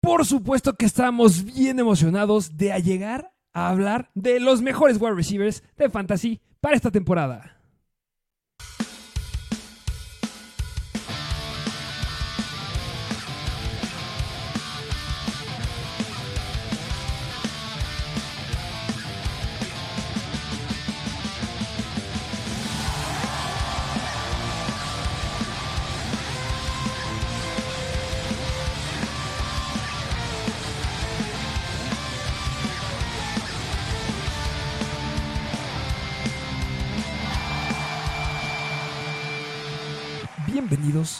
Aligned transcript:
Por 0.00 0.24
supuesto 0.24 0.74
que 0.74 0.86
estamos 0.86 1.44
bien 1.44 1.80
emocionados 1.80 2.56
de 2.56 2.70
llegar 2.82 3.32
a 3.52 3.68
hablar 3.68 4.10
de 4.14 4.38
los 4.38 4.62
mejores 4.62 5.00
wide 5.00 5.14
receivers 5.14 5.64
de 5.76 5.90
fantasy 5.90 6.40
para 6.60 6.76
esta 6.76 6.92
temporada. 6.92 7.57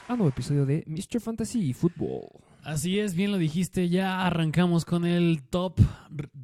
A 0.08 0.16
nuevo 0.16 0.30
episodio 0.30 0.64
de 0.64 0.84
Mr. 0.86 1.20
Fantasy 1.20 1.74
Football. 1.74 2.22
Así 2.62 2.98
es, 2.98 3.14
bien 3.14 3.30
lo 3.30 3.36
dijiste, 3.36 3.90
ya 3.90 4.26
arrancamos 4.26 4.86
con 4.86 5.04
el 5.04 5.42
top, 5.50 5.78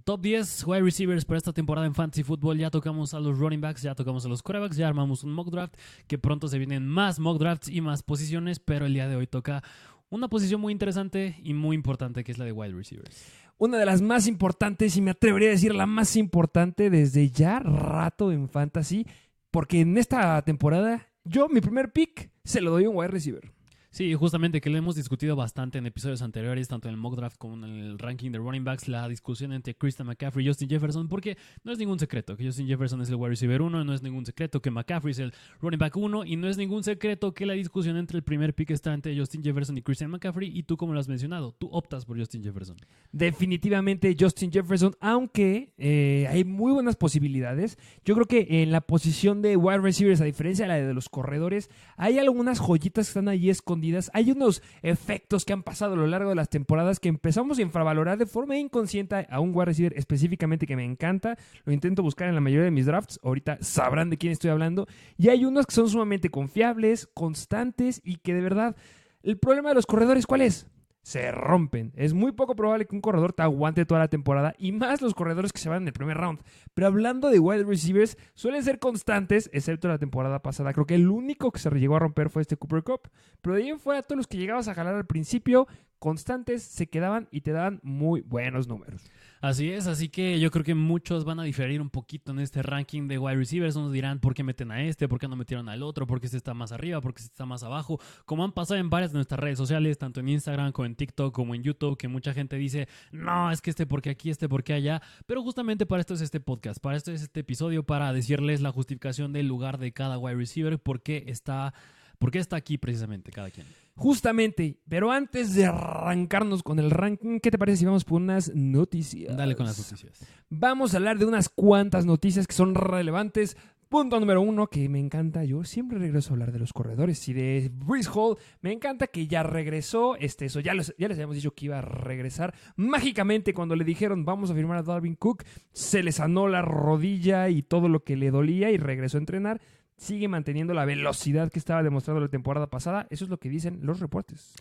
top 0.05 0.21
10 0.21 0.67
wide 0.67 0.83
receivers 0.83 1.25
para 1.25 1.39
esta 1.39 1.55
temporada 1.55 1.87
en 1.87 1.95
Fantasy 1.95 2.23
Football. 2.23 2.59
Ya 2.59 2.71
tocamos 2.71 3.15
a 3.15 3.21
los 3.21 3.39
running 3.39 3.63
backs, 3.63 3.81
ya 3.81 3.95
tocamos 3.95 4.27
a 4.27 4.29
los 4.29 4.43
quarterbacks, 4.43 4.77
ya 4.77 4.87
armamos 4.87 5.25
un 5.25 5.33
mock 5.33 5.51
draft, 5.51 5.77
que 6.07 6.19
pronto 6.19 6.47
se 6.49 6.59
vienen 6.59 6.87
más 6.87 7.19
mock 7.19 7.39
drafts 7.39 7.71
y 7.71 7.81
más 7.81 8.03
posiciones, 8.03 8.61
pero 8.61 8.85
el 8.85 8.93
día 8.93 9.09
de 9.09 9.17
hoy 9.17 9.27
toca 9.27 9.63
una 10.11 10.29
posición 10.29 10.61
muy 10.61 10.73
interesante 10.73 11.41
y 11.43 11.55
muy 11.55 11.75
importante 11.75 12.23
que 12.23 12.33
es 12.33 12.39
la 12.39 12.45
de 12.45 12.53
wide 12.53 12.75
receivers. 12.75 13.33
Una 13.57 13.79
de 13.79 13.87
las 13.87 14.03
más 14.03 14.27
importantes, 14.27 14.95
y 14.99 15.01
me 15.01 15.13
atrevería 15.13 15.49
a 15.49 15.53
decir 15.53 15.75
la 15.75 15.87
más 15.87 16.17
importante 16.17 16.91
desde 16.91 17.31
ya 17.31 17.61
rato 17.61 18.31
en 18.31 18.51
Fantasy, 18.51 19.07
porque 19.51 19.81
en 19.81 19.97
esta 19.97 20.43
temporada 20.43 21.14
yo 21.25 21.49
mi 21.49 21.61
primer 21.61 21.93
pick 21.93 22.31
se 22.45 22.61
lo 22.61 22.71
doy 22.71 22.85
a 22.85 22.91
un 22.91 22.97
wide 22.97 23.09
receiver. 23.09 23.53
Sí, 23.95 24.13
justamente 24.15 24.61
que 24.61 24.71
lo 24.71 24.77
hemos 24.77 24.97
discutido 24.97 25.37
bastante 25.37 25.79
en 25.79 25.87
episodios 25.87 26.21
anteriores, 26.21 26.67
tanto 26.67 26.89
en 26.89 26.95
el 26.95 27.01
mock 27.01 27.15
draft 27.15 27.37
como 27.39 27.65
en 27.65 27.77
el 27.77 27.97
ranking 27.97 28.33
de 28.33 28.39
running 28.39 28.65
backs, 28.65 28.89
la 28.89 29.07
discusión 29.07 29.53
entre 29.53 29.77
Christian 29.77 30.09
McCaffrey 30.09 30.45
y 30.45 30.49
Justin 30.49 30.69
Jefferson, 30.69 31.07
porque 31.07 31.39
no 31.63 31.71
es 31.71 31.79
ningún 31.79 32.01
secreto 32.01 32.37
que 32.37 32.45
Justin 32.45 32.67
Jefferson 32.67 33.01
es 33.03 33.09
el 33.09 33.15
wide 33.15 33.29
receiver 33.29 33.63
1, 33.63 33.85
no 33.85 33.95
es 33.95 34.03
ningún 34.03 34.27
secreto 34.27 34.61
que 34.61 34.73
McCaffrey 34.73 35.13
es 35.13 35.21
el 35.21 35.33
running 35.61 35.79
back 35.79 35.97
1, 35.97 36.25
y 36.25 36.35
no 36.35 36.49
es 36.49 36.57
ningún 36.57 36.83
secreto 36.83 37.35
que 37.35 37.47
la 37.47 37.53
discusión 37.53 37.97
entre 37.97 38.17
el 38.17 38.25
primer 38.25 38.53
pick 38.53 38.73
está 38.73 38.93
entre 38.93 39.17
Justin 39.17 39.45
Jefferson 39.45 39.79
y 39.79 39.83
Christian 39.83 40.11
McCaffrey, 40.11 40.51
y 40.53 40.65
tú, 40.65 40.77
como 40.77 40.93
lo 40.93 40.99
has 40.99 41.07
mencionado, 41.07 41.53
tú 41.53 41.69
optas 41.71 42.05
por 42.05 42.19
Justin 42.19 42.43
Jefferson. 42.43 42.77
Definitivamente 43.13 44.17
Justin 44.19 44.51
Jefferson, 44.51 44.97
aunque 44.99 45.73
eh, 45.79 46.27
hay 46.29 46.43
muy 46.43 46.73
buenas 46.73 46.97
posibilidades. 46.97 47.79
Yo 48.05 48.17
creo 48.17 48.27
que 48.27 48.61
en 48.61 48.73
la 48.73 48.81
posición 48.81 49.41
de 49.41 49.57
wide 49.57 49.79
receivers, 49.79 50.21
a 50.21 50.25
diferencia 50.25 50.65
de 50.65 50.69
la 50.69 50.85
de 50.85 50.95
los 50.95 51.09
corredores, 51.09 51.71
hay 51.97 52.19
algunas 52.19 52.59
joyitas 52.59 53.07
que 53.07 53.11
están 53.11 53.29
ahí 53.29 53.51
escondidas 53.51 53.84
hay 54.13 54.31
unos 54.31 54.63
efectos 54.83 55.45
que 55.45 55.53
han 55.53 55.63
pasado 55.63 55.95
a 55.95 55.97
lo 55.97 56.07
largo 56.07 56.31
de 56.31 56.37
las 56.37 56.49
temporadas 56.49 57.01
que 57.01 57.09
empezamos 57.09 57.59
a 57.59 57.63
infravalorar 57.63 58.19
de 58.19 58.27
forma 58.27 58.57
inconsciente 58.57 59.27
a 59.29 59.41
un 59.41 59.55
wide 59.55 59.67
receiver 59.67 59.95
específicamente 59.97 60.67
que 60.67 60.77
me 60.77 60.85
encanta. 60.85 61.37
Lo 61.65 61.73
intento 61.73 62.03
buscar 62.03 62.29
en 62.29 62.35
la 62.35 62.41
mayoría 62.41 62.65
de 62.65 62.71
mis 62.71 62.87
drafts. 62.87 63.21
Ahorita 63.23 63.59
sabrán 63.61 64.11
de 64.11 64.19
quién 64.19 64.33
estoy 64.33 64.51
hablando. 64.51 64.87
Y 65.17 65.29
hay 65.29 65.45
unos 65.45 65.67
que 65.67 65.75
son 65.75 65.89
sumamente 65.89 66.31
confiables, 66.31 67.09
constantes 67.15 68.01
y 68.05 68.17
que 68.17 68.35
de 68.35 68.41
verdad... 68.41 68.77
El 69.23 69.39
problema 69.39 69.71
de 69.71 69.75
los 69.75 69.87
corredores, 69.87 70.27
¿cuál 70.27 70.43
es? 70.43 70.67
Se 71.05 71.31
rompen. 71.31 71.93
Es 71.97 72.15
muy 72.15 72.33
poco 72.33 72.57
probable 72.57 72.87
que 72.87 72.97
un 72.97 73.03
corredor 73.03 73.35
te 73.35 73.43
aguante 73.43 73.85
toda 73.85 74.01
la 74.01 74.09
temporada 74.09 74.55
y 74.59 74.73
más 74.73 75.03
los 75.03 75.15
corredores 75.15 75.53
que 75.53 75.61
se 75.61 75.69
van 75.69 75.83
en 75.83 75.89
el 75.89 75.93
primer 75.93 76.17
round. 76.17 76.41
Pero 76.73 76.87
hablando 76.87 77.29
de 77.29 77.39
wide 77.39 77.65
receivers, 77.65 78.17
suelen 78.33 78.65
ser 78.65 78.79
constantes, 78.79 79.51
excepto 79.53 79.87
la 79.87 79.99
temporada 79.99 80.41
pasada. 80.41 80.73
Creo 80.73 80.87
que 80.87 80.95
el 80.95 81.11
único 81.11 81.53
que 81.53 81.59
se 81.61 81.71
llegó 81.71 81.97
a 81.97 81.99
romper 81.99 82.31
fue 82.31 82.41
este 82.41 82.57
Cooper 82.57 82.83
Cup. 82.83 83.11
Pero 83.43 83.55
de 83.55 83.63
ahí 83.63 83.69
en 83.69 83.81
fuera, 83.81 84.03
todos 84.03 84.17
los 84.17 84.27
que 84.27 84.39
llegabas 84.39 84.67
a 84.67 84.75
jalar 84.75 84.95
al 84.95 85.05
principio, 85.05 85.69
constantes, 86.05 86.63
se 86.63 86.87
quedaban 86.87 87.29
y 87.31 87.41
te 87.41 87.53
daban 87.53 87.81
muy 87.83 88.21
buenos 88.21 88.69
números. 88.69 89.01
Así 89.41 89.71
es, 89.71 89.87
así 89.87 90.11
que 90.11 90.39
yo 90.39 90.51
creo 90.51 90.63
que 90.63 90.75
muchos 90.75 91.25
van 91.25 91.41
a 91.41 91.45
diferir 91.45 91.81
un 91.81 91.89
poquito 91.89 92.33
en 92.33 92.41
este 92.41 92.63
ranking 92.63 93.09
de 93.09 93.17
wide 93.17 93.37
receivers. 93.37 93.75
Unos 93.75 93.91
dirán, 93.91 94.21
¿por 94.21 94.35
qué 94.35 94.45
meten 94.45 94.71
a 94.71 94.83
este? 94.83 95.09
¿Por 95.09 95.19
qué 95.19 95.29
no 95.29 95.37
metieron 95.37 95.67
al 95.71 95.83
otro? 95.83 96.07
¿Por 96.07 96.21
qué 96.21 96.27
este 96.27 96.37
está 96.37 96.53
más 96.53 96.73
arriba? 96.73 97.01
¿Por 97.01 97.15
qué 97.15 97.23
este 97.23 97.33
está 97.33 97.47
más 97.47 97.63
abajo? 97.63 97.99
Como 98.27 98.45
han 98.45 98.53
pasado 98.53 98.79
en 98.79 98.91
varias 98.91 99.13
de 99.13 99.17
nuestras 99.17 99.41
redes 99.41 99.57
sociales, 99.57 99.97
tanto 99.97 100.21
en 100.21 100.29
Instagram 100.29 100.73
como 100.73 100.85
en 100.85 100.95
TikTok 100.95 101.35
como 101.35 101.55
en 101.55 101.63
YouTube, 101.63 101.97
que 101.97 102.07
mucha 102.07 102.35
gente 102.35 102.57
dice, 102.57 102.87
no, 103.11 103.51
es 103.51 103.63
que 103.63 103.71
este 103.71 103.87
porque 103.87 104.11
aquí, 104.11 104.29
este 104.29 104.47
porque 104.47 104.75
allá. 104.75 105.01
Pero 105.25 105.43
justamente 105.43 105.87
para 105.87 106.01
esto 106.01 106.13
es 106.13 106.21
este 106.21 106.39
podcast, 106.39 106.81
para 106.81 106.99
esto 106.99 107.13
es 107.13 107.23
este 107.23 107.41
episodio, 107.41 107.83
para 107.83 108.13
decirles 108.13 108.61
la 108.61 108.73
justificación 108.73 109.33
del 109.33 109.49
lugar 109.49 109.79
de 109.79 109.93
cada 109.93 110.19
wide 110.19 110.37
receiver, 110.37 110.79
por 110.79 111.01
qué 111.01 111.25
está, 111.29 111.73
por 112.19 112.31
qué 112.31 112.39
está 112.39 112.57
aquí 112.57 112.79
precisamente 112.79 113.31
cada 113.31 113.51
quien. 113.51 113.67
Justamente, 113.97 114.81
pero 114.89 115.13
antes 115.13 115.55
de 115.55 115.67
arrancarnos 115.67 116.63
con 116.63 116.79
el 116.79 116.91
ranking, 116.91 117.39
¿qué 117.39 117.51
te 117.51 117.59
parece 117.59 117.79
si 117.79 117.85
vamos 117.85 118.05
por 118.05 118.21
unas 118.21 118.53
noticias? 118.55 119.37
Dale 119.37 119.55
con 119.55 119.67
las 119.67 119.79
noticias. 119.79 120.27
Vamos 120.51 120.95
a 120.95 120.97
hablar 120.97 121.19
de 121.19 121.27
unas 121.27 121.49
cuantas 121.49 122.05
noticias 122.05 122.47
que 122.47 122.55
son 122.55 122.75
relevantes. 122.75 123.57
Punto 123.89 124.19
número 124.19 124.41
uno, 124.41 124.67
que 124.67 124.89
me 124.89 124.99
encanta, 124.99 125.45
yo 125.45 125.63
siempre 125.63 125.99
regreso 125.99 126.31
a 126.31 126.33
hablar 126.33 126.51
de 126.51 126.59
los 126.59 126.73
corredores 126.73 127.29
y 127.29 127.33
de 127.33 127.71
Breeze 127.73 128.11
Hall. 128.13 128.37
Me 128.61 128.73
encanta 128.73 129.07
que 129.07 129.29
ya 129.29 129.45
regresó, 129.45 130.17
este, 130.17 130.47
eso 130.47 130.59
ya, 130.59 130.73
ya 130.75 131.07
les 131.07 131.17
habíamos 131.17 131.37
dicho 131.37 131.55
que 131.55 131.67
iba 131.67 131.79
a 131.79 131.83
regresar. 131.83 132.55
Mágicamente, 132.75 133.55
cuando 133.55 133.77
le 133.77 133.85
dijeron 133.85 134.25
vamos 134.25 134.51
a 134.51 134.55
firmar 134.55 134.79
a 134.79 134.83
Darwin 134.83 135.15
Cook, 135.15 135.45
se 135.73 136.03
le 136.03 136.11
sanó 136.11 136.49
la 136.49 136.63
rodilla 136.63 137.49
y 137.51 137.63
todo 137.63 137.89
lo 137.89 138.03
que 138.03 138.17
le 138.17 138.33
dolía 138.33 138.73
y 138.73 138.79
regresó 138.79 139.19
a 139.19 139.21
entrenar 139.21 139.61
sigue 140.05 140.29
manteniendo 140.29 140.75
la 140.75 140.85
velocidad 140.85 141.51
que 141.51 141.59
estaba 141.59 141.83
demostrando 141.83 142.21
la 142.21 142.29
temporada 142.29 142.69
pasada. 142.69 143.07
Eso 143.11 143.25
es 143.25 143.31
lo 143.31 143.39
que 143.39 143.49
dicen 143.49 143.81
los 143.83 144.01
reportes. 144.01 144.55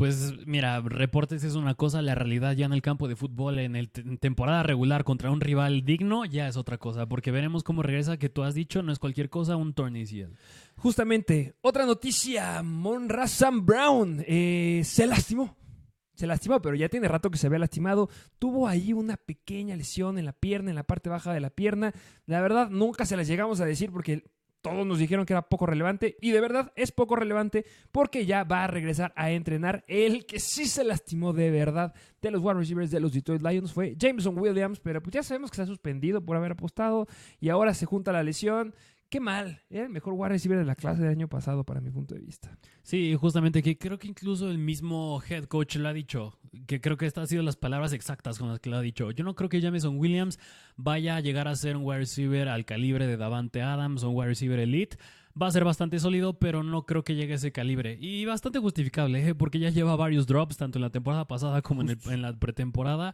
Pues 0.00 0.46
mira, 0.46 0.80
reportes 0.80 1.44
es 1.44 1.56
una 1.56 1.74
cosa, 1.74 2.00
la 2.00 2.14
realidad 2.14 2.56
ya 2.56 2.64
en 2.64 2.72
el 2.72 2.80
campo 2.80 3.06
de 3.06 3.16
fútbol, 3.16 3.58
en, 3.58 3.76
el 3.76 3.90
temporada 3.90 4.62
regular 4.62 5.04
contra 5.04 5.30
un 5.30 5.42
rival 5.42 5.84
digno, 5.84 6.24
ya 6.24 6.48
es 6.48 6.56
otra 6.56 6.78
cosa, 6.78 7.06
porque 7.06 7.30
veremos 7.30 7.62
cómo 7.62 7.82
regresa, 7.82 8.16
que 8.16 8.30
tú 8.30 8.42
has 8.42 8.54
dicho, 8.54 8.82
no 8.82 8.92
es 8.92 8.98
cualquier 8.98 9.28
cosa, 9.28 9.56
un 9.56 9.74
torneo 9.74 10.30
Justamente, 10.76 11.54
otra 11.60 11.84
noticia, 11.84 12.62
Monra 12.62 13.28
Sam 13.28 13.66
Brown 13.66 14.24
eh, 14.26 14.80
se 14.86 15.06
lastimó. 15.06 15.54
Se 16.14 16.26
lastimó, 16.26 16.62
pero 16.62 16.76
ya 16.76 16.88
tiene 16.88 17.06
rato 17.06 17.30
que 17.30 17.36
se 17.36 17.48
había 17.48 17.58
lastimado. 17.58 18.08
Tuvo 18.38 18.68
ahí 18.68 18.94
una 18.94 19.18
pequeña 19.18 19.76
lesión 19.76 20.18
en 20.18 20.24
la 20.24 20.32
pierna, 20.32 20.70
en 20.70 20.76
la 20.76 20.84
parte 20.84 21.10
baja 21.10 21.34
de 21.34 21.40
la 21.40 21.50
pierna. 21.50 21.92
La 22.24 22.40
verdad, 22.40 22.70
nunca 22.70 23.04
se 23.04 23.18
las 23.18 23.28
llegamos 23.28 23.60
a 23.60 23.66
decir 23.66 23.90
porque 23.90 24.24
todos 24.62 24.86
nos 24.86 24.98
dijeron 24.98 25.26
que 25.26 25.32
era 25.32 25.48
poco 25.48 25.66
relevante 25.66 26.16
y 26.20 26.30
de 26.30 26.40
verdad 26.40 26.72
es 26.76 26.92
poco 26.92 27.16
relevante 27.16 27.64
porque 27.92 28.26
ya 28.26 28.44
va 28.44 28.64
a 28.64 28.66
regresar 28.66 29.12
a 29.16 29.30
entrenar. 29.30 29.84
El 29.86 30.26
que 30.26 30.40
sí 30.40 30.66
se 30.66 30.84
lastimó 30.84 31.32
de 31.32 31.50
verdad 31.50 31.94
de 32.20 32.30
los 32.30 32.42
wide 32.42 32.54
receivers 32.54 32.90
de 32.90 33.00
los 33.00 33.12
Detroit 33.12 33.42
Lions 33.42 33.72
fue 33.72 33.94
Jameson 33.98 34.38
Williams, 34.38 34.80
pero 34.80 35.02
pues 35.02 35.14
ya 35.14 35.22
sabemos 35.22 35.50
que 35.50 35.54
está 35.54 35.66
suspendido 35.66 36.24
por 36.24 36.36
haber 36.36 36.52
apostado 36.52 37.06
y 37.40 37.48
ahora 37.48 37.74
se 37.74 37.86
junta 37.86 38.12
la 38.12 38.22
lesión. 38.22 38.74
Qué 39.10 39.18
mal, 39.18 39.60
era 39.70 39.86
el 39.86 39.90
mejor 39.90 40.14
wide 40.14 40.28
receiver 40.28 40.56
de 40.56 40.64
la 40.64 40.76
clase 40.76 41.02
del 41.02 41.10
año 41.10 41.26
pasado 41.26 41.64
para 41.64 41.80
mi 41.80 41.90
punto 41.90 42.14
de 42.14 42.20
vista. 42.20 42.56
Sí, 42.84 43.16
justamente 43.16 43.60
que 43.60 43.76
creo 43.76 43.98
que 43.98 44.06
incluso 44.06 44.48
el 44.48 44.58
mismo 44.58 45.20
head 45.28 45.46
coach 45.46 45.74
lo 45.76 45.88
ha 45.88 45.92
dicho, 45.92 46.38
que 46.68 46.80
creo 46.80 46.96
que 46.96 47.06
estas 47.06 47.22
han 47.22 47.26
sido 47.26 47.42
las 47.42 47.56
palabras 47.56 47.92
exactas 47.92 48.38
con 48.38 48.48
las 48.48 48.60
que 48.60 48.70
lo 48.70 48.76
ha 48.76 48.80
dicho. 48.80 49.10
Yo 49.10 49.24
no 49.24 49.34
creo 49.34 49.48
que 49.48 49.60
Jameson 49.60 49.98
Williams 49.98 50.38
vaya 50.76 51.16
a 51.16 51.20
llegar 51.20 51.48
a 51.48 51.56
ser 51.56 51.76
un 51.76 51.84
wide 51.84 51.98
receiver 51.98 52.48
al 52.48 52.64
calibre 52.64 53.08
de 53.08 53.16
Davante 53.16 53.62
Adams 53.62 54.04
o 54.04 54.10
un 54.10 54.16
wide 54.16 54.28
receiver 54.28 54.60
elite. 54.60 54.96
Va 55.40 55.48
a 55.48 55.50
ser 55.50 55.64
bastante 55.64 55.98
sólido, 55.98 56.38
pero 56.38 56.62
no 56.62 56.86
creo 56.86 57.02
que 57.02 57.16
llegue 57.16 57.32
a 57.32 57.36
ese 57.36 57.50
calibre. 57.50 57.98
Y 58.00 58.24
bastante 58.26 58.60
justificable, 58.60 59.26
¿eh? 59.26 59.34
porque 59.34 59.58
ya 59.58 59.70
lleva 59.70 59.96
varios 59.96 60.28
drops, 60.28 60.56
tanto 60.56 60.78
en 60.78 60.82
la 60.82 60.90
temporada 60.90 61.26
pasada 61.26 61.62
como 61.62 61.82
en, 61.82 61.98
en 62.08 62.22
la 62.22 62.38
pretemporada, 62.38 63.12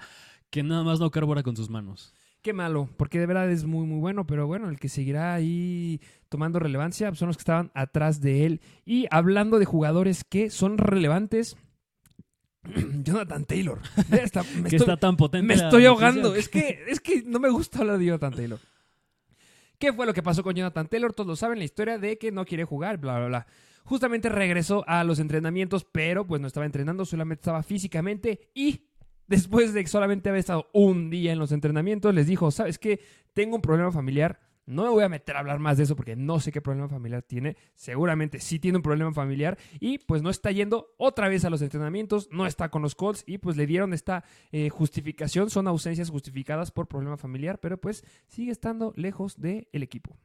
que 0.51 0.63
nada 0.63 0.83
más 0.85 1.01
no 1.01 1.11
carbura 1.11 1.43
con 1.43 1.57
sus 1.57 1.71
manos. 1.71 2.13
Qué 2.47 2.53
malo, 2.53 2.89
porque 2.97 3.19
de 3.19 3.27
verdad 3.27 3.51
es 3.51 3.65
muy, 3.65 3.89
muy 3.89 3.99
bueno, 3.99 4.25
pero 4.25 4.47
bueno, 4.47 4.69
el 4.69 4.79
que 4.79 4.89
seguirá 4.89 5.35
ahí 5.35 6.01
tomando 6.29 6.61
relevancia 6.61 7.13
son 7.17 7.27
los 7.27 7.37
que 7.37 7.41
estaban 7.41 7.73
atrás 7.75 8.21
de 8.21 8.47
él. 8.47 8.61
Y 8.85 9.09
hablando 9.11 9.59
de 9.59 9.65
jugadores 9.65 10.23
que 10.23 10.49
son 10.49 10.79
relevantes, 10.79 11.57
Jonathan 13.03 13.45
Taylor. 13.47 13.81
que 14.69 14.77
está 14.77 14.97
tan 14.97 15.17
potente. 15.17 15.45
Me 15.45 15.55
estoy 15.55 15.87
ahogando. 15.87 16.37
Es 16.37 16.49
que, 16.49 16.85
es 16.87 17.01
que 17.01 17.25
no 17.27 17.41
me 17.41 17.51
gusta 17.51 17.81
hablar 17.81 17.99
de 17.99 18.05
Jonathan 18.05 18.35
Taylor. 18.35 18.61
¿Qué 19.81 19.93
fue 19.93 20.07
lo 20.07 20.15
que 20.15 20.23
pasó 20.23 20.45
con 20.45 20.55
Jonathan 20.55 20.87
Taylor? 20.87 21.13
Todos 21.15 21.41
saben 21.41 21.59
la 21.59 21.65
historia 21.65 21.99
de 21.99 22.17
que 22.17 22.31
no 22.31 22.45
quiere 22.45 22.63
jugar, 22.63 22.99
bla, 22.99 23.19
bla, 23.19 23.27
bla. 23.27 23.47
Justamente 23.83 24.29
regresó 24.29 24.85
a 24.87 25.03
los 25.03 25.19
entrenamientos, 25.19 25.85
pero 25.85 26.25
pues 26.25 26.41
no 26.41 26.47
estaba 26.47 26.65
entrenando, 26.65 27.05
solamente 27.07 27.41
estaba 27.41 27.65
físicamente 27.65 28.39
y 28.55 28.83
después 29.29 29.73
de 29.75 29.83
que 29.83 29.89
solamente 29.89 30.29
había 30.29 30.41
estado 30.41 30.69
un 30.73 31.11
día 31.11 31.33
en 31.33 31.39
los 31.39 31.53
entrenamientos, 31.53 32.15
les 32.15 32.27
dijo, 32.27 32.51
¿sabes 32.51 32.79
qué? 32.79 33.01
Tengo 33.35 33.57
un 33.57 33.63
problema 33.63 33.93
familiar, 33.93 34.41
No 34.69 34.83
me 34.83 34.89
voy 34.89 35.05
a 35.05 35.09
meter 35.09 35.37
a 35.37 35.39
hablar 35.39 35.61
más 35.61 35.77
de 35.77 35.85
eso 35.85 35.95
porque 35.95 36.17
no 36.17 36.41
sé 36.41 36.51
qué 36.51 36.61
problema 36.61 36.89
familiar 36.89 37.23
tiene. 37.23 37.57
Seguramente 37.77 38.41
sí 38.41 38.59
tiene 38.59 38.79
un 38.79 38.83
problema 38.83 39.13
familiar 39.13 39.57
y 39.79 39.99
pues 39.99 40.23
no 40.23 40.31
está 40.31 40.51
yendo 40.51 40.93
otra 40.99 41.29
vez 41.29 41.45
a 41.45 41.51
los 41.51 41.63
entrenamientos, 41.63 42.29
no 42.33 42.47
está 42.49 42.69
con 42.69 42.83
los 42.83 42.97
Colts 42.97 43.23
y 43.29 43.39
pues 43.39 43.57
le 43.57 43.67
dieron 43.69 43.95
esta 43.95 44.25
eh, 44.51 44.69
justificación. 44.69 45.51
Son 45.51 45.69
ausencias 45.69 46.11
justificadas 46.11 46.73
por 46.73 46.89
problema 46.89 47.17
familiar, 47.17 47.61
pero 47.61 47.81
pues 47.81 48.05
sigue 48.27 48.51
estando 48.51 48.93
lejos 48.97 49.41
del 49.41 49.69
equipo. 49.73 50.17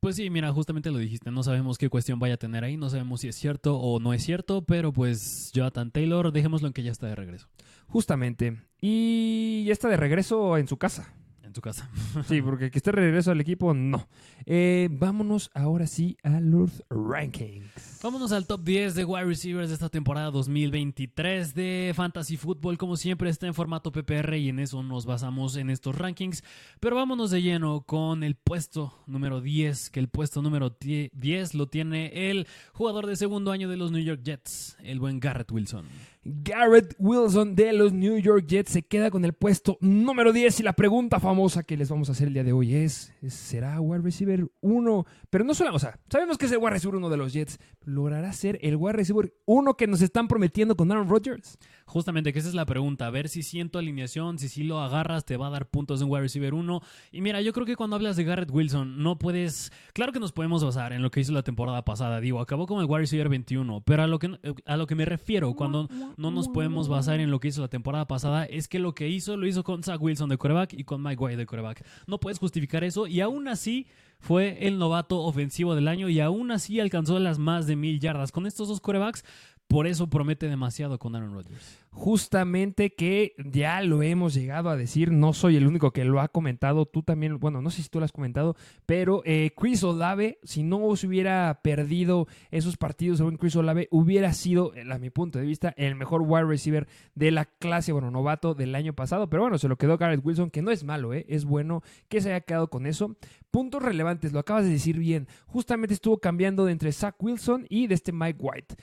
Pues 0.00 0.16
sí, 0.16 0.30
mira, 0.30 0.50
justamente 0.50 0.90
lo 0.90 0.96
dijiste, 0.96 1.30
no 1.30 1.42
sabemos 1.42 1.76
qué 1.76 1.90
cuestión 1.90 2.18
vaya 2.18 2.34
a 2.34 2.38
tener 2.38 2.64
ahí, 2.64 2.78
no 2.78 2.88
sabemos 2.88 3.20
si 3.20 3.28
es 3.28 3.36
cierto 3.36 3.76
o 3.76 4.00
no 4.00 4.14
es 4.14 4.24
cierto, 4.24 4.64
pero 4.64 4.94
pues 4.94 5.50
Jonathan 5.52 5.90
Taylor, 5.90 6.32
dejémoslo 6.32 6.68
en 6.68 6.72
que 6.72 6.82
ya 6.82 6.90
está 6.90 7.06
de 7.06 7.14
regreso. 7.14 7.48
Justamente. 7.86 8.62
Y 8.80 9.62
ya 9.66 9.74
está 9.74 9.90
de 9.90 9.98
regreso 9.98 10.56
en 10.56 10.68
su 10.68 10.78
casa. 10.78 11.12
En 11.50 11.54
tu 11.54 11.62
casa. 11.62 11.90
Sí, 12.28 12.40
porque 12.44 12.70
que 12.70 12.78
esté 12.78 12.92
regreso 12.92 13.32
al 13.32 13.40
equipo, 13.40 13.74
no. 13.74 14.06
Eh, 14.46 14.88
vámonos 14.88 15.50
ahora 15.52 15.88
sí 15.88 16.16
a 16.22 16.38
los 16.38 16.84
rankings. 16.88 17.98
Vámonos 18.04 18.30
al 18.30 18.46
top 18.46 18.62
10 18.62 18.94
de 18.94 19.04
wide 19.04 19.24
receivers 19.24 19.68
de 19.68 19.74
esta 19.74 19.88
temporada 19.88 20.30
2023 20.30 21.52
de 21.56 21.92
Fantasy 21.96 22.36
Football. 22.36 22.78
Como 22.78 22.96
siempre 22.96 23.30
está 23.30 23.48
en 23.48 23.54
formato 23.54 23.90
PPR 23.90 24.36
y 24.36 24.50
en 24.50 24.60
eso 24.60 24.84
nos 24.84 25.06
basamos 25.06 25.56
en 25.56 25.70
estos 25.70 25.98
rankings. 25.98 26.44
Pero 26.78 26.94
vámonos 26.94 27.32
de 27.32 27.42
lleno 27.42 27.80
con 27.80 28.22
el 28.22 28.36
puesto 28.36 28.94
número 29.08 29.40
10, 29.40 29.90
que 29.90 29.98
el 29.98 30.08
puesto 30.08 30.42
número 30.42 30.76
10 30.80 31.54
lo 31.54 31.66
tiene 31.66 32.30
el 32.30 32.46
jugador 32.72 33.08
de 33.08 33.16
segundo 33.16 33.50
año 33.50 33.68
de 33.68 33.76
los 33.76 33.90
New 33.90 34.04
York 34.04 34.22
Jets, 34.22 34.76
el 34.84 35.00
buen 35.00 35.18
Garrett 35.18 35.50
Wilson. 35.50 35.86
Garrett 36.22 36.94
Wilson 36.98 37.54
de 37.54 37.72
los 37.72 37.94
New 37.94 38.18
York 38.18 38.46
Jets 38.46 38.72
se 38.72 38.82
queda 38.82 39.10
con 39.10 39.24
el 39.24 39.32
puesto 39.32 39.78
número 39.80 40.34
10 40.34 40.60
y 40.60 40.62
la 40.62 40.74
pregunta 40.74 41.18
famosa 41.18 41.39
que 41.48 41.76
les 41.76 41.88
vamos 41.88 42.08
a 42.10 42.12
hacer 42.12 42.28
el 42.28 42.34
día 42.34 42.44
de 42.44 42.52
hoy 42.52 42.74
es, 42.74 43.14
¿será 43.26 43.80
wide 43.80 44.02
receiver 44.02 44.46
1? 44.60 45.06
Pero 45.30 45.44
no 45.44 45.54
solo, 45.54 45.74
o 45.74 45.78
sea, 45.78 45.98
sabemos 46.10 46.36
que 46.36 46.44
es 46.44 46.52
el 46.52 46.58
wide 46.58 46.70
receiver 46.70 46.96
1 46.96 47.08
de 47.08 47.16
los 47.16 47.32
Jets, 47.32 47.58
¿logrará 47.82 48.30
ser 48.34 48.58
el 48.60 48.76
wide 48.76 48.92
receiver 48.92 49.32
1 49.46 49.74
que 49.74 49.86
nos 49.86 50.02
están 50.02 50.28
prometiendo 50.28 50.76
con 50.76 50.92
Aaron 50.92 51.08
Rodgers? 51.08 51.58
Justamente 51.86 52.32
que 52.32 52.40
esa 52.40 52.48
es 52.48 52.54
la 52.54 52.66
pregunta, 52.66 53.06
a 53.06 53.10
ver 53.10 53.28
si 53.28 53.42
siento 53.42 53.78
alineación, 53.78 54.38
si 54.38 54.48
sí 54.48 54.64
lo 54.64 54.80
agarras, 54.80 55.24
te 55.24 55.38
va 55.38 55.46
a 55.46 55.50
dar 55.50 55.70
puntos 55.70 56.02
en 56.02 56.10
wide 56.10 56.22
receiver 56.22 56.52
1. 56.52 56.82
Y 57.10 57.22
mira, 57.22 57.40
yo 57.40 57.52
creo 57.52 57.66
que 57.66 57.74
cuando 57.74 57.96
hablas 57.96 58.16
de 58.16 58.24
Garrett 58.24 58.50
Wilson, 58.50 59.02
no 59.02 59.18
puedes, 59.18 59.72
claro 59.94 60.12
que 60.12 60.20
nos 60.20 60.32
podemos 60.32 60.62
basar 60.62 60.92
en 60.92 61.00
lo 61.00 61.10
que 61.10 61.20
hizo 61.20 61.32
la 61.32 61.42
temporada 61.42 61.84
pasada, 61.84 62.20
digo, 62.20 62.40
acabó 62.40 62.66
como 62.66 62.82
el 62.82 62.86
wide 62.86 63.00
receiver 63.00 63.30
21, 63.30 63.80
pero 63.80 64.02
a 64.02 64.06
lo 64.06 64.18
que, 64.18 64.38
a 64.66 64.76
lo 64.76 64.86
que 64.86 64.94
me 64.94 65.06
refiero 65.06 65.54
cuando 65.54 65.88
no 66.18 66.30
nos 66.30 66.48
podemos 66.48 66.88
basar 66.88 67.18
en 67.18 67.30
lo 67.30 67.40
que 67.40 67.48
hizo 67.48 67.62
la 67.62 67.68
temporada 67.68 68.06
pasada 68.06 68.44
es 68.44 68.68
que 68.68 68.78
lo 68.78 68.94
que 68.94 69.08
hizo 69.08 69.36
lo 69.36 69.46
hizo 69.46 69.64
con 69.64 69.82
Zach 69.82 70.00
Wilson 70.00 70.28
de 70.28 70.38
coreback 70.38 70.74
y 70.74 70.84
con 70.84 71.02
Mike 71.02 71.22
White 71.22 71.29
de 71.36 71.46
coreback. 71.46 71.84
No 72.06 72.18
puedes 72.18 72.38
justificar 72.38 72.84
eso 72.84 73.06
y 73.06 73.20
aún 73.20 73.48
así 73.48 73.86
fue 74.20 74.66
el 74.66 74.78
novato 74.78 75.20
ofensivo 75.20 75.74
del 75.74 75.88
año 75.88 76.08
y 76.08 76.20
aún 76.20 76.50
así 76.50 76.78
alcanzó 76.78 77.18
las 77.18 77.38
más 77.38 77.66
de 77.66 77.76
mil 77.76 78.00
yardas. 78.00 78.32
Con 78.32 78.46
estos 78.46 78.68
dos 78.68 78.80
corebacks, 78.80 79.24
por 79.70 79.86
eso 79.86 80.08
promete 80.08 80.48
demasiado 80.48 80.98
con 80.98 81.14
Aaron 81.14 81.32
Rodgers. 81.32 81.78
Justamente 81.90 82.92
que 82.92 83.34
ya 83.38 83.80
lo 83.82 84.02
hemos 84.02 84.34
llegado 84.34 84.68
a 84.68 84.76
decir, 84.76 85.12
no 85.12 85.32
soy 85.32 85.54
el 85.54 85.68
único 85.68 85.92
que 85.92 86.04
lo 86.04 86.20
ha 86.20 86.26
comentado, 86.26 86.86
tú 86.86 87.04
también, 87.04 87.38
bueno, 87.38 87.62
no 87.62 87.70
sé 87.70 87.84
si 87.84 87.88
tú 87.88 88.00
lo 88.00 88.04
has 88.04 88.10
comentado, 88.10 88.56
pero 88.84 89.22
eh, 89.24 89.52
Chris 89.56 89.84
Olave, 89.84 90.40
si 90.42 90.64
no 90.64 90.96
se 90.96 91.06
hubiera 91.06 91.60
perdido 91.62 92.26
esos 92.50 92.76
partidos, 92.76 93.18
según 93.18 93.36
Chris 93.36 93.54
Olave, 93.54 93.86
hubiera 93.92 94.32
sido, 94.32 94.72
a 94.90 94.98
mi 94.98 95.10
punto 95.10 95.38
de 95.38 95.46
vista, 95.46 95.72
el 95.76 95.94
mejor 95.94 96.22
wide 96.22 96.46
receiver 96.46 96.88
de 97.14 97.30
la 97.30 97.44
clase, 97.44 97.92
bueno, 97.92 98.10
novato 98.10 98.54
del 98.54 98.74
año 98.74 98.92
pasado, 98.92 99.30
pero 99.30 99.42
bueno, 99.42 99.56
se 99.56 99.68
lo 99.68 99.76
quedó 99.76 99.98
Garrett 99.98 100.26
Wilson, 100.26 100.50
que 100.50 100.62
no 100.62 100.72
es 100.72 100.82
malo, 100.82 101.14
¿eh? 101.14 101.26
es 101.28 101.44
bueno 101.44 101.84
que 102.08 102.20
se 102.20 102.30
haya 102.30 102.40
quedado 102.40 102.70
con 102.70 102.86
eso. 102.86 103.14
Puntos 103.52 103.84
relevantes, 103.84 104.32
lo 104.32 104.40
acabas 104.40 104.64
de 104.64 104.70
decir 104.70 104.98
bien, 104.98 105.28
justamente 105.46 105.94
estuvo 105.94 106.18
cambiando 106.18 106.64
de 106.64 106.72
entre 106.72 106.90
Zach 106.90 107.14
Wilson 107.20 107.66
y 107.68 107.86
de 107.86 107.94
este 107.94 108.10
Mike 108.10 108.38
White. 108.40 108.74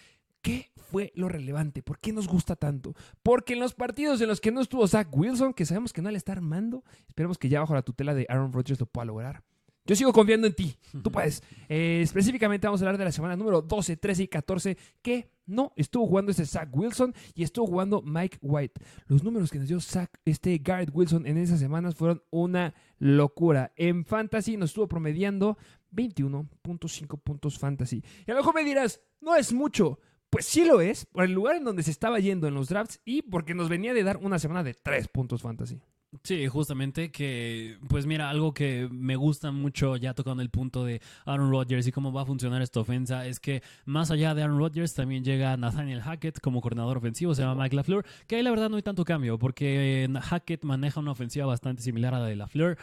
¿Qué 0.42 0.70
fue 0.90 1.12
lo 1.16 1.30
relevante? 1.30 1.84
¿Por 1.84 2.00
qué 2.00 2.14
nos 2.14 2.28
gusta 2.28 2.56
tanto? 2.56 2.96
Porque 3.24 3.54
en 3.54 3.60
los 3.60 3.74
partidos 3.74 4.22
en 4.22 4.28
los 4.28 4.42
que 4.42 4.52
no 4.52 4.62
estuvo 4.62 4.88
Zach 4.88 5.08
Wilson, 5.12 5.54
que 5.54 5.66
sabemos 5.66 5.94
que 5.94 6.02
no 6.02 6.10
le 6.10 6.18
está 6.18 6.32
armando, 6.32 6.84
esperemos 7.08 7.38
que 7.38 7.50
ya 7.50 7.60
bajo 7.60 7.74
la 7.74 7.82
tutela 7.82 8.14
de 8.14 8.26
Aaron 8.30 8.54
Rodgers 8.54 8.80
lo 8.80 8.86
pueda 8.86 9.06
lograr. 9.06 9.44
Yo 9.88 9.96
sigo 9.96 10.12
confiando 10.12 10.48
en 10.48 10.54
ti. 10.54 10.76
Tú 11.02 11.10
puedes. 11.12 11.42
Eh, 11.70 12.02
específicamente 12.04 12.68
vamos 12.68 12.82
a 12.82 12.84
hablar 12.84 12.98
de 12.98 13.06
la 13.06 13.12
semana 13.12 13.38
número 13.38 13.62
12, 13.62 13.96
13 13.96 14.24
y 14.24 14.28
14, 14.28 14.78
que 15.02 15.32
no 15.46 15.72
estuvo 15.78 16.06
jugando 16.06 16.30
este 16.30 16.46
Zach 16.46 16.68
Wilson 16.74 17.16
y 17.34 17.44
estuvo 17.44 17.68
jugando 17.68 18.02
Mike 18.02 18.38
White. 18.42 18.82
Los 19.08 19.24
números 19.24 19.50
que 19.50 19.60
nos 19.60 19.70
dio 19.70 19.80
Zach, 19.80 20.10
este 20.26 20.58
Garrett 20.58 20.92
Wilson 20.94 21.26
en 21.26 21.38
esas 21.38 21.62
semanas 21.62 21.96
fueron 21.96 22.22
una 22.32 22.74
locura. 23.00 23.72
En 23.78 24.04
Fantasy 24.04 24.58
nos 24.58 24.72
estuvo 24.72 24.90
promediando 24.90 25.58
21.5 25.94 27.22
puntos 27.22 27.58
Fantasy. 27.58 28.04
Y 28.26 28.32
a 28.32 28.34
lo 28.34 28.42
mejor 28.42 28.56
me 28.56 28.66
dirás, 28.66 29.00
no 29.22 29.38
es 29.38 29.54
mucho. 29.54 30.00
Pues 30.30 30.46
sí 30.46 30.66
lo 30.66 30.82
es, 30.82 31.06
por 31.06 31.24
el 31.24 31.32
lugar 31.32 31.56
en 31.56 31.64
donde 31.64 31.84
se 31.84 31.92
estaba 31.92 32.20
yendo 32.20 32.48
en 32.48 32.54
los 32.54 32.70
drafts 32.70 33.00
y 33.06 33.22
porque 33.22 33.54
nos 33.54 33.70
venía 33.70 33.94
de 33.94 34.04
dar 34.04 34.18
una 34.18 34.40
semana 34.40 34.64
de 34.64 34.74
3 34.74 35.08
puntos 35.08 35.42
fantasy. 35.42 35.80
Sí, 36.24 36.48
justamente 36.48 37.12
que, 37.12 37.78
pues 37.90 38.06
mira, 38.06 38.30
algo 38.30 38.54
que 38.54 38.88
me 38.90 39.18
gusta 39.18 39.52
mucho 39.52 39.98
ya 39.98 40.14
tocando 40.14 40.42
el 40.42 40.50
punto 40.50 40.86
de 40.86 41.02
Aaron 41.26 41.52
Rodgers 41.52 41.86
y 41.86 41.92
cómo 41.92 42.14
va 42.14 42.22
a 42.22 42.26
funcionar 42.26 42.62
esta 42.62 42.80
ofensa 42.80 43.26
es 43.26 43.42
que 43.42 43.62
más 43.86 44.10
allá 44.10 44.34
de 44.34 44.42
Aaron 44.42 44.58
Rodgers 44.58 44.94
también 44.94 45.24
llega 45.24 45.58
Nathaniel 45.58 46.02
Hackett 46.02 46.40
como 46.40 46.62
coordinador 46.62 46.98
ofensivo, 46.98 47.36
se 47.36 47.42
llama 47.42 47.62
Mike 47.64 47.76
LaFleur, 47.76 48.06
que 48.26 48.38
ahí 48.38 48.44
la 48.44 48.52
verdad 48.52 48.70
no 48.70 48.78
hay 48.78 48.84
tanto 48.84 49.04
cambio 49.04 49.38
porque 49.38 50.10
Hackett 50.22 50.64
maneja 50.64 51.02
una 51.02 51.12
ofensiva 51.12 51.46
bastante 51.46 51.84
similar 51.84 52.14
a 52.14 52.20
la 52.20 52.26
de 52.26 52.38
LaFleur. 52.38 52.78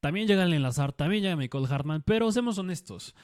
También 0.00 0.26
llega 0.26 0.44
el 0.44 0.54
enlazar, 0.54 0.94
también 0.94 1.22
llega 1.22 1.36
Michael 1.36 1.66
Hartman, 1.68 2.02
pero 2.02 2.32
seamos 2.32 2.56
honestos. 2.56 3.14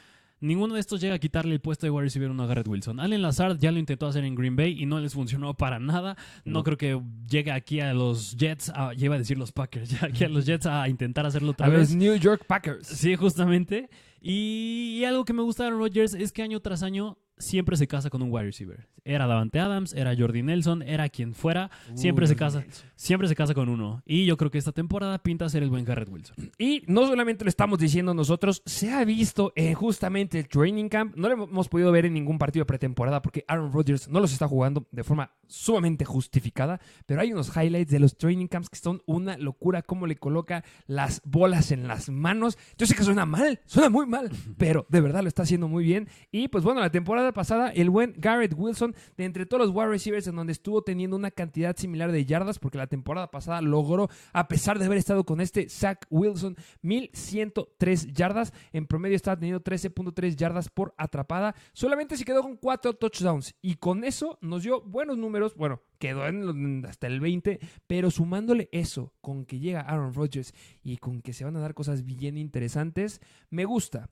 Ninguno 0.40 0.74
de 0.74 0.80
estos 0.80 1.00
llega 1.00 1.14
a 1.14 1.18
quitarle 1.18 1.54
el 1.54 1.60
puesto 1.60 1.86
de 1.86 1.90
wide 1.90 2.04
receiver 2.04 2.30
a 2.30 2.46
Garrett 2.46 2.68
Wilson. 2.68 3.00
Allen 3.00 3.22
Lazard 3.22 3.58
ya 3.58 3.72
lo 3.72 3.78
intentó 3.78 4.06
hacer 4.06 4.24
en 4.24 4.34
Green 4.34 4.54
Bay 4.54 4.76
y 4.78 4.84
no 4.84 5.00
les 5.00 5.14
funcionó 5.14 5.54
para 5.54 5.78
nada. 5.78 6.16
No, 6.44 6.62
creo 6.62 6.76
que 6.76 7.00
llegue 7.28 7.52
aquí 7.52 7.80
a 7.80 7.94
los 7.94 8.36
Jets, 8.36 8.70
a, 8.70 8.92
lleva 8.92 9.14
a 9.14 9.18
decir 9.18 9.38
los 9.38 9.52
Packers, 9.52 9.90
ya 10.00 10.06
aquí 10.06 10.24
a 10.24 10.28
los 10.28 10.44
Jets 10.44 10.66
a 10.66 10.88
intentar 10.88 11.24
hacerlo 11.24 11.52
otra 11.52 11.66
a 11.66 11.70
vez. 11.70 11.90
Los 11.90 11.94
New 11.94 12.16
York 12.16 12.44
Packers. 12.46 12.86
Sí, 12.86 13.16
justamente. 13.16 13.88
Y, 14.20 15.04
algo 15.04 15.24
que 15.24 15.32
me 15.32 15.42
gusta 15.42 15.64
de 15.64 15.70
Rodgers 15.70 16.12
es 16.12 16.32
que 16.32 16.42
año 16.42 16.60
tras 16.60 16.82
año 16.82 17.16
siempre 17.38 17.76
se 17.76 17.86
casa 17.86 18.10
con 18.10 18.22
un 18.22 18.30
wide 18.30 18.46
receiver. 18.46 18.88
Era 19.04 19.26
Davante 19.26 19.60
Adams, 19.60 19.92
era 19.94 20.16
Jordi 20.16 20.42
Nelson, 20.42 20.82
era 20.82 21.08
quien 21.08 21.34
fuera, 21.34 21.70
siempre 21.94 22.26
se 22.26 22.34
casa, 22.34 22.64
siempre 22.96 23.28
se 23.28 23.36
casa 23.36 23.54
con 23.54 23.68
uno. 23.68 24.02
Y 24.04 24.26
yo 24.26 24.36
creo 24.36 24.50
que 24.50 24.58
esta 24.58 24.72
temporada 24.72 25.18
pinta 25.18 25.48
ser 25.48 25.62
el 25.62 25.70
buen 25.70 25.84
Garrett 25.84 26.08
Wilson. 26.08 26.50
Y 26.58 26.82
no 26.86 27.06
solamente 27.06 27.44
lo 27.44 27.48
estamos 27.48 27.78
diciendo 27.78 28.14
nosotros, 28.14 28.62
se 28.66 28.90
ha 28.90 29.04
visto 29.04 29.52
en 29.54 29.74
justamente 29.74 30.40
el 30.40 30.48
training 30.48 30.88
camp. 30.88 31.14
No 31.16 31.28
lo 31.28 31.44
hemos 31.44 31.68
podido 31.68 31.92
ver 31.92 32.06
en 32.06 32.14
ningún 32.14 32.38
partido 32.38 32.62
de 32.62 32.66
pretemporada 32.66 33.22
porque 33.22 33.44
Aaron 33.46 33.72
Rodgers 33.72 34.08
no 34.08 34.20
los 34.20 34.32
está 34.32 34.48
jugando 34.48 34.86
de 34.90 35.04
forma 35.04 35.30
sumamente 35.48 36.04
justificada, 36.04 36.80
pero 37.06 37.20
hay 37.20 37.32
unos 37.32 37.56
highlights 37.56 37.90
de 37.90 38.00
los 38.00 38.16
training 38.16 38.46
camps 38.46 38.68
que 38.68 38.78
son 38.78 39.02
una 39.06 39.36
locura 39.36 39.82
cómo 39.82 40.06
le 40.06 40.16
coloca 40.16 40.64
las 40.86 41.22
bolas 41.24 41.72
en 41.72 41.88
las 41.88 42.08
manos. 42.08 42.58
Yo 42.76 42.86
sé 42.86 42.94
que 42.94 43.02
suena 43.02 43.26
mal, 43.26 43.60
suena 43.66 43.88
muy 43.88 44.06
mal, 44.06 44.30
pero 44.58 44.86
de 44.88 45.00
verdad 45.00 45.22
lo 45.22 45.28
está 45.28 45.42
haciendo 45.42 45.68
muy 45.68 45.84
bien. 45.84 46.08
Y 46.30 46.48
pues 46.48 46.64
bueno, 46.64 46.80
la 46.80 46.90
temporada 46.90 47.32
pasada, 47.32 47.70
el 47.70 47.90
buen 47.90 48.14
Garrett 48.16 48.54
Wilson, 48.56 48.94
de 49.16 49.24
entre 49.24 49.46
todos 49.46 49.66
los 49.66 49.74
wide 49.74 49.88
receivers 49.88 50.26
en 50.26 50.36
donde 50.36 50.52
estuvo 50.52 50.82
teniendo 50.82 51.16
una 51.16 51.30
cantidad 51.30 51.76
similar 51.76 52.12
de 52.12 52.24
yardas, 52.24 52.58
porque 52.58 52.78
la 52.78 52.86
temporada 52.86 53.30
pasada 53.30 53.60
logró, 53.60 54.08
a 54.32 54.48
pesar 54.48 54.78
de 54.78 54.86
haber 54.86 54.98
estado 54.98 55.24
con 55.24 55.40
este 55.40 55.68
Zach 55.68 56.06
Wilson, 56.10 56.56
1103 56.82 58.12
yardas. 58.12 58.52
En 58.72 58.86
promedio 58.86 59.16
estaba 59.16 59.38
teniendo 59.38 59.62
13.3 59.62 60.36
yardas 60.36 60.68
por 60.68 60.94
atrapada. 60.96 61.54
Solamente 61.72 62.16
se 62.16 62.24
quedó 62.24 62.42
con 62.42 62.56
4 62.56 62.94
touchdowns. 62.94 63.54
Y 63.62 63.76
con 63.76 64.04
eso 64.04 64.38
nos 64.40 64.62
dio 64.62 64.82
buenos 64.82 65.16
números. 65.16 65.35
Bueno, 65.56 65.82
quedó 65.98 66.26
en, 66.26 66.84
hasta 66.86 67.06
el 67.06 67.20
20, 67.20 67.60
pero 67.86 68.10
sumándole 68.10 68.68
eso 68.72 69.14
con 69.20 69.44
que 69.44 69.58
llega 69.58 69.80
Aaron 69.80 70.14
Rodgers 70.14 70.54
y 70.82 70.98
con 70.98 71.22
que 71.22 71.32
se 71.32 71.44
van 71.44 71.56
a 71.56 71.60
dar 71.60 71.74
cosas 71.74 72.04
bien 72.04 72.36
interesantes, 72.36 73.20
me 73.50 73.64
gusta. 73.64 74.10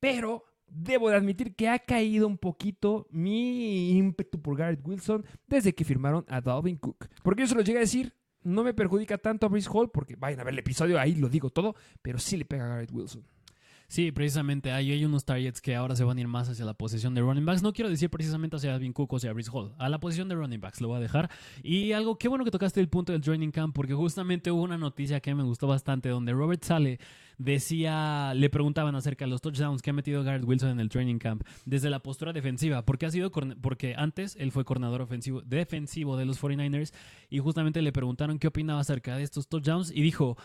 Pero 0.00 0.44
debo 0.66 1.10
de 1.10 1.16
admitir 1.16 1.54
que 1.54 1.68
ha 1.68 1.78
caído 1.78 2.26
un 2.26 2.38
poquito 2.38 3.06
mi 3.10 3.90
ímpetu 3.92 4.40
por 4.40 4.56
Garrett 4.56 4.86
Wilson 4.86 5.24
desde 5.46 5.74
que 5.74 5.84
firmaron 5.84 6.24
a 6.28 6.40
Dalvin 6.40 6.76
Cook. 6.76 7.06
Porque 7.22 7.42
yo 7.42 7.48
se 7.48 7.54
lo 7.54 7.62
llegué 7.62 7.78
a 7.78 7.82
decir, 7.82 8.14
no 8.42 8.62
me 8.64 8.74
perjudica 8.74 9.18
tanto 9.18 9.46
a 9.46 9.48
Brice 9.48 9.70
Hall, 9.72 9.90
porque 9.90 10.16
vayan 10.16 10.40
a 10.40 10.44
ver 10.44 10.52
el 10.54 10.58
episodio, 10.58 10.98
ahí 10.98 11.14
lo 11.14 11.28
digo 11.28 11.50
todo, 11.50 11.74
pero 12.02 12.18
sí 12.18 12.36
le 12.36 12.44
pega 12.44 12.64
a 12.64 12.68
Garrett 12.68 12.92
Wilson. 12.92 13.24
Sí, 13.88 14.12
precisamente 14.12 14.72
hay, 14.72 14.92
hay 14.92 15.04
unos 15.04 15.24
targets 15.24 15.60
que 15.60 15.74
ahora 15.76 15.94
se 15.96 16.04
van 16.04 16.18
a 16.18 16.20
ir 16.20 16.28
más 16.28 16.48
hacia 16.48 16.64
la 16.64 16.74
posición 16.74 17.14
de 17.14 17.20
running 17.20 17.44
backs. 17.44 17.62
No 17.62 17.72
quiero 17.72 17.90
decir 17.90 18.10
precisamente 18.10 18.56
hacia 18.56 18.74
Alvin 18.74 18.92
Cook 18.92 19.12
o 19.12 19.16
hacia 19.16 19.32
Brice 19.32 19.50
Hall. 19.52 19.72
A 19.78 19.88
la 19.88 20.00
posición 20.00 20.28
de 20.28 20.34
running 20.34 20.60
backs 20.60 20.80
lo 20.80 20.88
voy 20.88 20.98
a 20.98 21.00
dejar. 21.00 21.30
Y 21.62 21.92
algo, 21.92 22.18
qué 22.18 22.28
bueno 22.28 22.44
que 22.44 22.50
tocaste 22.50 22.80
el 22.80 22.88
punto 22.88 23.12
del 23.12 23.20
training 23.20 23.50
camp 23.50 23.74
porque 23.74 23.94
justamente 23.94 24.50
hubo 24.50 24.62
una 24.62 24.78
noticia 24.78 25.20
que 25.20 25.34
me 25.34 25.42
gustó 25.42 25.66
bastante 25.66 26.08
donde 26.08 26.32
Robert 26.32 26.62
Sale 26.64 26.98
decía, 27.38 28.32
le 28.34 28.50
preguntaban 28.50 28.94
acerca 28.94 29.24
de 29.24 29.30
los 29.30 29.40
touchdowns 29.40 29.82
que 29.82 29.90
ha 29.90 29.92
metido 29.92 30.22
Garrett 30.22 30.44
Wilson 30.44 30.70
en 30.70 30.80
el 30.80 30.88
training 30.88 31.18
camp 31.18 31.42
desde 31.64 31.90
la 31.90 32.00
postura 32.00 32.32
defensiva, 32.32 32.84
porque 32.84 33.06
ha 33.06 33.10
sido 33.10 33.30
porque 33.60 33.94
antes 33.96 34.36
él 34.38 34.52
fue 34.52 34.64
coordinador 34.64 35.02
ofensivo 35.02 35.42
defensivo 35.42 36.16
de 36.16 36.26
los 36.26 36.40
49ers 36.40 36.92
y 37.30 37.38
justamente 37.38 37.82
le 37.82 37.92
preguntaron 37.92 38.38
qué 38.38 38.48
opinaba 38.48 38.80
acerca 38.80 39.16
de 39.16 39.24
estos 39.24 39.48
touchdowns 39.48 39.90
y 39.90 40.02
dijo, 40.02 40.36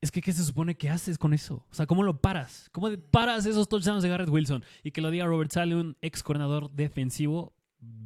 es 0.00 0.10
que 0.10 0.20
¿qué 0.20 0.32
se 0.32 0.44
supone 0.44 0.76
que 0.76 0.88
haces 0.88 1.18
con 1.18 1.34
eso? 1.34 1.66
O 1.70 1.74
sea, 1.74 1.86
¿cómo 1.86 2.02
lo 2.02 2.20
paras? 2.20 2.68
¿Cómo 2.72 2.88
paras 3.10 3.46
esos 3.46 3.68
touchdowns 3.68 4.02
de 4.02 4.08
Garrett 4.08 4.28
Wilson? 4.28 4.64
Y 4.82 4.92
que 4.92 5.00
lo 5.00 5.10
diga 5.10 5.26
Robert 5.26 5.50
Sale, 5.50 5.74
un 5.74 5.96
ex 6.02 6.22
coordinador 6.22 6.70
defensivo, 6.70 7.52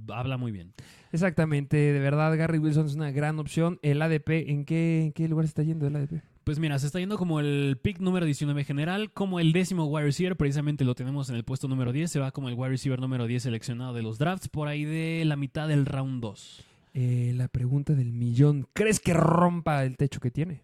habla 0.08 0.37
muy 0.37 0.52
bien. 0.52 0.72
Exactamente, 1.12 1.76
de 1.76 1.99
verdad, 1.99 2.37
Garrett 2.37 2.62
Wilson 2.62 2.87
es 2.87 2.94
una 2.94 3.11
gran 3.11 3.38
opción. 3.38 3.78
El 3.82 4.00
ADP, 4.00 4.49
¿en 4.49 4.64
qué, 4.64 5.02
en 5.04 5.12
qué 5.12 5.28
lugar 5.28 5.44
se 5.46 5.50
está 5.50 5.62
yendo 5.62 5.87
el 5.87 5.96
ADP? 5.96 6.22
Pues 6.44 6.58
mira, 6.58 6.78
se 6.78 6.87
está 6.87 6.99
yendo 6.99 7.18
como 7.18 7.38
el 7.38 7.78
pick 7.80 8.00
número 8.00 8.26
19 8.26 8.64
general, 8.64 9.12
como 9.12 9.38
el 9.38 9.52
décimo 9.52 9.87
wide 9.87 10.06
receiver, 10.06 10.37
precisamente 10.37 10.84
lo 10.84 10.96
tenemos 10.96 11.30
en 11.30 11.37
el 11.37 11.44
puesto 11.44 11.68
número 11.68 11.92
10, 11.92 12.11
se 12.11 12.18
va 12.18 12.32
como 12.32 12.49
el 12.49 12.54
wide 12.54 12.70
receiver 12.70 12.99
número 13.00 13.26
10 13.28 13.44
seleccionado 13.44 13.92
de 13.92 14.02
los 14.02 14.18
drafts, 14.18 14.49
por 14.49 14.66
ahí 14.66 14.84
de 14.84 15.25
la 15.25 15.37
mitad 15.37 15.68
del 15.68 15.87
round 15.87 16.20
2. 16.20 16.64
Eh, 16.94 17.32
la 17.37 17.46
pregunta 17.46 17.94
del 17.94 18.12
millón, 18.12 18.66
¿crees 18.72 18.99
que 18.99 19.14
rompa 19.14 19.84
el 19.84 19.96
techo 19.96 20.18
que 20.18 20.32
tiene? 20.32 20.62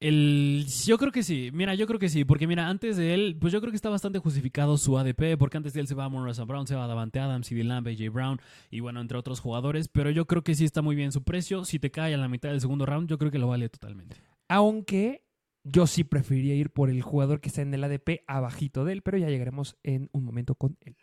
El, 0.00 0.66
yo 0.84 0.98
creo 0.98 1.12
que 1.12 1.22
sí, 1.22 1.50
mira, 1.52 1.74
yo 1.74 1.86
creo 1.86 1.98
que 1.98 2.08
sí, 2.08 2.24
porque 2.24 2.46
mira, 2.46 2.68
antes 2.68 2.96
de 2.96 3.14
él, 3.14 3.36
pues 3.40 3.52
yo 3.52 3.60
creo 3.60 3.70
que 3.70 3.76
está 3.76 3.88
bastante 3.88 4.18
justificado 4.18 4.76
su 4.76 4.98
ADP, 4.98 5.38
porque 5.38 5.56
antes 5.56 5.72
de 5.72 5.80
él 5.80 5.86
se 5.86 5.94
va 5.94 6.04
a 6.04 6.08
Monroe 6.08 6.34
Brown, 6.44 6.66
se 6.66 6.74
va 6.74 6.84
a 6.84 6.88
Davante 6.88 7.20
Adams, 7.20 7.46
CD 7.46 7.64
Lamb, 7.64 7.86
AJ 7.86 8.12
Brown, 8.12 8.40
y 8.70 8.80
bueno, 8.80 9.00
entre 9.00 9.16
otros 9.16 9.40
jugadores, 9.40 9.88
pero 9.88 10.10
yo 10.10 10.26
creo 10.26 10.42
que 10.42 10.54
sí 10.54 10.64
está 10.64 10.82
muy 10.82 10.94
bien 10.94 11.12
su 11.12 11.22
precio, 11.22 11.64
si 11.64 11.78
te 11.78 11.90
cae 11.90 12.12
a 12.12 12.18
la 12.18 12.28
mitad 12.28 12.50
del 12.50 12.60
segundo 12.60 12.84
round, 12.84 13.08
yo 13.08 13.18
creo 13.18 13.30
que 13.30 13.38
lo 13.38 13.48
vale 13.48 13.68
totalmente. 13.68 14.16
Aunque 14.48 15.24
yo 15.64 15.86
sí 15.86 16.04
preferiría 16.04 16.54
ir 16.54 16.70
por 16.70 16.90
el 16.90 17.00
jugador 17.00 17.40
que 17.40 17.48
está 17.48 17.62
en 17.62 17.72
el 17.72 17.82
ADP 17.82 18.24
abajito 18.26 18.84
de 18.84 18.92
él, 18.92 19.02
pero 19.02 19.16
ya 19.16 19.30
llegaremos 19.30 19.76
en 19.82 20.10
un 20.12 20.24
momento 20.24 20.54
con 20.54 20.76
él. 20.82 20.96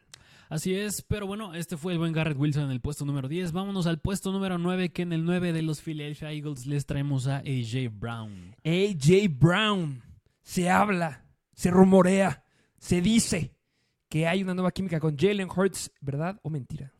Así 0.52 0.76
es, 0.76 1.02
pero 1.02 1.28
bueno, 1.28 1.54
este 1.54 1.78
fue 1.78 1.94
el 1.94 2.00
buen 2.00 2.12
Garrett 2.12 2.38
Wilson 2.38 2.66
en 2.66 2.72
el 2.72 2.82
puesto 2.82 3.06
número 3.06 3.30
10. 3.30 3.54
Vámonos 3.54 3.88
al 3.88 4.02
puesto 4.02 4.34
número 4.34 4.58
9, 4.58 4.90
que 4.90 5.04
en 5.04 5.14
el 5.14 5.24
9 5.24 5.54
de 5.54 5.62
los 5.62 5.80
Philadelphia 5.80 6.34
Eagles 6.34 6.66
les 6.66 6.86
traemos 6.86 7.26
a 7.28 7.38
AJ 7.38 7.90
Brown. 7.90 8.54
AJ 8.66 9.30
Brown. 9.30 10.04
Se 10.44 10.70
habla, 10.70 11.24
se 11.54 11.72
rumorea, 11.72 12.44
se 12.78 13.00
dice 13.00 13.56
que 14.10 14.28
hay 14.28 14.44
una 14.44 14.54
nueva 14.54 14.72
química 14.72 15.00
con 15.00 15.18
Jalen 15.18 15.48
Hurts, 15.50 15.90
¿verdad 16.02 16.38
o 16.44 16.50
mentira? 16.50 16.92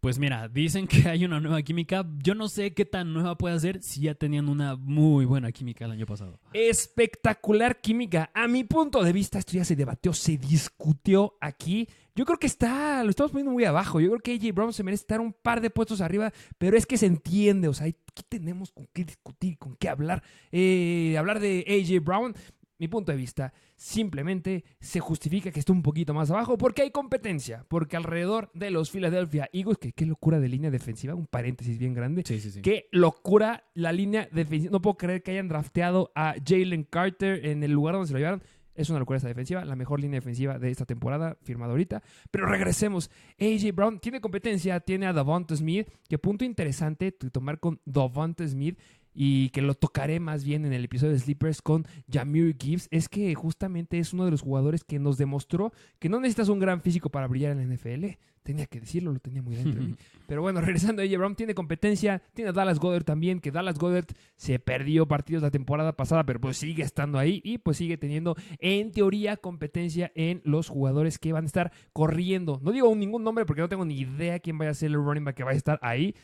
Pues 0.00 0.18
mira, 0.18 0.48
dicen 0.48 0.86
que 0.86 1.08
hay 1.08 1.26
una 1.26 1.40
nueva 1.40 1.60
química. 1.60 2.06
Yo 2.22 2.34
no 2.34 2.48
sé 2.48 2.72
qué 2.72 2.86
tan 2.86 3.12
nueva 3.12 3.36
puede 3.36 3.60
ser 3.60 3.82
si 3.82 4.02
ya 4.02 4.14
tenían 4.14 4.48
una 4.48 4.74
muy 4.74 5.26
buena 5.26 5.52
química 5.52 5.84
el 5.84 5.90
año 5.90 6.06
pasado. 6.06 6.40
Espectacular 6.54 7.82
química. 7.82 8.30
A 8.32 8.48
mi 8.48 8.64
punto 8.64 9.04
de 9.04 9.12
vista, 9.12 9.38
esto 9.38 9.52
ya 9.52 9.64
se 9.64 9.76
debatió, 9.76 10.14
se 10.14 10.38
discutió 10.38 11.34
aquí. 11.38 11.86
Yo 12.14 12.24
creo 12.24 12.38
que 12.38 12.46
está, 12.46 13.04
lo 13.04 13.10
estamos 13.10 13.30
poniendo 13.30 13.52
muy 13.52 13.64
abajo. 13.64 14.00
Yo 14.00 14.08
creo 14.08 14.20
que 14.20 14.32
AJ 14.32 14.54
Brown 14.54 14.72
se 14.72 14.82
merece 14.82 15.02
estar 15.02 15.20
un 15.20 15.34
par 15.34 15.60
de 15.60 15.68
puestos 15.68 16.00
arriba, 16.00 16.32
pero 16.56 16.78
es 16.78 16.86
que 16.86 16.96
se 16.96 17.04
entiende. 17.06 17.68
O 17.68 17.74
sea, 17.74 17.86
aquí 17.86 18.22
tenemos 18.26 18.72
con 18.72 18.88
qué 18.94 19.04
discutir, 19.04 19.58
con 19.58 19.76
qué 19.76 19.90
hablar. 19.90 20.22
Eh, 20.50 21.14
hablar 21.18 21.40
de 21.40 21.64
AJ 21.68 22.02
Brown 22.02 22.34
mi 22.80 22.88
punto 22.88 23.12
de 23.12 23.18
vista, 23.18 23.52
simplemente 23.76 24.64
se 24.80 25.00
justifica 25.00 25.50
que 25.50 25.60
esté 25.60 25.70
un 25.70 25.82
poquito 25.82 26.14
más 26.14 26.30
abajo 26.30 26.56
porque 26.56 26.82
hay 26.82 26.90
competencia, 26.90 27.66
porque 27.68 27.96
alrededor 27.96 28.50
de 28.54 28.70
los 28.70 28.90
Philadelphia 28.90 29.50
Eagles, 29.52 29.76
que 29.78 29.92
qué 29.92 30.06
locura 30.06 30.40
de 30.40 30.48
línea 30.48 30.70
defensiva, 30.70 31.14
un 31.14 31.26
paréntesis 31.26 31.78
bien 31.78 31.92
grande, 31.92 32.22
sí, 32.26 32.40
sí, 32.40 32.50
sí. 32.50 32.62
qué 32.62 32.88
locura 32.90 33.64
la 33.74 33.92
línea 33.92 34.28
defensiva, 34.32 34.72
no 34.72 34.80
puedo 34.80 34.96
creer 34.96 35.22
que 35.22 35.32
hayan 35.32 35.48
drafteado 35.48 36.10
a 36.14 36.34
Jalen 36.44 36.84
Carter 36.84 37.44
en 37.44 37.62
el 37.62 37.70
lugar 37.70 37.94
donde 37.94 38.08
se 38.08 38.14
lo 38.14 38.18
llevaron. 38.18 38.42
Es 38.74 38.88
una 38.88 38.98
locura 38.98 39.18
esta 39.18 39.28
defensiva, 39.28 39.62
la 39.64 39.76
mejor 39.76 40.00
línea 40.00 40.20
defensiva 40.20 40.58
de 40.58 40.70
esta 40.70 40.86
temporada, 40.86 41.36
firmada 41.42 41.72
ahorita. 41.72 42.02
Pero 42.30 42.46
regresemos. 42.46 43.10
AJ 43.38 43.74
Brown 43.74 43.98
tiene 43.98 44.22
competencia, 44.22 44.80
tiene 44.80 45.06
a 45.06 45.12
Davante 45.12 45.54
Smith, 45.54 45.88
que 46.08 46.18
punto 46.18 46.46
interesante 46.46 47.12
tomar 47.12 47.60
con 47.60 47.80
Davante 47.84 48.48
Smith 48.48 48.78
y 49.14 49.50
que 49.50 49.62
lo 49.62 49.74
tocaré 49.74 50.20
más 50.20 50.44
bien 50.44 50.64
en 50.64 50.72
el 50.72 50.84
episodio 50.84 51.12
de 51.12 51.18
Sleepers 51.18 51.62
con 51.62 51.86
Jamir 52.10 52.56
Gibbs, 52.58 52.88
es 52.90 53.08
que 53.08 53.34
justamente 53.34 53.98
es 53.98 54.12
uno 54.12 54.24
de 54.24 54.30
los 54.30 54.42
jugadores 54.42 54.84
que 54.84 54.98
nos 54.98 55.18
demostró 55.18 55.72
que 55.98 56.08
no 56.08 56.20
necesitas 56.20 56.48
un 56.48 56.58
gran 56.58 56.80
físico 56.80 57.10
para 57.10 57.26
brillar 57.26 57.52
en 57.52 57.68
la 57.68 57.74
NFL. 57.74 58.06
Tenía 58.42 58.64
que 58.66 58.80
decirlo, 58.80 59.12
lo 59.12 59.20
tenía 59.20 59.42
muy 59.42 59.54
dentro 59.54 59.80
de 59.80 59.88
mí. 59.88 59.96
Pero 60.26 60.40
bueno, 60.40 60.60
regresando 60.60 61.02
a 61.02 61.04
AJ 61.04 61.18
Brown, 61.18 61.36
tiene 61.36 61.54
competencia, 61.54 62.22
tiene 62.32 62.50
a 62.50 62.52
Dallas 62.52 62.78
Goddard 62.78 63.04
también, 63.04 63.40
que 63.40 63.50
Dallas 63.50 63.78
Goddard 63.78 64.06
se 64.36 64.58
perdió 64.58 65.06
partidos 65.06 65.42
la 65.42 65.50
temporada 65.50 65.94
pasada, 65.96 66.24
pero 66.24 66.40
pues 66.40 66.56
sigue 66.56 66.82
estando 66.82 67.18
ahí 67.18 67.42
y 67.44 67.58
pues 67.58 67.76
sigue 67.76 67.98
teniendo 67.98 68.36
en 68.58 68.92
teoría 68.92 69.36
competencia 69.36 70.10
en 70.14 70.40
los 70.44 70.68
jugadores 70.68 71.18
que 71.18 71.32
van 71.32 71.44
a 71.44 71.46
estar 71.46 71.72
corriendo. 71.92 72.60
No 72.62 72.72
digo 72.72 72.94
ningún 72.94 73.24
nombre 73.24 73.44
porque 73.44 73.60
no 73.60 73.68
tengo 73.68 73.84
ni 73.84 73.98
idea 73.98 74.38
quién 74.38 74.56
vaya 74.56 74.70
a 74.70 74.74
ser 74.74 74.90
el 74.90 74.96
running 74.96 75.24
back 75.24 75.36
que 75.36 75.44
va 75.44 75.50
a 75.50 75.54
estar 75.54 75.78
ahí, 75.82 76.14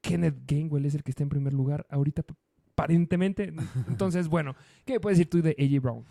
Kenneth 0.00 0.42
Gainwell 0.46 0.86
es 0.86 0.94
el 0.94 1.02
que 1.02 1.10
está 1.10 1.22
en 1.22 1.28
primer 1.28 1.52
lugar 1.52 1.86
ahorita, 1.90 2.24
aparentemente. 2.72 3.52
Entonces, 3.88 4.28
bueno, 4.28 4.54
¿qué 4.84 5.00
puedes 5.00 5.18
decir 5.18 5.30
tú 5.30 5.42
de 5.42 5.56
AJ 5.58 5.82
Brown? 5.82 6.04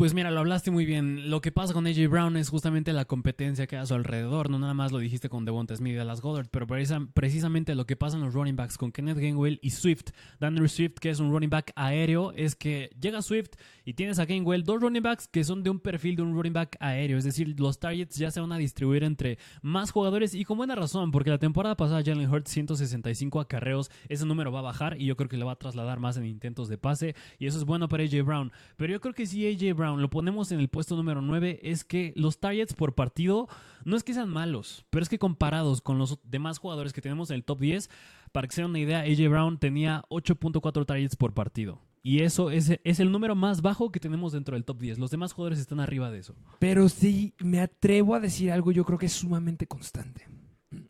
Pues 0.00 0.14
mira, 0.14 0.30
lo 0.30 0.40
hablaste 0.40 0.70
muy 0.70 0.86
bien. 0.86 1.28
Lo 1.28 1.42
que 1.42 1.52
pasa 1.52 1.74
con 1.74 1.86
AJ 1.86 2.08
Brown 2.08 2.38
es 2.38 2.48
justamente 2.48 2.94
la 2.94 3.04
competencia 3.04 3.66
que 3.66 3.76
hay 3.76 3.82
a 3.82 3.86
su 3.86 3.92
alrededor. 3.92 4.48
No 4.48 4.58
nada 4.58 4.72
más 4.72 4.92
lo 4.92 4.98
dijiste 4.98 5.28
con 5.28 5.44
Devonta 5.44 5.76
Smith 5.76 5.92
y 5.92 5.96
Dallas 5.96 6.22
Goddard, 6.22 6.48
pero 6.50 6.66
precisamente 6.66 7.74
lo 7.74 7.84
que 7.84 7.96
pasa 7.96 8.16
en 8.16 8.22
los 8.22 8.32
running 8.32 8.56
backs 8.56 8.78
con 8.78 8.92
Kenneth 8.92 9.18
Gainwell 9.18 9.58
y 9.60 9.68
Swift. 9.68 10.12
Daniel 10.38 10.70
Swift, 10.70 10.94
que 10.94 11.10
es 11.10 11.20
un 11.20 11.30
running 11.30 11.50
back 11.50 11.72
aéreo, 11.76 12.32
es 12.32 12.56
que 12.56 12.88
llega 12.98 13.20
Swift 13.20 13.50
y 13.84 13.92
tienes 13.92 14.18
a 14.18 14.24
Gainwell, 14.24 14.64
dos 14.64 14.80
running 14.80 15.02
backs 15.02 15.28
que 15.28 15.44
son 15.44 15.62
de 15.62 15.68
un 15.68 15.78
perfil 15.78 16.16
de 16.16 16.22
un 16.22 16.32
running 16.32 16.54
back 16.54 16.78
aéreo. 16.80 17.18
Es 17.18 17.24
decir, 17.24 17.60
los 17.60 17.78
targets 17.78 18.16
ya 18.16 18.30
se 18.30 18.40
van 18.40 18.52
a 18.52 18.56
distribuir 18.56 19.04
entre 19.04 19.36
más 19.60 19.90
jugadores 19.90 20.34
y 20.34 20.46
con 20.46 20.56
buena 20.56 20.76
razón, 20.76 21.10
porque 21.10 21.28
la 21.28 21.36
temporada 21.36 21.76
pasada 21.76 22.02
Jalen 22.02 22.30
Hurts 22.30 22.50
165 22.50 23.38
acarreos, 23.38 23.90
ese 24.08 24.24
número 24.24 24.50
va 24.50 24.60
a 24.60 24.62
bajar 24.62 24.98
y 24.98 25.04
yo 25.04 25.16
creo 25.18 25.28
que 25.28 25.36
le 25.36 25.44
va 25.44 25.52
a 25.52 25.56
trasladar 25.56 26.00
más 26.00 26.16
en 26.16 26.24
intentos 26.24 26.70
de 26.70 26.78
pase 26.78 27.14
y 27.38 27.44
eso 27.44 27.58
es 27.58 27.64
bueno 27.64 27.86
para 27.86 28.02
AJ 28.02 28.24
Brown. 28.24 28.50
Pero 28.78 28.94
yo 28.94 29.00
creo 29.02 29.12
que 29.12 29.26
si 29.26 29.46
AJ 29.46 29.76
Brown 29.76 29.89
lo 29.96 30.10
ponemos 30.10 30.52
en 30.52 30.60
el 30.60 30.68
puesto 30.68 30.96
número 30.96 31.22
9, 31.22 31.60
es 31.62 31.84
que 31.84 32.12
los 32.16 32.38
targets 32.38 32.74
por 32.74 32.94
partido 32.94 33.48
no 33.84 33.96
es 33.96 34.04
que 34.04 34.14
sean 34.14 34.28
malos, 34.28 34.84
pero 34.90 35.02
es 35.02 35.08
que 35.08 35.18
comparados 35.18 35.80
con 35.80 35.98
los 35.98 36.18
demás 36.24 36.58
jugadores 36.58 36.92
que 36.92 37.00
tenemos 37.00 37.30
en 37.30 37.36
el 37.36 37.44
top 37.44 37.60
10, 37.60 37.90
para 38.32 38.46
que 38.46 38.54
se 38.54 38.62
den 38.62 38.70
una 38.70 38.78
idea, 38.78 39.00
AJ 39.00 39.28
Brown 39.28 39.58
tenía 39.58 40.04
8.4 40.10 40.86
targets 40.86 41.16
por 41.16 41.34
partido. 41.34 41.80
Y 42.02 42.20
eso 42.20 42.50
es, 42.50 42.78
es, 42.82 43.00
el 43.00 43.12
número 43.12 43.34
más 43.34 43.60
bajo 43.60 43.92
que 43.92 44.00
tenemos 44.00 44.32
dentro 44.32 44.54
del 44.54 44.64
top 44.64 44.78
10. 44.78 44.98
Los 44.98 45.10
demás 45.10 45.34
jugadores 45.34 45.58
están 45.58 45.80
arriba 45.80 46.10
de 46.10 46.20
eso. 46.20 46.34
Pero 46.58 46.88
sí, 46.88 47.34
me 47.38 47.60
atrevo 47.60 48.14
a 48.14 48.20
decir 48.20 48.50
algo, 48.50 48.72
yo 48.72 48.84
creo 48.84 48.98
que 48.98 49.06
es 49.06 49.12
sumamente 49.12 49.66
constante. 49.66 50.26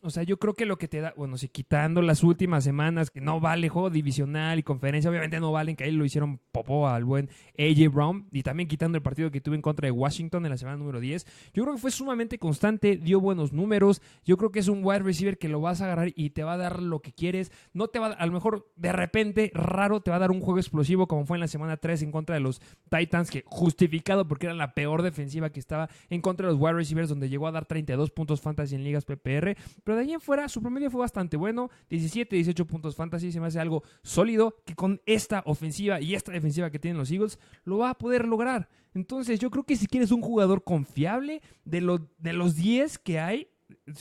O 0.02 0.10
sea, 0.10 0.24
yo 0.24 0.38
creo 0.38 0.52
que 0.52 0.66
lo 0.66 0.76
que 0.76 0.88
te 0.88 1.00
da, 1.00 1.14
bueno, 1.16 1.38
si 1.38 1.48
quitando 1.48 2.02
las 2.02 2.22
últimas 2.22 2.64
semanas 2.64 3.10
que 3.10 3.22
no 3.22 3.40
vale 3.40 3.70
juego 3.70 3.88
divisional 3.88 4.58
y 4.58 4.62
conferencia, 4.62 5.10
obviamente 5.10 5.40
no 5.40 5.52
valen, 5.52 5.74
que 5.74 5.84
ahí 5.84 5.92
lo 5.92 6.04
hicieron 6.04 6.38
popó 6.52 6.86
al 6.86 7.04
buen 7.04 7.30
AJ 7.58 7.90
Brown, 7.90 8.28
y 8.30 8.42
también 8.42 8.68
quitando 8.68 8.96
el 8.96 9.02
partido 9.02 9.30
que 9.30 9.40
tuve 9.40 9.56
en 9.56 9.62
contra 9.62 9.86
de 9.86 9.92
Washington 9.92 10.44
en 10.44 10.50
la 10.50 10.58
semana 10.58 10.76
número 10.76 11.00
10, 11.00 11.26
yo 11.54 11.62
creo 11.62 11.74
que 11.74 11.80
fue 11.80 11.90
sumamente 11.90 12.38
constante, 12.38 12.96
dio 12.96 13.20
buenos 13.20 13.54
números, 13.54 14.02
yo 14.24 14.36
creo 14.36 14.50
que 14.50 14.58
es 14.58 14.68
un 14.68 14.84
wide 14.84 15.00
receiver 15.00 15.38
que 15.38 15.48
lo 15.48 15.62
vas 15.62 15.80
a 15.80 15.86
agarrar 15.86 16.12
y 16.14 16.30
te 16.30 16.44
va 16.44 16.54
a 16.54 16.58
dar 16.58 16.82
lo 16.82 17.00
que 17.00 17.12
quieres, 17.12 17.50
no 17.72 17.88
te 17.88 17.98
va 17.98 18.08
a, 18.08 18.12
a 18.12 18.26
lo 18.26 18.32
mejor 18.32 18.70
de 18.76 18.92
repente, 18.92 19.50
raro, 19.54 20.00
te 20.00 20.10
va 20.10 20.16
a 20.18 20.20
dar 20.20 20.30
un 20.30 20.40
juego 20.40 20.58
explosivo 20.58 21.06
como 21.06 21.24
fue 21.24 21.38
en 21.38 21.40
la 21.40 21.48
semana 21.48 21.78
3 21.78 22.02
en 22.02 22.12
contra 22.12 22.34
de 22.34 22.40
los 22.40 22.60
Titans, 22.90 23.30
que 23.30 23.44
justificado 23.46 24.28
porque 24.28 24.46
era 24.46 24.54
la 24.54 24.74
peor 24.74 25.00
defensiva 25.02 25.50
que 25.50 25.60
estaba 25.60 25.88
en 26.10 26.20
contra 26.20 26.46
de 26.46 26.52
los 26.52 26.60
wide 26.60 26.74
receivers, 26.74 27.08
donde 27.08 27.30
llegó 27.30 27.46
a 27.46 27.52
dar 27.52 27.64
32 27.64 28.10
puntos 28.10 28.42
fantasy 28.42 28.74
en 28.74 28.84
ligas 28.84 29.04
PPR, 29.04 29.56
pero 29.84 29.96
de 29.96 30.02
ahí 30.02 30.12
en 30.12 30.20
fuera, 30.20 30.48
su 30.48 30.60
promedio 30.60 30.90
fue 30.90 31.00
bastante 31.00 31.36
bueno. 31.36 31.70
17, 31.88 32.36
18 32.36 32.66
puntos 32.66 32.96
fantasy. 32.96 33.32
Se 33.32 33.40
me 33.40 33.46
hace 33.46 33.60
algo 33.60 33.82
sólido 34.02 34.56
que 34.64 34.74
con 34.74 35.00
esta 35.06 35.42
ofensiva 35.46 36.00
y 36.00 36.14
esta 36.14 36.32
defensiva 36.32 36.70
que 36.70 36.78
tienen 36.78 36.98
los 36.98 37.10
Eagles 37.10 37.38
lo 37.64 37.78
va 37.78 37.90
a 37.90 37.98
poder 37.98 38.26
lograr. 38.26 38.68
Entonces, 38.94 39.38
yo 39.38 39.50
creo 39.50 39.64
que 39.64 39.76
si 39.76 39.86
quieres 39.86 40.10
un 40.10 40.20
jugador 40.20 40.64
confiable 40.64 41.42
de, 41.64 42.00
de 42.18 42.32
los 42.32 42.56
10 42.56 42.98
que 42.98 43.20
hay, 43.20 43.48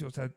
o 0.05 0.09
sea, 0.09 0.33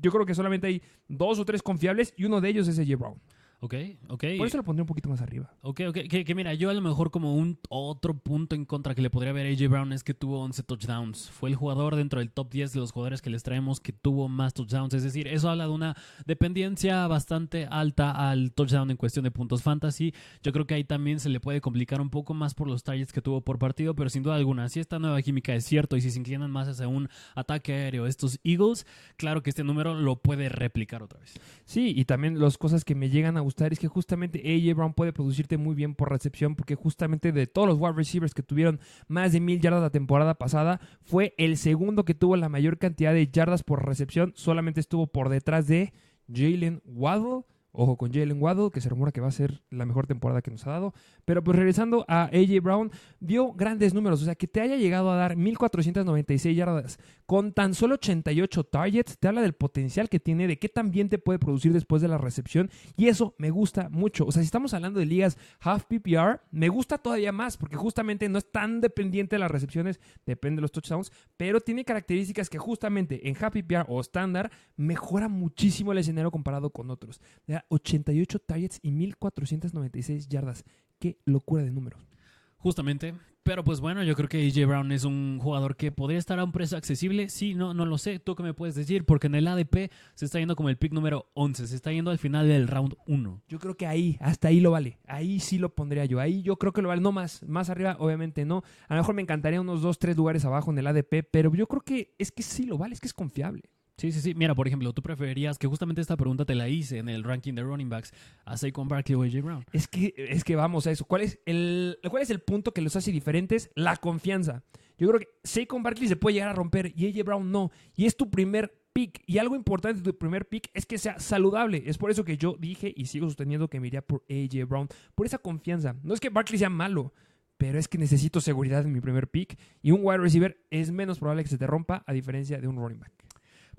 yo 0.00 0.10
creo 0.10 0.26
que 0.26 0.34
solamente 0.34 0.66
hay 0.66 0.82
dos 1.08 1.38
o 1.38 1.44
tres 1.44 1.62
confiables 1.62 2.14
y 2.16 2.24
uno 2.24 2.40
de 2.40 2.48
ellos 2.48 2.68
es 2.68 2.78
AJ 2.78 2.98
Brown. 2.98 3.20
Ok, 3.60 3.74
ok. 4.08 4.24
Por 4.38 4.46
eso 4.46 4.56
lo 4.56 4.62
pondría 4.62 4.84
un 4.84 4.86
poquito 4.86 5.08
más 5.08 5.20
arriba. 5.20 5.52
Ok, 5.62 5.80
ok. 5.88 5.96
Que, 6.08 6.34
mira, 6.36 6.54
yo 6.54 6.70
a 6.70 6.74
lo 6.74 6.80
mejor 6.80 7.10
como 7.10 7.34
un 7.34 7.58
otro 7.68 8.14
punto 8.16 8.54
en 8.54 8.64
contra 8.64 8.94
que 8.94 9.02
le 9.02 9.10
podría 9.10 9.32
ver 9.32 9.46
a 9.46 9.50
AJ 9.50 9.68
Brown 9.68 9.92
es 9.92 10.04
que 10.04 10.14
tuvo 10.14 10.40
11 10.40 10.62
touchdowns. 10.62 11.28
Fue 11.30 11.50
el 11.50 11.56
jugador 11.56 11.96
dentro 11.96 12.20
del 12.20 12.30
top 12.30 12.50
10 12.50 12.72
de 12.72 12.78
los 12.78 12.92
jugadores 12.92 13.20
que 13.20 13.30
les 13.30 13.42
traemos 13.42 13.80
que 13.80 13.92
tuvo 13.92 14.28
más 14.28 14.54
touchdowns. 14.54 14.94
Es 14.94 15.02
decir, 15.02 15.26
eso 15.26 15.50
habla 15.50 15.64
de 15.64 15.70
una 15.70 15.96
dependencia 16.24 17.04
bastante 17.08 17.66
alta 17.66 18.30
al 18.30 18.52
touchdown 18.52 18.92
en 18.92 18.96
cuestión 18.96 19.24
de 19.24 19.32
puntos 19.32 19.64
fantasy. 19.64 20.14
Yo 20.44 20.52
creo 20.52 20.68
que 20.68 20.74
ahí 20.74 20.84
también 20.84 21.18
se 21.18 21.28
le 21.28 21.40
puede 21.40 21.60
complicar 21.60 22.00
un 22.00 22.10
poco 22.10 22.34
más 22.34 22.54
por 22.54 22.68
los 22.68 22.84
targets 22.84 23.12
que 23.12 23.22
tuvo 23.22 23.40
por 23.40 23.58
partido, 23.58 23.96
pero 23.96 24.08
sin 24.08 24.22
duda 24.22 24.36
alguna, 24.36 24.68
si 24.68 24.78
esta 24.78 25.00
nueva 25.00 25.20
química 25.20 25.52
es 25.54 25.64
cierto 25.64 25.96
y 25.96 26.00
si 26.00 26.12
se 26.12 26.18
inclinan 26.20 26.50
más 26.52 26.68
hacia 26.68 26.86
un 26.86 27.08
ataque 27.34 27.72
aéreo 27.72 28.06
estos 28.06 28.38
Eagles, 28.44 28.86
claro 29.16 29.42
que 29.42 29.50
este 29.50 29.64
número 29.64 29.94
lo 29.94 30.22
puede 30.22 30.48
replicar 30.48 31.02
otra 31.02 31.18
vez. 31.18 31.34
Sí, 31.64 31.92
y 31.96 32.04
también 32.04 32.38
las 32.38 32.56
cosas 32.56 32.84
que 32.84 32.94
me 32.94 33.10
llegan 33.10 33.36
a 33.36 33.47
gustar 33.48 33.72
es 33.72 33.78
que 33.78 33.88
justamente 33.88 34.40
AJ 34.40 34.76
Brown 34.76 34.94
puede 34.94 35.12
producirte 35.12 35.56
muy 35.56 35.74
bien 35.74 35.94
por 35.94 36.10
recepción, 36.10 36.54
porque 36.54 36.74
justamente 36.74 37.32
de 37.32 37.46
todos 37.46 37.66
los 37.66 37.78
wide 37.78 37.94
receivers 37.94 38.34
que 38.34 38.42
tuvieron 38.42 38.78
más 39.08 39.32
de 39.32 39.40
mil 39.40 39.60
yardas 39.60 39.80
la 39.80 39.90
temporada 39.90 40.34
pasada, 40.34 40.80
fue 41.02 41.34
el 41.38 41.56
segundo 41.56 42.04
que 42.04 42.14
tuvo 42.14 42.36
la 42.36 42.48
mayor 42.48 42.78
cantidad 42.78 43.12
de 43.12 43.26
yardas 43.26 43.62
por 43.62 43.86
recepción, 43.86 44.32
solamente 44.36 44.80
estuvo 44.80 45.06
por 45.06 45.30
detrás 45.30 45.66
de 45.66 45.92
Jalen 46.32 46.82
Waddle 46.84 47.44
Ojo 47.72 47.96
con 47.96 48.12
Jalen 48.12 48.42
Waddle, 48.42 48.70
que 48.70 48.80
se 48.80 48.88
rumora 48.88 49.12
que 49.12 49.20
va 49.20 49.28
a 49.28 49.32
ser 49.32 49.62
la 49.70 49.84
mejor 49.84 50.06
temporada 50.06 50.42
que 50.42 50.50
nos 50.50 50.66
ha 50.66 50.70
dado. 50.70 50.94
Pero 51.24 51.44
pues 51.44 51.56
regresando 51.56 52.04
a 52.08 52.24
AJ 52.24 52.60
Brown, 52.62 52.90
dio 53.20 53.52
grandes 53.52 53.94
números. 53.94 54.22
O 54.22 54.24
sea, 54.24 54.34
que 54.34 54.48
te 54.48 54.60
haya 54.60 54.76
llegado 54.76 55.10
a 55.10 55.16
dar 55.16 55.36
1496 55.36 56.56
yardas 56.56 56.98
con 57.26 57.52
tan 57.52 57.74
solo 57.74 57.96
88 57.96 58.64
targets, 58.64 59.18
te 59.18 59.28
habla 59.28 59.42
del 59.42 59.52
potencial 59.52 60.08
que 60.08 60.18
tiene, 60.18 60.46
de 60.46 60.58
qué 60.58 60.70
tan 60.70 60.90
bien 60.90 61.10
te 61.10 61.18
puede 61.18 61.38
producir 61.38 61.74
después 61.74 62.00
de 62.00 62.08
la 62.08 62.16
recepción. 62.16 62.70
Y 62.96 63.08
eso 63.08 63.34
me 63.36 63.50
gusta 63.50 63.90
mucho. 63.90 64.24
O 64.24 64.32
sea, 64.32 64.40
si 64.40 64.46
estamos 64.46 64.72
hablando 64.72 64.98
de 64.98 65.04
ligas 65.04 65.36
half 65.60 65.84
PPR, 65.84 66.40
me 66.50 66.70
gusta 66.70 66.96
todavía 66.96 67.30
más, 67.32 67.58
porque 67.58 67.76
justamente 67.76 68.30
no 68.30 68.38
es 68.38 68.50
tan 68.50 68.80
dependiente 68.80 69.36
de 69.36 69.40
las 69.40 69.50
recepciones, 69.50 70.00
depende 70.24 70.56
de 70.56 70.62
los 70.62 70.72
touchdowns, 70.72 71.12
pero 71.36 71.60
tiene 71.60 71.84
características 71.84 72.48
que 72.48 72.56
justamente 72.56 73.28
en 73.28 73.36
half 73.38 73.52
PPR 73.52 73.84
o 73.88 74.00
estándar 74.00 74.50
mejora 74.76 75.28
muchísimo 75.28 75.92
el 75.92 75.98
escenario 75.98 76.30
comparado 76.30 76.70
con 76.70 76.90
otros. 76.90 77.20
88 77.68 78.38
targets 78.40 78.78
y 78.82 78.92
1496 78.92 80.28
yardas. 80.28 80.64
Qué 80.98 81.18
locura 81.24 81.62
de 81.62 81.70
números. 81.70 82.08
Justamente. 82.56 83.14
Pero 83.44 83.64
pues 83.64 83.80
bueno, 83.80 84.02
yo 84.02 84.14
creo 84.14 84.28
que 84.28 84.46
AJ 84.46 84.68
Brown 84.68 84.92
es 84.92 85.04
un 85.04 85.38
jugador 85.40 85.74
que 85.76 85.90
podría 85.90 86.18
estar 86.18 86.38
a 86.38 86.44
un 86.44 86.52
precio 86.52 86.76
accesible. 86.76 87.30
Sí, 87.30 87.54
no, 87.54 87.72
no 87.72 87.86
lo 87.86 87.96
sé. 87.96 88.18
¿Tú 88.18 88.34
qué 88.34 88.42
me 88.42 88.52
puedes 88.52 88.74
decir? 88.74 89.06
Porque 89.06 89.28
en 89.28 89.36
el 89.36 89.46
ADP 89.46 89.90
se 90.14 90.26
está 90.26 90.38
yendo 90.38 90.54
como 90.54 90.68
el 90.68 90.76
pick 90.76 90.92
número 90.92 91.30
11. 91.32 91.66
Se 91.66 91.74
está 91.74 91.90
yendo 91.90 92.10
al 92.10 92.18
final 92.18 92.46
del 92.46 92.68
round 92.68 92.96
1. 93.06 93.42
Yo 93.48 93.58
creo 93.58 93.74
que 93.74 93.86
ahí, 93.86 94.18
hasta 94.20 94.48
ahí 94.48 94.60
lo 94.60 94.72
vale. 94.72 94.98
Ahí 95.06 95.40
sí 95.40 95.56
lo 95.56 95.74
pondría 95.74 96.04
yo. 96.04 96.20
Ahí 96.20 96.42
yo 96.42 96.56
creo 96.56 96.74
que 96.74 96.82
lo 96.82 96.88
vale. 96.88 97.00
No 97.00 97.10
más. 97.10 97.42
Más 97.44 97.70
arriba, 97.70 97.96
obviamente 98.00 98.44
no. 98.44 98.64
A 98.86 98.94
lo 98.94 99.00
mejor 99.00 99.14
me 99.14 99.22
encantaría 99.22 99.62
unos 99.62 99.80
2, 99.80 99.98
3 99.98 100.16
lugares 100.18 100.44
abajo 100.44 100.70
en 100.70 100.76
el 100.76 100.86
ADP. 100.86 101.26
Pero 101.30 101.54
yo 101.54 101.66
creo 101.68 101.80
que 101.80 102.14
es 102.18 102.30
que 102.30 102.42
sí 102.42 102.66
lo 102.66 102.76
vale. 102.76 102.92
Es 102.92 103.00
que 103.00 103.08
es 103.08 103.14
confiable. 103.14 103.62
Sí, 103.98 104.12
sí, 104.12 104.20
sí. 104.20 104.34
Mira, 104.34 104.54
por 104.54 104.68
ejemplo, 104.68 104.92
tú 104.92 105.02
preferirías 105.02 105.58
que 105.58 105.66
justamente 105.66 106.00
esta 106.00 106.16
pregunta 106.16 106.44
te 106.44 106.54
la 106.54 106.68
hice 106.68 106.98
en 106.98 107.08
el 107.08 107.24
ranking 107.24 107.54
de 107.54 107.64
running 107.64 107.88
backs 107.88 108.12
a 108.44 108.56
Saquon 108.56 108.86
Barkley 108.86 109.16
o 109.16 109.24
AJ 109.24 109.42
Brown. 109.42 109.64
Es 109.72 109.88
que, 109.88 110.14
es 110.16 110.44
que 110.44 110.54
vamos 110.54 110.86
a 110.86 110.92
eso. 110.92 111.04
¿Cuál 111.04 111.22
es, 111.22 111.40
el, 111.46 111.98
¿Cuál 112.08 112.22
es 112.22 112.30
el 112.30 112.38
punto 112.38 112.72
que 112.72 112.80
los 112.80 112.94
hace 112.94 113.10
diferentes? 113.10 113.70
La 113.74 113.96
confianza. 113.96 114.62
Yo 114.98 115.08
creo 115.08 115.18
que 115.18 115.28
Saquon 115.42 115.82
Barkley 115.82 116.06
se 116.06 116.14
puede 116.14 116.34
llegar 116.34 116.50
a 116.50 116.52
romper 116.52 116.92
y 116.94 117.08
AJ 117.08 117.24
Brown 117.24 117.50
no. 117.50 117.72
Y 117.96 118.06
es 118.06 118.16
tu 118.16 118.30
primer 118.30 118.72
pick. 118.92 119.20
Y 119.26 119.38
algo 119.38 119.56
importante 119.56 120.00
de 120.00 120.12
tu 120.12 120.16
primer 120.16 120.48
pick 120.48 120.70
es 120.74 120.86
que 120.86 120.96
sea 120.96 121.18
saludable. 121.18 121.82
Es 121.86 121.98
por 121.98 122.12
eso 122.12 122.24
que 122.24 122.38
yo 122.38 122.56
dije 122.56 122.94
y 122.96 123.06
sigo 123.06 123.26
sosteniendo 123.26 123.68
que 123.68 123.80
me 123.80 123.88
iría 123.88 124.02
por 124.02 124.24
AJ 124.30 124.68
Brown. 124.68 124.86
Por 125.16 125.26
esa 125.26 125.38
confianza. 125.38 125.96
No 126.04 126.14
es 126.14 126.20
que 126.20 126.30
Barkley 126.30 126.58
sea 126.58 126.70
malo 126.70 127.12
pero 127.58 127.78
es 127.80 127.88
que 127.88 127.98
necesito 127.98 128.40
seguridad 128.40 128.84
en 128.84 128.92
mi 128.92 129.00
primer 129.00 129.28
pick 129.28 129.58
y 129.82 129.90
un 129.90 130.00
wide 130.04 130.18
receiver 130.18 130.64
es 130.70 130.92
menos 130.92 131.18
probable 131.18 131.42
que 131.42 131.50
se 131.50 131.58
te 131.58 131.66
rompa 131.66 132.04
a 132.06 132.12
diferencia 132.12 132.60
de 132.60 132.68
un 132.68 132.76
running 132.76 133.00
back. 133.00 133.12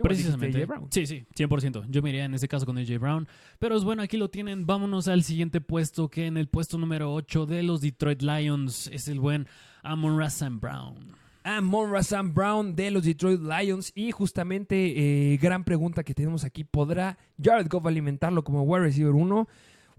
Precisamente. 0.01 0.65
Sí, 0.91 1.05
sí, 1.05 1.25
100%. 1.35 1.85
Yo 1.89 2.01
me 2.01 2.09
iría 2.09 2.25
en 2.25 2.33
ese 2.33 2.47
caso 2.47 2.65
con 2.65 2.77
AJ 2.77 2.99
Brown. 2.99 3.27
Pero 3.59 3.75
es 3.75 3.83
bueno, 3.83 4.01
aquí 4.01 4.17
lo 4.17 4.29
tienen. 4.29 4.65
Vámonos 4.65 5.07
al 5.07 5.23
siguiente 5.23 5.61
puesto, 5.61 6.09
que 6.09 6.25
en 6.25 6.37
el 6.37 6.47
puesto 6.47 6.77
número 6.77 7.13
8 7.13 7.45
de 7.45 7.63
los 7.63 7.81
Detroit 7.81 8.21
Lions 8.21 8.87
es 8.87 9.07
el 9.07 9.19
buen 9.19 9.47
Amon 9.83 10.17
Rassan 10.17 10.59
Brown. 10.59 11.15
Amon 11.43 11.91
Rassan 11.91 12.33
Brown 12.33 12.75
de 12.75 12.91
los 12.91 13.03
Detroit 13.03 13.41
Lions. 13.41 13.91
Y 13.95 14.11
justamente, 14.11 15.33
eh, 15.33 15.37
gran 15.37 15.63
pregunta 15.63 16.03
que 16.03 16.13
tenemos 16.13 16.43
aquí: 16.43 16.63
¿podrá 16.63 17.17
Jared 17.41 17.67
Goff 17.69 17.85
alimentarlo 17.85 18.43
como 18.43 18.63
wide 18.63 18.85
receiver 18.85 19.13
1? 19.13 19.47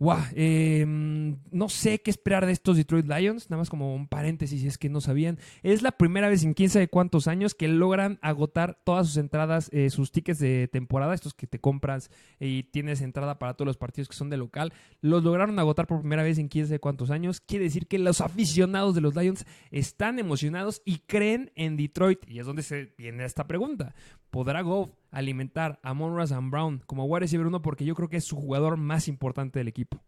Wow, 0.00 0.16
em, 0.34 1.36
no 1.50 1.68
sé 1.68 2.00
qué 2.00 2.10
esperar 2.10 2.46
de 2.46 2.52
estos 2.52 2.78
Detroit 2.78 3.06
Lions, 3.06 3.50
nada 3.50 3.58
más 3.58 3.68
como 3.68 3.94
un 3.94 4.08
paréntesis, 4.08 4.62
si 4.62 4.66
es 4.66 4.78
que 4.78 4.88
no 4.88 5.02
sabían. 5.02 5.38
Es 5.62 5.82
la 5.82 5.92
primera 5.92 6.30
vez 6.30 6.42
en 6.42 6.54
quién 6.54 6.70
sabe 6.70 6.88
cuántos 6.88 7.28
años 7.28 7.54
que 7.54 7.68
logran 7.68 8.18
agotar 8.22 8.80
todas 8.82 9.08
sus 9.08 9.18
entradas, 9.18 9.68
eh, 9.74 9.90
sus 9.90 10.10
tickets 10.10 10.38
de 10.38 10.68
temporada, 10.68 11.12
estos 11.12 11.34
que 11.34 11.46
te 11.46 11.58
compras 11.58 12.10
y 12.38 12.62
tienes 12.62 13.02
entrada 13.02 13.38
para 13.38 13.52
todos 13.52 13.66
los 13.66 13.76
partidos 13.76 14.08
que 14.08 14.16
son 14.16 14.30
de 14.30 14.38
local. 14.38 14.72
Los 15.02 15.22
lograron 15.22 15.58
agotar 15.58 15.86
por 15.86 16.00
primera 16.00 16.22
vez 16.22 16.38
en 16.38 16.48
quién 16.48 16.66
sabe 16.66 16.78
cuántos 16.78 17.10
años. 17.10 17.42
Quiere 17.42 17.66
decir 17.66 17.86
que 17.86 17.98
los 17.98 18.22
aficionados 18.22 18.94
de 18.94 19.02
los 19.02 19.14
Lions 19.14 19.44
están 19.70 20.18
emocionados 20.18 20.80
y 20.86 21.00
creen 21.00 21.52
en 21.56 21.76
Detroit. 21.76 22.20
Y 22.26 22.38
es 22.38 22.46
donde 22.46 22.62
se 22.62 22.94
viene 22.96 23.26
esta 23.26 23.46
pregunta. 23.46 23.94
¿Podrá 24.30 24.62
Goff 24.62 24.90
alimentar 25.10 25.80
a 25.82 25.92
Monroe 25.92 26.26
and 26.32 26.50
Brown 26.50 26.82
como 26.86 27.04
wide 27.04 27.20
receiver 27.20 27.46
uno? 27.46 27.62
Porque 27.62 27.84
yo 27.84 27.94
creo 27.94 28.08
que 28.08 28.16
es 28.16 28.24
su 28.24 28.36
jugador 28.36 28.76
más 28.76 29.08
importante 29.08 29.58
del 29.58 29.68
equipo. 29.68 30.00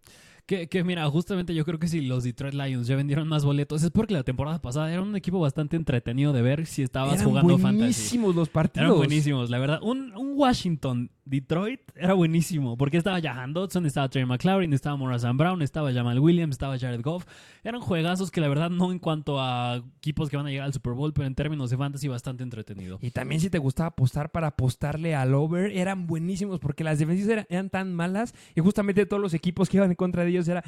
Que, 0.46 0.68
que, 0.68 0.82
mira, 0.82 1.08
justamente 1.08 1.54
yo 1.54 1.64
creo 1.64 1.78
que 1.78 1.86
si 1.86 2.00
los 2.00 2.24
Detroit 2.24 2.54
Lions 2.54 2.88
ya 2.88 2.96
vendieron 2.96 3.28
más 3.28 3.44
boletos 3.44 3.84
es 3.84 3.90
porque 3.90 4.12
la 4.12 4.24
temporada 4.24 4.60
pasada 4.60 4.92
era 4.92 5.00
un 5.00 5.14
equipo 5.14 5.38
bastante 5.38 5.76
entretenido 5.76 6.32
de 6.32 6.42
ver 6.42 6.66
si 6.66 6.82
estabas 6.82 7.22
jugando 7.22 7.58
fantasy. 7.58 7.76
buenísimos 7.78 8.34
los 8.34 8.48
partidos. 8.48 8.86
Eran 8.86 8.98
buenísimos, 8.98 9.50
la 9.50 9.58
verdad. 9.58 9.78
Un, 9.82 10.16
un 10.16 10.32
Washington 10.34 11.10
Detroit 11.24 11.80
era 11.94 12.14
buenísimo 12.14 12.76
porque 12.76 12.96
estaba 12.96 13.20
Jahan 13.20 13.52
Dodson, 13.52 13.86
estaba 13.86 14.08
Trey 14.08 14.24
McLaurin, 14.24 14.72
estaba 14.72 14.96
Morrison 14.96 15.36
Brown, 15.36 15.62
estaba 15.62 15.92
Jamal 15.92 16.18
Williams, 16.18 16.54
estaba 16.54 16.78
Jared 16.78 17.00
Goff. 17.02 17.26
Eran 17.62 17.80
juegazos 17.80 18.30
que 18.30 18.40
la 18.40 18.48
verdad 18.48 18.70
no 18.70 18.90
en 18.90 18.98
cuanto 18.98 19.40
a 19.40 19.82
equipos 19.98 20.28
que 20.28 20.36
van 20.36 20.46
a 20.46 20.50
llegar 20.50 20.66
al 20.66 20.72
Super 20.72 20.94
Bowl, 20.94 21.12
pero 21.12 21.26
en 21.26 21.34
términos 21.34 21.70
de 21.70 21.76
fantasy 21.76 22.08
bastante 22.08 22.42
entretenido. 22.42 22.98
Y 23.00 23.10
también 23.10 23.40
si 23.40 23.50
te 23.50 23.58
gustaba 23.58 23.88
apostar 23.88 24.30
para 24.30 24.48
apostarle 24.48 25.14
al 25.14 25.34
over, 25.34 25.70
eran 25.76 26.06
buenísimos 26.06 26.58
porque 26.58 26.84
las 26.84 26.98
defensivas 26.98 27.32
eran, 27.32 27.46
eran 27.48 27.70
tan 27.70 27.94
malas 27.94 28.34
y 28.54 28.60
justamente 28.60 29.06
todos 29.06 29.22
los 29.22 29.34
equipos 29.34 29.68
que 29.68 29.76
iban 29.76 29.90
en 29.90 29.96
contra 29.96 30.24
de 30.24 30.30
ellos 30.30 30.48
era 30.48 30.64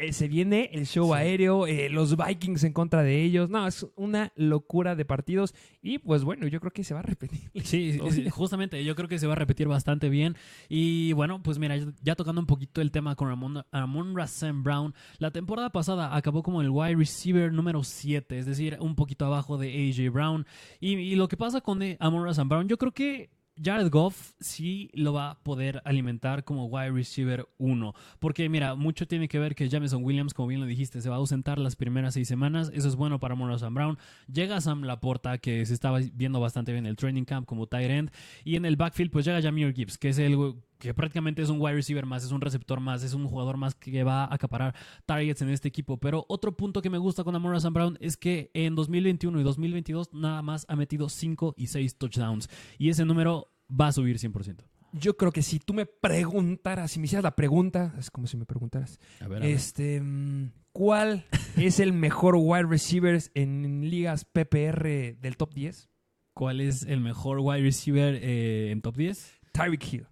eh, 0.00 0.12
se 0.12 0.28
viene 0.28 0.70
el 0.72 0.86
show 0.86 1.14
aéreo, 1.14 1.66
eh, 1.66 1.88
los 1.90 2.16
Vikings 2.16 2.64
en 2.64 2.72
contra 2.72 3.02
de 3.02 3.22
ellos. 3.22 3.50
No, 3.50 3.66
es 3.66 3.86
una 3.96 4.32
locura 4.36 4.94
de 4.96 5.04
partidos. 5.04 5.54
Y 5.82 5.98
pues 5.98 6.24
bueno, 6.24 6.46
yo 6.46 6.60
creo 6.60 6.72
que 6.72 6.84
se 6.84 6.94
va 6.94 7.00
a 7.00 7.04
repetir. 7.04 7.50
Sí, 7.70 8.00
justamente, 8.30 8.82
yo 8.84 8.96
creo 8.96 9.08
que 9.08 9.18
se 9.18 9.26
va 9.26 9.34
a 9.34 9.36
repetir 9.36 9.68
bastante 9.68 10.08
bien. 10.08 10.36
Y 10.68 11.12
bueno, 11.12 11.42
pues 11.42 11.58
mira, 11.58 11.76
ya 12.02 12.16
tocando 12.16 12.40
un 12.40 12.46
poquito 12.46 12.80
el 12.80 12.90
tema 12.90 13.14
con 13.14 13.28
Ramon, 13.28 13.64
Ramon 13.70 14.14
Brown, 14.62 14.94
la 15.18 15.30
temporada 15.30 15.70
pasada 15.70 16.16
acabó 16.16 16.42
como 16.42 16.62
el 16.62 16.70
wide 16.70 16.96
receiver 16.96 17.52
número 17.52 17.84
7, 17.84 18.38
es 18.38 18.46
decir, 18.46 18.76
un 18.80 18.96
poquito 18.96 19.26
abajo 19.26 19.58
de 19.58 19.68
AJ 19.68 20.12
Brown. 20.12 20.46
Y, 20.80 21.14
lo 21.14 21.28
que 21.28 21.36
pasa 21.36 21.60
con 21.60 21.82
eh, 21.82 21.96
Amon 22.00 22.24
Russell 22.24 22.48
Brown, 22.48 22.68
yo 22.68 22.78
creo 22.78 22.92
que 22.92 23.30
Jared 23.62 23.90
Goff 23.90 24.32
sí 24.40 24.90
lo 24.94 25.12
va 25.12 25.30
a 25.30 25.42
poder 25.42 25.82
alimentar 25.84 26.44
como 26.44 26.66
wide 26.66 26.90
receiver 26.90 27.48
1. 27.58 27.94
Porque 28.18 28.48
mira, 28.48 28.74
mucho 28.74 29.06
tiene 29.06 29.28
que 29.28 29.38
ver 29.38 29.54
que 29.54 29.68
Jameson 29.68 30.02
Williams, 30.04 30.34
como 30.34 30.48
bien 30.48 30.60
lo 30.60 30.66
dijiste, 30.66 31.00
se 31.00 31.08
va 31.08 31.16
a 31.16 31.18
ausentar 31.18 31.58
las 31.58 31.76
primeras 31.76 32.14
seis 32.14 32.28
semanas. 32.28 32.70
Eso 32.74 32.88
es 32.88 32.96
bueno 32.96 33.20
para 33.20 33.34
Morrison 33.34 33.74
Brown. 33.74 33.98
Llega 34.32 34.60
Sam 34.60 34.84
Laporta, 34.84 35.38
que 35.38 35.66
se 35.66 35.74
estaba 35.74 36.00
viendo 36.14 36.40
bastante 36.40 36.72
bien 36.72 36.86
en 36.86 36.90
el 36.90 36.96
training 36.96 37.24
camp 37.24 37.46
como 37.46 37.66
tight 37.66 37.90
end. 37.90 38.10
Y 38.44 38.56
en 38.56 38.64
el 38.64 38.76
backfield, 38.76 39.10
pues 39.10 39.24
llega 39.24 39.42
Jameer 39.42 39.74
Gibbs, 39.74 39.98
que 39.98 40.10
es 40.10 40.18
el 40.18 40.36
que 40.80 40.94
prácticamente 40.94 41.42
es 41.42 41.50
un 41.50 41.60
wide 41.60 41.74
receiver 41.74 42.06
más, 42.06 42.24
es 42.24 42.32
un 42.32 42.40
receptor 42.40 42.80
más, 42.80 43.04
es 43.04 43.14
un 43.14 43.28
jugador 43.28 43.56
más 43.56 43.74
que 43.74 44.02
va 44.02 44.24
a 44.24 44.34
acaparar 44.34 44.74
targets 45.06 45.42
en 45.42 45.50
este 45.50 45.68
equipo. 45.68 45.98
Pero 45.98 46.24
otro 46.28 46.56
punto 46.56 46.82
que 46.82 46.90
me 46.90 46.98
gusta 46.98 47.22
con 47.22 47.36
Amora 47.36 47.60
Sam 47.60 47.74
Brown 47.74 47.98
es 48.00 48.16
que 48.16 48.50
en 48.54 48.74
2021 48.74 49.38
y 49.38 49.44
2022 49.44 50.12
nada 50.14 50.42
más 50.42 50.66
ha 50.68 50.74
metido 50.74 51.08
5 51.08 51.54
y 51.56 51.68
6 51.68 51.98
touchdowns. 51.98 52.48
Y 52.78 52.88
ese 52.88 53.04
número 53.04 53.52
va 53.70 53.88
a 53.88 53.92
subir 53.92 54.18
100%. 54.18 54.64
Yo 54.92 55.16
creo 55.16 55.30
que 55.30 55.42
si 55.42 55.60
tú 55.60 55.72
me 55.72 55.86
preguntaras, 55.86 56.90
si 56.90 56.98
me 56.98 57.04
hicieras 57.04 57.22
la 57.22 57.36
pregunta, 57.36 57.94
es 57.98 58.10
como 58.10 58.26
si 58.26 58.36
me 58.36 58.44
preguntaras, 58.44 58.98
este, 59.40 60.00
mm, 60.00 60.50
¿cuál 60.72 61.26
es 61.56 61.78
el 61.78 61.92
mejor 61.92 62.34
wide 62.36 62.64
receiver 62.64 63.20
en 63.34 63.88
ligas 63.88 64.24
PPR 64.24 65.16
del 65.20 65.36
top 65.36 65.54
10? 65.54 65.88
¿Cuál 66.34 66.60
es 66.60 66.82
el 66.84 67.00
mejor 67.00 67.38
wide 67.40 67.62
receiver 67.62 68.18
eh, 68.20 68.70
en 68.72 68.80
top 68.80 68.96
10? 68.96 69.40
Tyreek 69.52 69.92
Hill. 69.92 70.09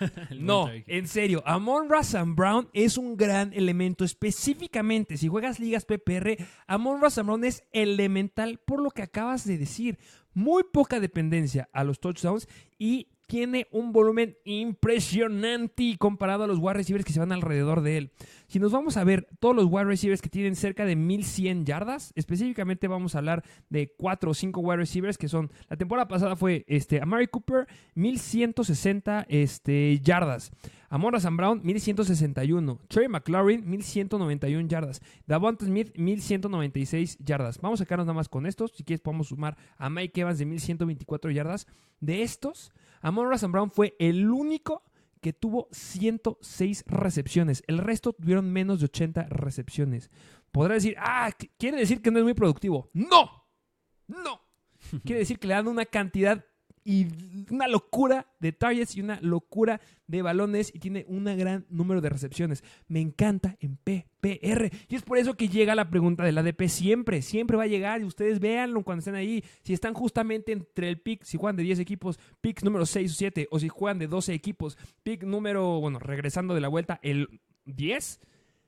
no, 0.38 0.70
en 0.70 1.08
serio, 1.08 1.42
Amon 1.46 1.88
Russell 1.88 2.34
Brown 2.34 2.68
es 2.72 2.98
un 2.98 3.16
gran 3.16 3.52
elemento. 3.52 4.04
Específicamente, 4.04 5.16
si 5.16 5.28
juegas 5.28 5.60
ligas 5.60 5.84
PPR, 5.84 6.36
Amon 6.66 7.00
Russell 7.00 7.24
Brown 7.24 7.44
es 7.44 7.64
elemental 7.72 8.58
por 8.58 8.82
lo 8.82 8.90
que 8.90 9.02
acabas 9.02 9.46
de 9.46 9.58
decir 9.58 9.98
muy 10.34 10.64
poca 10.64 11.00
dependencia 11.00 11.68
a 11.72 11.82
los 11.82 11.98
touchdowns 11.98 12.46
y 12.78 13.08
tiene 13.26 13.66
un 13.70 13.92
volumen 13.92 14.36
impresionante 14.44 15.96
comparado 15.98 16.44
a 16.44 16.46
los 16.46 16.58
wide 16.58 16.74
receivers 16.74 17.04
que 17.04 17.12
se 17.12 17.20
van 17.20 17.32
alrededor 17.32 17.82
de 17.82 17.98
él. 17.98 18.10
Si 18.46 18.58
nos 18.58 18.72
vamos 18.72 18.96
a 18.96 19.04
ver 19.04 19.28
todos 19.40 19.54
los 19.54 19.66
wide 19.66 19.84
receivers 19.84 20.22
que 20.22 20.28
tienen 20.28 20.56
cerca 20.56 20.84
de 20.84 20.96
1100 20.96 21.66
yardas, 21.66 22.12
específicamente 22.14 22.88
vamos 22.88 23.14
a 23.14 23.18
hablar 23.18 23.44
de 23.68 23.92
4 23.96 24.30
o 24.30 24.34
5 24.34 24.60
wide 24.60 24.76
receivers 24.76 25.18
que 25.18 25.28
son, 25.28 25.50
la 25.68 25.76
temporada 25.76 26.08
pasada 26.08 26.36
fue 26.36 26.64
este, 26.68 27.00
Amari 27.00 27.26
Cooper, 27.26 27.66
1160 27.94 29.26
este, 29.28 30.00
yardas. 30.00 30.52
Amora 30.88 31.18
Sam 31.18 31.36
Brown, 31.36 31.60
1161. 31.64 32.80
Trey 32.88 33.08
McLaurin, 33.08 33.68
1191 33.68 34.68
yardas. 34.68 35.02
Davante 35.26 35.64
Smith, 35.64 35.92
1196 35.96 37.18
yardas. 37.18 37.58
Vamos 37.60 37.80
a 37.80 37.84
sacarnos 37.84 38.06
nada 38.06 38.14
más 38.14 38.28
con 38.28 38.46
estos. 38.46 38.72
Si 38.72 38.84
quieres, 38.84 39.00
podemos 39.00 39.28
sumar 39.28 39.56
a 39.78 39.90
Mike 39.90 40.20
Evans 40.20 40.38
de 40.38 40.46
1124 40.46 41.30
yardas. 41.32 41.66
De 42.00 42.22
estos, 42.22 42.72
Amon 43.06 43.38
Sam 43.38 43.52
Brown 43.52 43.70
fue 43.70 43.94
el 44.00 44.28
único 44.32 44.82
que 45.20 45.32
tuvo 45.32 45.68
106 45.70 46.82
recepciones. 46.88 47.62
El 47.68 47.78
resto 47.78 48.12
tuvieron 48.12 48.52
menos 48.52 48.80
de 48.80 48.86
80 48.86 49.28
recepciones. 49.28 50.10
Podrá 50.50 50.74
decir, 50.74 50.96
ah, 50.98 51.30
quiere 51.56 51.78
decir 51.78 52.02
que 52.02 52.10
no 52.10 52.18
es 52.18 52.24
muy 52.24 52.34
productivo. 52.34 52.90
No, 52.94 53.46
no. 54.08 54.40
Quiere 55.04 55.20
decir 55.20 55.38
que 55.38 55.46
le 55.46 55.54
dan 55.54 55.68
una 55.68 55.84
cantidad 55.86 56.44
y 56.86 57.08
una 57.50 57.66
locura 57.66 58.28
de 58.38 58.52
targets 58.52 58.94
y 58.94 59.00
una 59.00 59.18
locura 59.20 59.80
de 60.06 60.22
balones 60.22 60.72
y 60.72 60.78
tiene 60.78 61.04
un 61.08 61.24
gran 61.24 61.66
número 61.68 62.00
de 62.00 62.08
recepciones. 62.08 62.62
Me 62.86 63.00
encanta 63.00 63.56
en 63.58 63.76
PPR. 63.76 64.70
Y 64.88 64.94
es 64.94 65.02
por 65.02 65.18
eso 65.18 65.34
que 65.34 65.48
llega 65.48 65.74
la 65.74 65.90
pregunta 65.90 66.22
del 66.22 66.38
ADP 66.38 66.68
siempre, 66.68 67.22
siempre 67.22 67.56
va 67.56 67.64
a 67.64 67.66
llegar 67.66 68.00
y 68.00 68.04
ustedes 68.04 68.38
véanlo 68.38 68.84
cuando 68.84 69.00
estén 69.00 69.16
ahí. 69.16 69.42
Si 69.64 69.72
están 69.72 69.94
justamente 69.94 70.52
entre 70.52 70.88
el 70.88 71.00
pick, 71.00 71.24
si 71.24 71.36
juegan 71.36 71.56
de 71.56 71.64
10 71.64 71.80
equipos, 71.80 72.20
pick 72.40 72.62
número 72.62 72.86
6 72.86 73.10
o 73.10 73.14
7, 73.16 73.48
o 73.50 73.58
si 73.58 73.68
juegan 73.68 73.98
de 73.98 74.06
12 74.06 74.32
equipos, 74.32 74.78
pick 75.02 75.24
número, 75.24 75.80
bueno, 75.80 75.98
regresando 75.98 76.54
de 76.54 76.60
la 76.60 76.68
vuelta, 76.68 77.00
el 77.02 77.40
10. 77.64 78.20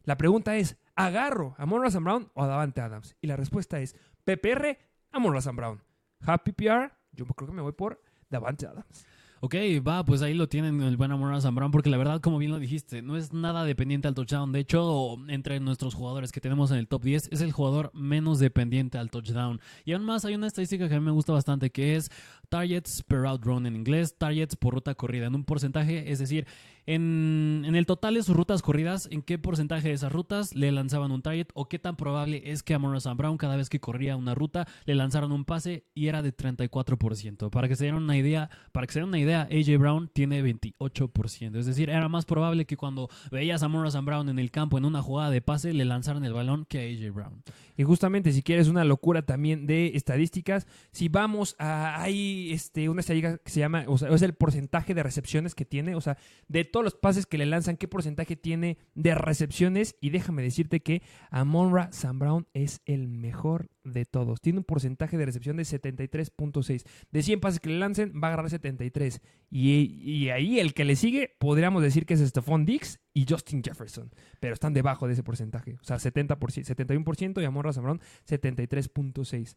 La 0.02 0.16
pregunta 0.16 0.56
es, 0.56 0.76
¿agarro 0.96 1.54
a 1.56 1.66
Monroe 1.66 1.96
Brown 2.00 2.32
o 2.34 2.42
a 2.42 2.48
Davante 2.48 2.80
Adams? 2.80 3.14
Y 3.20 3.28
la 3.28 3.36
respuesta 3.36 3.78
es, 3.78 3.94
PPR, 4.24 4.76
a 5.12 5.20
Monroe 5.20 5.52
Brown. 5.52 5.80
Happy 6.20 6.50
PR, 6.50 6.90
yo 7.12 7.24
creo 7.26 7.48
que 7.48 7.54
me 7.54 7.62
voy 7.62 7.72
por 7.72 8.07
Davante 8.30 8.66
Adams. 8.66 9.06
Ok, 9.40 9.54
va, 9.86 10.04
pues 10.04 10.20
ahí 10.22 10.34
lo 10.34 10.48
tienen 10.48 10.82
el 10.82 10.96
buen 10.96 11.12
Amor 11.12 11.40
San 11.40 11.54
Brown, 11.54 11.70
porque 11.70 11.90
la 11.90 11.96
verdad, 11.96 12.20
como 12.20 12.38
bien 12.38 12.50
lo 12.50 12.58
dijiste, 12.58 13.02
no 13.02 13.16
es 13.16 13.32
nada 13.32 13.64
dependiente 13.64 14.08
al 14.08 14.14
touchdown. 14.14 14.50
De 14.50 14.58
hecho, 14.58 15.16
entre 15.28 15.60
nuestros 15.60 15.94
jugadores 15.94 16.32
que 16.32 16.40
tenemos 16.40 16.72
en 16.72 16.78
el 16.78 16.88
top 16.88 17.04
10, 17.04 17.28
es 17.30 17.40
el 17.40 17.52
jugador 17.52 17.92
menos 17.94 18.40
dependiente 18.40 18.98
al 18.98 19.10
touchdown. 19.10 19.60
Y 19.84 19.92
aún 19.92 20.04
más, 20.04 20.24
hay 20.24 20.34
una 20.34 20.48
estadística 20.48 20.88
que 20.88 20.94
a 20.96 20.98
mí 20.98 21.06
me 21.06 21.12
gusta 21.12 21.32
bastante, 21.32 21.70
que 21.70 21.94
es 21.94 22.10
targets 22.48 23.04
per 23.04 23.20
route 23.20 23.44
run 23.44 23.66
en 23.66 23.76
inglés, 23.76 24.16
targets 24.18 24.56
por 24.56 24.74
ruta 24.74 24.96
corrida, 24.96 25.26
en 25.26 25.36
un 25.36 25.44
porcentaje, 25.44 26.10
es 26.10 26.18
decir, 26.18 26.44
en, 26.90 27.74
el 27.74 27.84
total 27.84 28.14
de 28.14 28.22
sus 28.22 28.34
rutas 28.34 28.62
corridas, 28.62 29.08
¿en 29.12 29.20
qué 29.20 29.38
porcentaje 29.38 29.88
de 29.88 29.94
esas 29.94 30.10
rutas 30.10 30.54
le 30.54 30.72
lanzaban 30.72 31.12
un 31.12 31.20
target 31.20 31.48
o 31.52 31.68
qué 31.68 31.78
tan 31.78 31.96
probable 31.96 32.40
es 32.46 32.62
que 32.62 32.72
a 32.72 32.78
Morrison 32.78 33.14
Brown 33.14 33.36
cada 33.36 33.56
vez 33.56 33.68
que 33.68 33.78
corría 33.78 34.16
una 34.16 34.34
ruta 34.34 34.66
le 34.86 34.94
lanzaran 34.94 35.30
un 35.30 35.44
pase 35.44 35.84
y 35.94 36.06
era 36.06 36.22
de 36.22 36.34
34%? 36.34 37.50
Para 37.50 37.68
que 37.68 37.76
se 37.76 37.84
dieran 37.84 38.02
una 38.02 38.16
idea, 38.16 38.48
para 38.72 38.86
que 38.86 38.94
se 38.94 39.00
den 39.00 39.08
una 39.08 39.18
idea, 39.18 39.42
AJ 39.50 39.78
Brown 39.78 40.08
tiene 40.14 40.42
28%, 40.42 41.56
es 41.58 41.66
decir, 41.66 41.90
era 41.90 42.08
más 42.08 42.24
probable 42.24 42.64
que 42.64 42.78
cuando 42.78 43.10
veías 43.30 43.62
a 43.62 43.68
Morrison 43.68 44.06
Brown 44.06 44.30
en 44.30 44.38
el 44.38 44.50
campo 44.50 44.78
en 44.78 44.86
una 44.86 45.02
jugada 45.02 45.30
de 45.30 45.42
pase 45.42 45.74
le 45.74 45.84
lanzaran 45.84 46.24
el 46.24 46.32
balón 46.32 46.64
que 46.64 46.78
a 46.78 46.82
AJ 46.84 47.14
Brown. 47.14 47.42
Y 47.76 47.84
justamente 47.84 48.32
si 48.32 48.42
quieres 48.42 48.66
una 48.66 48.84
locura 48.84 49.22
también 49.22 49.66
de 49.66 49.88
estadísticas, 49.94 50.66
si 50.90 51.10
vamos 51.10 51.54
a 51.58 52.00
hay 52.00 52.50
este 52.50 52.88
una 52.88 53.00
estadística 53.00 53.36
que 53.36 53.50
se 53.50 53.60
llama, 53.60 53.84
o 53.88 53.98
sea, 53.98 54.08
es 54.08 54.22
el 54.22 54.32
porcentaje 54.32 54.94
de 54.94 55.02
recepciones 55.02 55.54
que 55.54 55.66
tiene, 55.66 55.94
o 55.94 56.00
sea, 56.00 56.16
de 56.48 56.64
todo 56.64 56.77
los 56.84 56.94
pases 56.94 57.26
que 57.26 57.38
le 57.38 57.46
lanzan, 57.46 57.76
qué 57.76 57.88
porcentaje 57.88 58.36
tiene 58.36 58.78
de 58.94 59.14
recepciones. 59.14 59.96
Y 60.00 60.10
déjame 60.10 60.42
decirte 60.42 60.80
que 60.80 61.02
Amonra 61.30 61.90
Sam 61.92 62.18
Brown 62.18 62.46
es 62.54 62.80
el 62.84 63.08
mejor 63.08 63.70
de 63.84 64.04
todos. 64.04 64.40
Tiene 64.40 64.60
un 64.60 64.64
porcentaje 64.64 65.16
de 65.16 65.26
recepción 65.26 65.56
de 65.56 65.64
73.6. 65.64 66.84
De 67.10 67.22
100 67.22 67.40
pases 67.40 67.60
que 67.60 67.70
le 67.70 67.78
lancen, 67.78 68.12
va 68.12 68.28
a 68.28 68.32
agarrar 68.32 68.50
73. 68.50 69.20
Y, 69.50 70.28
ahí 70.28 70.58
el 70.58 70.74
que 70.74 70.84
le 70.84 70.96
sigue, 70.96 71.34
podríamos 71.38 71.82
decir 71.82 72.06
que 72.06 72.14
es 72.14 72.20
Stephon 72.20 72.64
Dix 72.64 73.00
y 73.14 73.26
Justin 73.28 73.62
Jefferson. 73.62 74.10
Pero 74.40 74.54
están 74.54 74.74
debajo 74.74 75.06
de 75.06 75.14
ese 75.14 75.22
porcentaje. 75.22 75.76
O 75.80 75.84
sea, 75.84 75.96
70%, 75.96 76.38
71% 76.38 77.42
y 77.42 77.44
Amonra 77.44 77.72
Sam 77.72 77.84
Brown 77.84 78.00
73.6. 78.28 79.56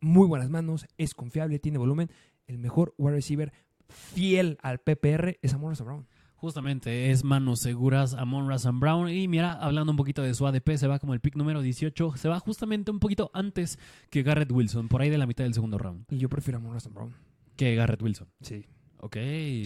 Muy 0.00 0.28
buenas 0.28 0.50
manos, 0.50 0.86
es 0.98 1.14
confiable, 1.14 1.58
tiene 1.58 1.78
volumen. 1.78 2.10
El 2.46 2.58
mejor 2.58 2.94
wide 2.98 3.16
receiver 3.16 3.52
fiel 3.88 4.58
al 4.62 4.78
PPR 4.78 5.38
es 5.42 5.50
Sam 5.50 5.62
Brown. 5.62 6.06
Justamente 6.36 7.10
es 7.10 7.24
manos 7.24 7.60
seguras 7.60 8.14
a 8.14 8.24
Monra 8.24 8.56
Brown. 8.72 9.08
Y 9.08 9.26
mira, 9.26 9.52
hablando 9.52 9.90
un 9.90 9.96
poquito 9.96 10.22
de 10.22 10.34
su 10.34 10.46
ADP, 10.46 10.76
se 10.76 10.86
va 10.86 10.98
como 10.98 11.14
el 11.14 11.20
pick 11.20 11.34
número 11.34 11.62
18. 11.62 12.14
Se 12.16 12.28
va 12.28 12.38
justamente 12.40 12.90
un 12.90 12.98
poquito 12.98 13.30
antes 13.32 13.78
que 14.10 14.22
Garrett 14.22 14.52
Wilson, 14.52 14.88
por 14.88 15.00
ahí 15.00 15.08
de 15.08 15.18
la 15.18 15.26
mitad 15.26 15.44
del 15.44 15.54
segundo 15.54 15.78
round. 15.78 16.04
Y 16.10 16.18
yo 16.18 16.28
prefiero 16.28 16.58
a 16.58 16.60
Monra 16.60 16.80
Brown. 16.92 17.14
Que 17.56 17.74
Garrett 17.74 18.02
Wilson. 18.02 18.28
Sí. 18.42 18.66
Ok. 18.98 19.16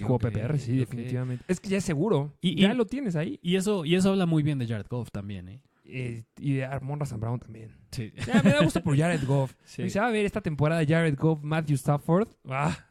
Juego 0.01 0.19
PPR, 0.19 0.59
sí, 0.59 0.77
definitivamente. 0.77 1.45
Es 1.49 1.61
que 1.61 1.69
ya 1.69 1.79
es 1.79 1.85
seguro. 1.85 2.37
Y, 2.41 2.61
ya 2.61 2.75
lo 2.75 2.87
tienes 2.87 3.17
ahí. 3.17 3.41
Y 3.43 3.57
eso, 3.57 3.85
y 3.85 3.97
eso 3.97 4.11
habla 4.11 4.27
muy 4.27 4.43
bien 4.43 4.59
de 4.59 4.67
Jared 4.67 4.87
Goff 4.89 5.11
también, 5.11 5.49
¿eh? 5.49 5.63
Eh, 5.93 6.25
y 6.39 6.55
de 6.55 6.65
Armon 6.65 6.99
Brown 7.19 7.39
también. 7.41 7.77
Sí. 7.91 8.13
me 8.45 8.53
da 8.53 8.63
gusto 8.63 8.83
por 8.83 8.97
Jared 8.97 9.25
Goff. 9.27 9.55
Sí. 9.65 9.89
Se 9.91 10.01
va 10.01 10.09
a 10.09 10.11
ver 10.11 10.25
esta 10.25 10.41
temporada 10.41 10.85
Jared 10.87 11.17
Goff, 11.17 11.43
Matthew 11.43 11.77
Stafford. 11.77 12.29
Ah. 12.49 12.77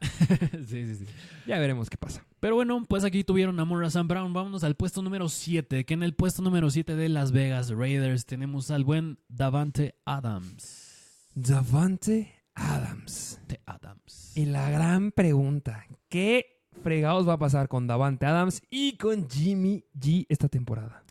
sí, 0.66 0.86
sí, 0.86 0.94
sí. 0.96 1.06
Ya 1.46 1.58
veremos 1.58 1.90
qué 1.90 1.96
pasa. 1.96 2.24
Pero 2.40 2.54
bueno, 2.54 2.84
pues 2.88 3.04
aquí 3.04 3.24
tuvieron 3.24 3.58
a 3.60 3.64
Monra 3.64 3.88
Brown. 4.02 4.32
Vámonos 4.32 4.64
al 4.64 4.74
puesto 4.76 5.02
número 5.02 5.28
7. 5.28 5.84
Que 5.84 5.94
en 5.94 6.02
el 6.02 6.14
puesto 6.14 6.42
número 6.42 6.70
7 6.70 6.96
de 6.96 7.08
Las 7.08 7.32
Vegas 7.32 7.70
Raiders 7.70 8.24
tenemos 8.24 8.70
al 8.70 8.84
buen 8.84 9.18
Davante 9.28 9.94
Adams. 10.04 11.28
Davante 11.34 12.34
Adams. 12.54 13.40
De 13.46 13.60
Adams. 13.66 14.36
Y 14.36 14.46
la 14.46 14.70
gran 14.70 15.12
pregunta: 15.12 15.86
¿qué 16.08 16.64
fregados 16.82 17.28
va 17.28 17.34
a 17.34 17.38
pasar 17.38 17.68
con 17.68 17.86
Davante 17.86 18.26
Adams 18.26 18.62
y 18.70 18.96
con 18.96 19.28
Jimmy 19.28 19.84
G 19.98 20.26
esta 20.28 20.48
temporada? 20.48 21.02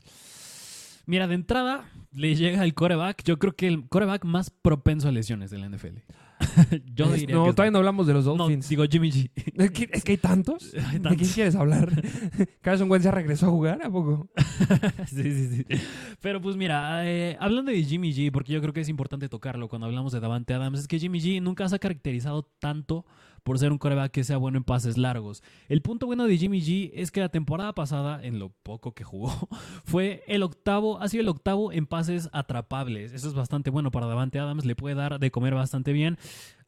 Mira, 1.10 1.26
de 1.26 1.34
entrada 1.34 1.90
le 2.12 2.36
llega 2.36 2.64
el 2.64 2.76
coreback. 2.76 3.24
Yo 3.24 3.40
creo 3.40 3.56
que 3.56 3.66
el 3.66 3.90
coreback 3.90 4.26
más 4.26 4.52
propenso 4.52 5.08
a 5.08 5.12
lesiones 5.12 5.50
de 5.50 5.58
la 5.58 5.68
NFL. 5.68 5.98
Yo 6.94 7.12
diría 7.12 7.36
no, 7.36 7.52
todavía 7.52 7.72
no 7.72 7.80
hablamos 7.80 8.06
de 8.06 8.14
los 8.14 8.26
Dolphins. 8.26 8.66
No, 8.66 8.70
digo 8.70 8.84
Jimmy 8.88 9.12
G. 9.12 9.32
Es 9.92 10.04
que, 10.04 10.12
hay 10.12 10.18
tantos. 10.18 10.72
¿De 10.72 11.16
quién 11.16 11.30
quieres 11.32 11.56
hablar? 11.56 11.90
Carson 12.62 12.92
Wentz 12.92 13.06
ya 13.06 13.10
regresó 13.10 13.48
a 13.48 13.50
jugar, 13.50 13.82
¿a 13.84 13.90
poco? 13.90 14.30
sí, 15.08 15.24
sí, 15.24 15.48
sí. 15.48 15.66
Pero 16.22 16.40
pues 16.42 16.56
mira, 16.56 17.04
eh, 17.10 17.36
hablando 17.40 17.72
de 17.72 17.84
Jimmy 17.84 18.14
G, 18.14 18.32
porque 18.32 18.54
yo 18.54 18.62
creo 18.62 18.72
que 18.72 18.82
es 18.82 18.90
importante 18.90 19.30
tocarlo 19.30 19.68
cuando 19.68 19.88
hablamos 19.88 20.12
de 20.12 20.20
Davante 20.20 20.54
Adams, 20.54 20.82
es 20.82 20.88
que 20.88 21.00
Jimmy 21.00 21.20
G 21.20 21.42
nunca 21.42 21.68
se 21.68 21.76
ha 21.76 21.80
caracterizado 21.80 22.44
tanto 22.60 23.04
por 23.44 23.60
ser 23.60 23.72
un 23.72 23.78
coreback 23.78 24.12
que 24.12 24.24
sea 24.24 24.38
bueno 24.38 24.58
en 24.58 24.64
pases 24.64 24.98
largos. 24.98 25.44
El 25.68 25.82
punto 25.82 26.06
bueno 26.06 26.26
de 26.26 26.38
Jimmy 26.38 26.62
G 26.62 26.92
es 26.94 27.12
que 27.12 27.20
la 27.20 27.30
temporada 27.30 27.74
pasada, 27.74 28.24
en 28.24 28.40
lo 28.40 28.50
poco 28.50 28.94
que 28.94 29.04
jugó, 29.04 29.30
fue 29.86 30.24
el 30.28 30.44
octavo, 30.44 31.02
ha 31.02 31.08
sido 31.08 31.22
el 31.22 31.30
octavo 31.30 31.72
en 31.72 31.86
pases 31.86 32.30
atrapables. 32.32 33.14
Eso 33.14 33.28
es 33.28 33.34
bastante 33.34 33.70
bueno 33.70 33.92
para 33.92 34.08
Davante 34.08 34.40
Adams, 34.40 34.66
le 34.66 34.76
puede 34.76 34.96
dar 34.96 35.20
de 35.20 35.32
comer 35.32 35.54
bastante 35.54 35.94
bien. 35.94 36.18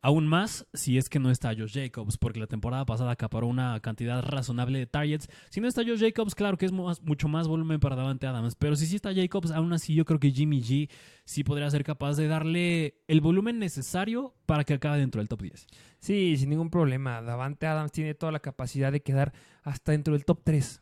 Aún 0.04 0.28
más 0.28 0.66
si 0.74 0.98
es 0.98 1.10
que 1.10 1.20
no 1.20 1.30
está 1.30 1.50
Josh 1.56 1.74
Jacobs, 1.76 2.18
porque 2.18 2.40
la 2.40 2.48
temporada 2.48 2.86
pasada 2.86 3.12
acaparó 3.12 3.46
una 3.46 3.80
cantidad 3.82 4.24
razonable 4.24 4.80
de 4.80 4.88
targets. 4.88 5.30
Si 5.52 5.62
no 5.62 5.68
está 5.68 5.84
Josh 5.84 6.00
Jacobs, 6.00 6.34
claro 6.34 6.58
que 6.58 6.66
es 6.66 6.72
mucho 6.72 7.28
más 7.28 7.48
volumen 7.48 7.80
para 7.80 7.96
Davante 7.96 8.26
Adams. 8.26 8.56
Pero 8.56 8.76
si 8.76 8.88
sí 8.88 8.96
está 8.96 9.14
Jacobs, 9.14 9.52
aún 9.52 9.74
así 9.74 9.94
yo 9.94 10.04
creo 10.04 10.20
que 10.20 10.32
Jimmy 10.32 10.62
G 10.62 10.90
sí 11.24 11.44
podría 11.44 11.70
ser 11.70 11.84
capaz 11.84 12.18
de 12.18 12.28
darle 12.28 13.04
el 13.08 13.22
volumen 13.22 13.60
necesario 13.60 14.34
para 14.48 14.64
que 14.64 14.74
acabe 14.74 14.98
dentro 14.98 15.22
del 15.22 15.30
top 15.30 15.44
10. 15.44 15.68
Sí, 16.00 16.36
sin 16.36 16.50
ningún 16.50 16.72
problema. 16.72 17.22
Davante 17.22 17.68
Adams 17.68 17.92
tiene 17.92 18.16
toda 18.16 18.32
la 18.32 18.40
capacidad 18.40 18.92
de 18.92 19.02
quedar 19.02 19.34
hasta 19.62 19.92
dentro 19.92 20.14
del 20.14 20.26
top 20.26 20.42
3. 20.44 20.82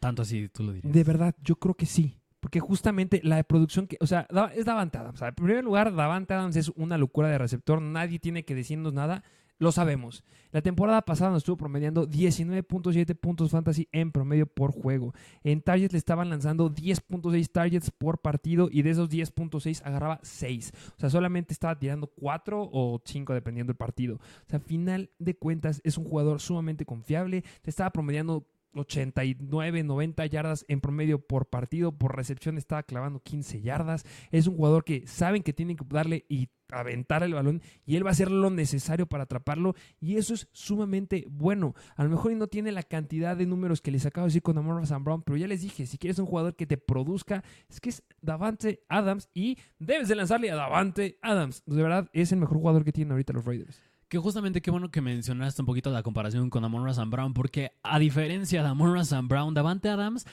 Tanto 0.00 0.22
así, 0.22 0.48
tú 0.48 0.64
lo 0.64 0.72
dirías. 0.72 0.92
De 0.92 1.04
verdad, 1.04 1.36
yo 1.42 1.56
creo 1.56 1.74
que 1.74 1.86
sí. 1.86 2.20
Porque 2.44 2.60
justamente 2.60 3.22
la 3.24 3.42
producción 3.42 3.86
que, 3.86 3.96
o 4.00 4.06
sea, 4.06 4.28
es 4.54 4.66
Davante 4.66 4.98
Adams. 4.98 5.22
en 5.22 5.34
primer 5.34 5.64
lugar, 5.64 5.94
Davante 5.94 6.34
Adams 6.34 6.56
es 6.56 6.68
una 6.76 6.98
locura 6.98 7.28
de 7.28 7.38
receptor. 7.38 7.80
Nadie 7.80 8.18
tiene 8.18 8.44
que 8.44 8.54
decirnos 8.54 8.92
nada. 8.92 9.24
Lo 9.58 9.72
sabemos. 9.72 10.24
La 10.52 10.60
temporada 10.60 11.00
pasada 11.00 11.30
nos 11.30 11.38
estuvo 11.38 11.56
promediando 11.56 12.06
19.7 12.06 13.14
puntos 13.14 13.50
fantasy 13.50 13.88
en 13.92 14.12
promedio 14.12 14.44
por 14.44 14.72
juego. 14.72 15.14
En 15.42 15.62
targets 15.62 15.94
le 15.94 15.98
estaban 15.98 16.28
lanzando 16.28 16.68
10.6 16.68 17.50
targets 17.50 17.90
por 17.90 18.18
partido 18.20 18.68
y 18.70 18.82
de 18.82 18.90
esos 18.90 19.08
10.6 19.08 19.80
agarraba 19.82 20.20
6. 20.22 20.72
O 20.98 21.00
sea, 21.00 21.08
solamente 21.08 21.54
estaba 21.54 21.78
tirando 21.78 22.08
4 22.08 22.60
o 22.70 23.00
5 23.02 23.32
dependiendo 23.32 23.70
del 23.70 23.78
partido. 23.78 24.16
O 24.16 24.50
sea, 24.50 24.60
final 24.60 25.08
de 25.18 25.34
cuentas 25.34 25.80
es 25.82 25.96
un 25.96 26.04
jugador 26.04 26.42
sumamente 26.42 26.84
confiable. 26.84 27.42
Te 27.62 27.70
estaba 27.70 27.88
promediando 27.88 28.46
89, 28.74 29.84
90 29.84 30.26
yardas 30.26 30.64
en 30.68 30.80
promedio 30.80 31.20
por 31.20 31.46
partido, 31.46 31.92
por 31.92 32.16
recepción 32.16 32.58
estaba 32.58 32.82
clavando 32.82 33.20
15 33.20 33.62
yardas. 33.62 34.04
Es 34.30 34.46
un 34.46 34.56
jugador 34.56 34.84
que 34.84 35.06
saben 35.06 35.42
que 35.42 35.52
tienen 35.52 35.76
que 35.76 35.84
darle 35.88 36.24
y 36.28 36.48
aventar 36.70 37.22
el 37.22 37.34
balón 37.34 37.62
y 37.84 37.96
él 37.96 38.04
va 38.04 38.10
a 38.10 38.12
hacer 38.12 38.30
lo 38.30 38.50
necesario 38.50 39.06
para 39.06 39.24
atraparlo 39.24 39.74
y 40.00 40.16
eso 40.16 40.34
es 40.34 40.48
sumamente 40.52 41.24
bueno. 41.28 41.74
A 41.96 42.04
lo 42.04 42.10
mejor 42.10 42.32
no 42.32 42.46
tiene 42.46 42.72
la 42.72 42.82
cantidad 42.82 43.36
de 43.36 43.46
números 43.46 43.80
que 43.80 43.90
les 43.90 44.06
acabo 44.06 44.26
de 44.26 44.30
decir 44.30 44.42
con 44.42 44.58
Amor 44.58 44.86
Sam 44.86 45.04
Brown, 45.04 45.22
pero 45.22 45.36
ya 45.36 45.46
les 45.46 45.62
dije, 45.62 45.86
si 45.86 45.98
quieres 45.98 46.18
un 46.18 46.26
jugador 46.26 46.56
que 46.56 46.66
te 46.66 46.76
produzca, 46.76 47.44
es 47.68 47.80
que 47.80 47.90
es 47.90 48.02
Davante 48.20 48.82
Adams 48.88 49.28
y 49.34 49.58
debes 49.78 50.08
de 50.08 50.14
lanzarle 50.14 50.50
a 50.50 50.56
Davante 50.56 51.18
Adams. 51.22 51.62
De 51.66 51.82
verdad, 51.82 52.08
es 52.12 52.32
el 52.32 52.38
mejor 52.38 52.58
jugador 52.58 52.84
que 52.84 52.92
tienen 52.92 53.12
ahorita 53.12 53.32
los 53.32 53.44
Raiders. 53.44 53.80
Que 54.14 54.20
justamente 54.20 54.62
qué 54.62 54.70
bueno 54.70 54.92
que 54.92 55.00
mencionaste 55.00 55.60
un 55.60 55.66
poquito 55.66 55.90
la 55.90 56.04
comparación 56.04 56.48
con 56.48 56.64
Amon 56.64 56.84
Ross 56.84 57.00
Brown, 57.10 57.34
porque 57.34 57.72
a 57.82 57.98
diferencia 57.98 58.62
de 58.62 58.68
Amon 58.68 58.94
Ross 58.94 59.12
Brown, 59.24 59.54
Davante 59.54 59.88
Adams 59.88 60.24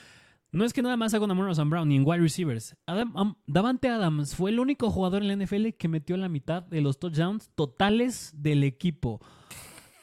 no 0.52 0.64
es 0.64 0.72
que 0.72 0.82
nada 0.82 0.96
más 0.96 1.12
haga 1.12 1.22
con 1.22 1.32
Amon 1.32 1.46
Ross 1.46 1.68
Brown 1.68 1.88
ni 1.88 1.96
en 1.96 2.04
wide 2.06 2.20
receivers. 2.20 2.76
Davante 3.44 3.88
Adams 3.88 4.36
fue 4.36 4.50
el 4.50 4.60
único 4.60 4.88
jugador 4.92 5.24
en 5.24 5.36
la 5.36 5.44
NFL 5.44 5.70
que 5.70 5.88
metió 5.88 6.16
la 6.16 6.28
mitad 6.28 6.62
de 6.62 6.80
los 6.80 7.00
touchdowns 7.00 7.50
totales 7.56 8.30
del 8.36 8.62
equipo. 8.62 9.20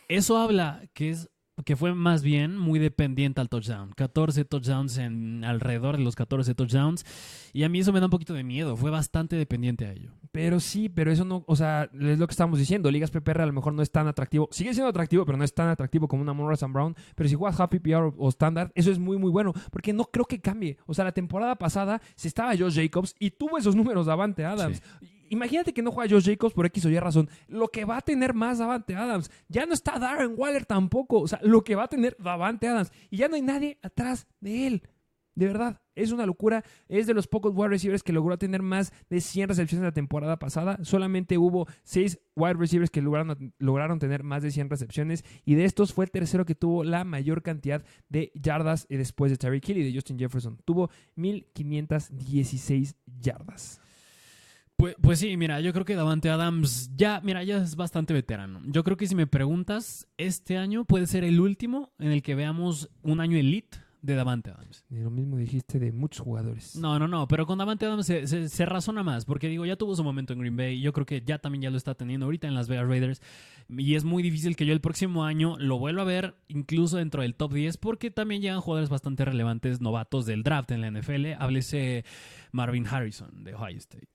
Eso 0.10 0.38
habla 0.38 0.84
que 0.94 1.12
es 1.12 1.30
que 1.66 1.76
fue 1.76 1.94
más 1.94 2.24
bien 2.24 2.58
muy 2.58 2.80
dependiente 2.80 3.42
al 3.42 3.50
touchdown. 3.50 3.92
14 3.96 4.46
touchdowns 4.46 4.98
en 4.98 5.44
alrededor 5.44 5.98
de 5.98 6.04
los 6.04 6.16
14 6.16 6.56
touchdowns. 6.56 7.06
Y 7.54 7.64
a 7.64 7.70
mí 7.70 7.80
eso 7.80 7.92
me 7.92 8.00
da 8.00 8.06
un 8.06 8.12
poquito 8.12 8.34
de 8.34 8.44
miedo. 8.44 8.78
Fue 8.78 8.92
bastante 8.92 9.36
dependiente 9.36 9.86
a 9.86 9.92
ello. 9.92 10.12
Pero 10.32 10.60
sí, 10.60 10.90
pero 10.90 11.12
eso 11.12 11.26
no, 11.26 11.44
o 11.48 11.56
sea, 11.56 11.90
es 12.00 12.20
lo 12.20 12.28
que 12.28 12.32
estamos 12.32 12.60
diciendo. 12.60 12.92
Ligas 12.92 13.12
PPR 13.12 13.42
a 13.42 13.46
lo 13.46 13.54
mejor 13.54 13.74
no 13.74 13.82
es 13.82 13.92
tan 13.92 14.08
atractivo. 14.08 14.48
Sigue 14.52 14.74
siendo 14.74 14.90
atractivo, 14.90 15.26
pero 15.26 15.38
no 15.38 15.44
es 15.44 15.54
tan 15.54 15.70
atractivo 15.70 16.08
como 16.08 16.22
una 16.22 16.34
Monroe 16.34 16.56
Sam 16.56 16.74
Brown. 16.74 16.96
Pero 17.16 17.30
si 17.30 17.36
juegas 17.36 17.60
Happy 17.60 17.80
PR 17.80 18.14
o 18.18 18.30
Standard, 18.30 18.72
eso 18.76 18.92
es 18.92 19.00
muy, 19.00 19.18
muy 19.18 19.32
bueno. 19.32 19.54
Porque 19.72 19.94
no 19.94 20.06
creo 20.06 20.26
que 20.26 20.40
cambie. 20.40 20.78
O 20.86 20.94
sea, 20.94 21.06
la 21.06 21.12
temporada 21.12 21.56
pasada 21.56 22.02
se 22.16 22.28
estaba 22.28 22.56
Josh 22.56 22.76
Jacobs 22.76 23.16
y 23.20 23.32
tuvo 23.32 23.58
esos 23.58 23.76
números 23.76 24.06
de 24.06 24.12
Avante 24.12 24.46
Adams. 24.46 24.82
Imagínate 25.30 25.74
que 25.74 25.82
no 25.82 25.92
juega 25.92 26.14
Josh 26.14 26.26
Jacobs 26.26 26.54
por 26.54 26.66
X 26.66 26.86
o 26.86 26.90
Y 26.90 27.00
razón. 27.00 27.30
Lo 27.48 27.70
que 27.70 27.86
va 27.86 27.98
a 27.98 28.02
tener 28.02 28.34
más 28.34 28.58
Davante 28.58 28.96
Adams. 28.96 29.32
Ya 29.48 29.66
no 29.66 29.74
está 29.74 30.00
Darren 30.00 30.34
Waller 30.36 30.66
tampoco. 30.66 31.22
O 31.22 31.28
sea, 31.28 31.40
lo 31.44 31.64
que 31.64 31.76
va 31.76 31.84
a 31.84 31.88
tener 31.88 32.16
Davante 32.20 32.68
Adams. 32.68 32.92
Y 33.10 33.18
ya 33.18 33.28
no 33.28 33.36
hay 33.36 33.42
nadie 33.42 33.78
atrás 33.82 34.28
de 34.40 34.68
él. 34.68 34.84
De 35.36 35.48
verdad, 35.48 35.80
es 35.96 36.12
una 36.12 36.26
locura. 36.26 36.66
Es 36.90 37.08
de 37.08 37.14
los 37.14 37.28
pocos 37.28 37.54
wide 37.56 37.70
receivers 37.70 38.04
que 38.04 38.12
logró 38.12 38.38
tener 38.38 38.62
más 38.62 38.92
de 39.10 39.22
100 39.22 39.48
recepciones 39.50 39.86
la 39.86 39.94
temporada 39.94 40.38
pasada. 40.38 40.80
Solamente 40.84 41.38
hubo 41.38 41.66
6 41.84 42.20
wide 42.36 42.56
receivers 42.56 42.90
que 42.90 43.02
lograron, 43.02 43.54
lograron, 43.58 44.00
tener 44.00 44.24
más 44.24 44.44
de 44.44 44.52
100 44.52 44.70
recepciones. 44.70 45.24
Y 45.46 45.56
de 45.56 45.64
estos 45.64 45.94
fue 45.94 46.06
el 46.06 46.12
tercero 46.12 46.46
que 46.46 46.56
tuvo 46.56 46.84
la 46.84 47.06
mayor 47.06 47.42
cantidad 47.42 47.86
de 48.10 48.34
yardas 48.36 48.86
después 48.90 49.32
de 49.32 49.38
Terry 49.38 49.62
Kill 49.62 49.78
y 49.78 49.84
de 49.84 49.94
Justin 49.94 50.20
Jefferson. 50.20 50.58
Tuvo 50.66 50.90
1516 51.16 52.98
yardas. 53.06 53.80
Pues, 54.80 54.96
pues, 55.02 55.20
sí, 55.20 55.36
mira, 55.36 55.60
yo 55.60 55.74
creo 55.74 55.84
que 55.84 55.94
Davante 55.94 56.30
Adams 56.30 56.90
ya, 56.96 57.20
mira, 57.22 57.44
ya 57.44 57.58
es 57.58 57.76
bastante 57.76 58.14
veterano. 58.14 58.62
Yo 58.64 58.86
creo 58.86 58.96
que 58.96 59.08
si 59.08 59.14
me 59.14 59.28
preguntas, 59.28 60.08
este 60.18 60.58
año 60.58 60.86
puede 60.86 61.06
ser 61.06 61.26
el 61.26 61.42
último 61.42 61.92
en 62.00 62.12
el 62.14 62.22
que 62.22 62.34
veamos 62.34 62.90
un 63.02 63.20
año 63.20 63.36
elite 63.38 63.78
de 64.02 64.16
Davante 64.16 64.52
Adams. 64.52 64.86
Y 64.90 65.00
lo 65.00 65.10
mismo 65.10 65.36
dijiste 65.36 65.80
de 65.80 65.92
muchos 65.92 66.22
jugadores. 66.22 66.78
No, 66.78 66.98
no, 66.98 67.10
no, 67.10 67.28
pero 67.28 67.46
con 67.46 67.58
Davante 67.58 67.88
Adams 67.88 68.06
se, 68.06 68.66
razona 68.66 69.04
más, 69.04 69.26
porque 69.26 69.50
digo, 69.50 69.66
ya 69.66 69.76
tuvo 69.76 69.98
su 69.98 70.04
momento 70.06 70.32
en 70.32 70.40
Green 70.40 70.56
Bay, 70.56 70.80
yo 70.80 70.94
creo 70.94 71.06
que 71.06 71.24
ya 71.26 71.40
también 71.40 71.64
ya 71.64 71.72
lo 71.72 71.76
está 71.76 71.96
teniendo 71.96 72.28
ahorita 72.28 72.48
en 72.48 72.56
Las 72.56 72.70
Vegas 72.70 72.88
Raiders, 72.88 73.22
y 73.68 73.96
es 73.96 74.06
muy 74.06 74.24
difícil 74.24 74.56
que 74.56 74.66
yo 74.66 74.72
el 74.72 74.80
próximo 74.80 75.26
año 75.26 75.58
lo 75.60 75.78
vuelva 75.78 76.04
a 76.04 76.06
ver 76.06 76.36
incluso 76.48 76.96
dentro 76.96 77.22
del 77.22 77.36
top 77.36 77.52
10, 77.52 77.76
porque 77.76 78.12
también 78.12 78.42
llegan 78.42 78.62
jugadores 78.62 78.90
bastante 78.90 79.26
relevantes, 79.26 79.82
novatos 79.82 80.26
del 80.26 80.42
draft 80.42 80.72
en 80.72 80.80
la 80.80 80.90
NFL, 80.90 81.34
háblese 81.38 82.06
Marvin 82.54 82.88
Harrison 82.88 83.44
de 83.44 83.56
Ohio 83.56 83.78
State 83.78 84.08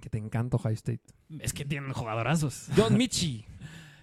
que 0.00 0.10
te 0.10 0.18
encanta 0.18 0.56
Ohio 0.56 0.74
State. 0.74 1.02
Es 1.38 1.52
que 1.52 1.64
tienen 1.64 1.92
jugadorazos. 1.92 2.68
John 2.76 2.96
Michi. 2.96 3.44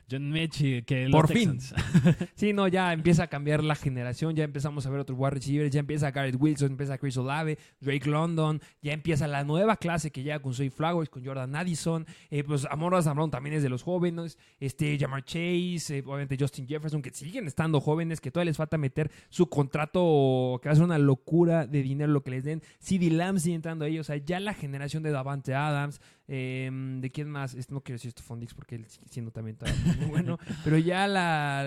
John 0.09 0.29
Michi, 0.31 0.83
que 0.83 1.07
Por 1.11 1.27
fin. 1.27 1.59
sí, 2.35 2.53
no, 2.53 2.67
ya 2.67 2.93
empieza 2.93 3.23
a 3.23 3.27
cambiar 3.27 3.63
la 3.63 3.75
generación, 3.75 4.35
ya 4.35 4.43
empezamos 4.43 4.85
a 4.85 4.89
ver 4.89 5.01
otros 5.01 5.17
wide 5.19 5.31
receivers, 5.31 5.71
ya 5.71 5.79
empieza 5.79 6.11
Garrett 6.11 6.37
Wilson, 6.39 6.71
empieza 6.71 6.97
Chris 6.97 7.17
Olave, 7.17 7.57
Drake 7.81 8.09
London, 8.09 8.61
ya 8.81 8.93
empieza 8.93 9.27
la 9.27 9.43
nueva 9.43 9.75
clase 9.75 10.11
que 10.11 10.23
llega 10.23 10.39
con 10.39 10.53
Soy 10.53 10.69
Flowers, 10.69 11.09
con 11.09 11.25
Jordan 11.25 11.55
Addison, 11.55 12.05
eh, 12.29 12.43
pues 12.43 12.65
Amor 12.69 13.01
Zambrón 13.03 13.31
también 13.31 13.55
es 13.55 13.63
de 13.63 13.69
los 13.69 13.83
jóvenes, 13.83 14.37
este 14.59 14.97
Jamar 14.97 15.25
Chase, 15.25 15.97
eh, 15.97 16.03
obviamente 16.05 16.37
Justin 16.39 16.67
Jefferson, 16.67 17.01
que 17.01 17.11
siguen 17.11 17.47
estando 17.47 17.81
jóvenes, 17.81 18.21
que 18.21 18.31
todavía 18.31 18.51
les 18.51 18.57
falta 18.57 18.77
meter 18.77 19.11
su 19.29 19.49
contrato, 19.49 20.59
que 20.61 20.69
va 20.69 20.73
a 20.73 20.75
ser 20.75 20.85
una 20.85 20.97
locura 20.97 21.67
de 21.67 21.81
dinero 21.81 22.11
lo 22.11 22.23
que 22.23 22.31
les 22.31 22.43
den. 22.43 22.61
CD 22.79 23.09
Lamb 23.09 23.39
sigue 23.39 23.55
entrando 23.55 23.85
a 23.85 23.87
ellos, 23.87 24.05
o 24.05 24.13
sea, 24.13 24.17
ya 24.17 24.39
la 24.39 24.53
generación 24.53 25.03
de 25.03 25.11
Davante 25.11 25.53
Adams, 25.53 25.99
Em, 26.27 26.99
¿De 26.99 27.09
quién 27.09 27.29
más? 27.29 27.55
no 27.69 27.81
quiero 27.81 27.95
decir 27.95 28.11
Stephon 28.11 28.39
Dix 28.39 28.53
porque 28.53 28.75
él 28.75 28.85
sigue 28.87 29.07
siendo 29.09 29.31
también 29.31 29.57
muy 29.97 30.05
bueno. 30.09 30.37
pero 30.63 30.77
ya 30.77 31.07
la. 31.07 31.65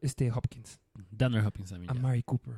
Este 0.00 0.30
Hopkins. 0.30 0.80
Danner 1.10 1.44
Hopkins 1.44 1.70
también. 1.70 1.90
A 1.90 1.94
Mary 1.94 2.22
Cooper. 2.22 2.54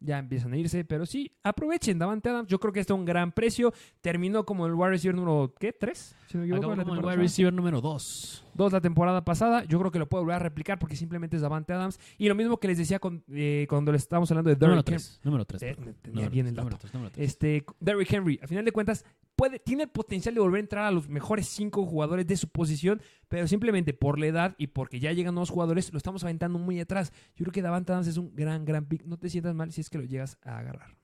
Ya 0.00 0.18
empiezan 0.18 0.52
a 0.52 0.56
irse, 0.56 0.84
pero 0.84 1.06
sí, 1.06 1.30
aprovechen 1.42 1.98
Davante 1.98 2.28
Adams. 2.28 2.48
Yo 2.48 2.60
creo 2.60 2.72
que 2.72 2.80
está 2.80 2.92
a 2.92 2.96
un 2.96 3.04
gran 3.04 3.32
precio. 3.32 3.72
Terminó 4.00 4.44
como 4.44 4.66
el 4.66 4.74
wide 4.74 4.90
receiver 4.90 5.14
número, 5.14 5.54
¿qué? 5.58 5.72
¿Tres? 5.72 6.14
Si 6.28 6.36
no 6.36 6.60
como 6.60 6.94
el 6.94 7.04
wide 7.04 7.16
receiver 7.16 7.52
número 7.52 7.80
dos. 7.80 8.43
Dos 8.54 8.72
la 8.72 8.80
temporada 8.80 9.24
pasada. 9.24 9.64
Yo 9.64 9.78
creo 9.78 9.90
que 9.90 9.98
lo 9.98 10.08
puedo 10.08 10.22
volver 10.24 10.36
a 10.36 10.38
replicar 10.38 10.78
porque 10.78 10.96
simplemente 10.96 11.36
es 11.36 11.42
Davante 11.42 11.72
Adams. 11.72 11.98
Y 12.18 12.28
lo 12.28 12.34
mismo 12.34 12.58
que 12.58 12.68
les 12.68 12.78
decía 12.78 13.00
eh, 13.32 13.66
cuando 13.68 13.92
les 13.92 14.02
estábamos 14.02 14.30
hablando 14.30 14.50
de 14.50 14.56
Derrick 14.56 14.88
Henry. 14.88 15.04
Número 15.22 15.44
tres. 15.44 15.76
Tenía 16.02 16.28
bien 16.28 16.46
el 16.46 16.54
dato. 16.54 16.78
Este, 17.16 17.64
Derrick 17.80 18.12
Henry, 18.12 18.40
a 18.42 18.46
final 18.46 18.64
de 18.64 18.72
cuentas, 18.72 19.04
puede, 19.36 19.58
tiene 19.58 19.84
el 19.84 19.88
potencial 19.88 20.34
de 20.34 20.40
volver 20.40 20.58
a 20.58 20.60
entrar 20.60 20.84
a 20.84 20.90
los 20.90 21.08
mejores 21.08 21.48
cinco 21.48 21.84
jugadores 21.84 22.26
de 22.26 22.36
su 22.36 22.48
posición, 22.48 23.00
pero 23.28 23.46
simplemente 23.46 23.92
por 23.92 24.18
la 24.18 24.26
edad 24.26 24.54
y 24.58 24.68
porque 24.68 25.00
ya 25.00 25.12
llegan 25.12 25.34
nuevos 25.34 25.50
jugadores, 25.50 25.92
lo 25.92 25.98
estamos 25.98 26.22
aventando 26.24 26.58
muy 26.58 26.80
atrás. 26.80 27.12
Yo 27.36 27.44
creo 27.44 27.52
que 27.52 27.62
Davante 27.62 27.92
Adams 27.92 28.06
es 28.06 28.16
un 28.16 28.34
gran, 28.34 28.64
gran 28.64 28.86
pick. 28.86 29.04
No 29.04 29.18
te 29.18 29.28
sientas 29.28 29.54
mal 29.54 29.72
si 29.72 29.80
es 29.80 29.90
que 29.90 29.98
lo 29.98 30.04
llegas 30.04 30.38
a 30.42 30.58
agarrar. 30.58 30.96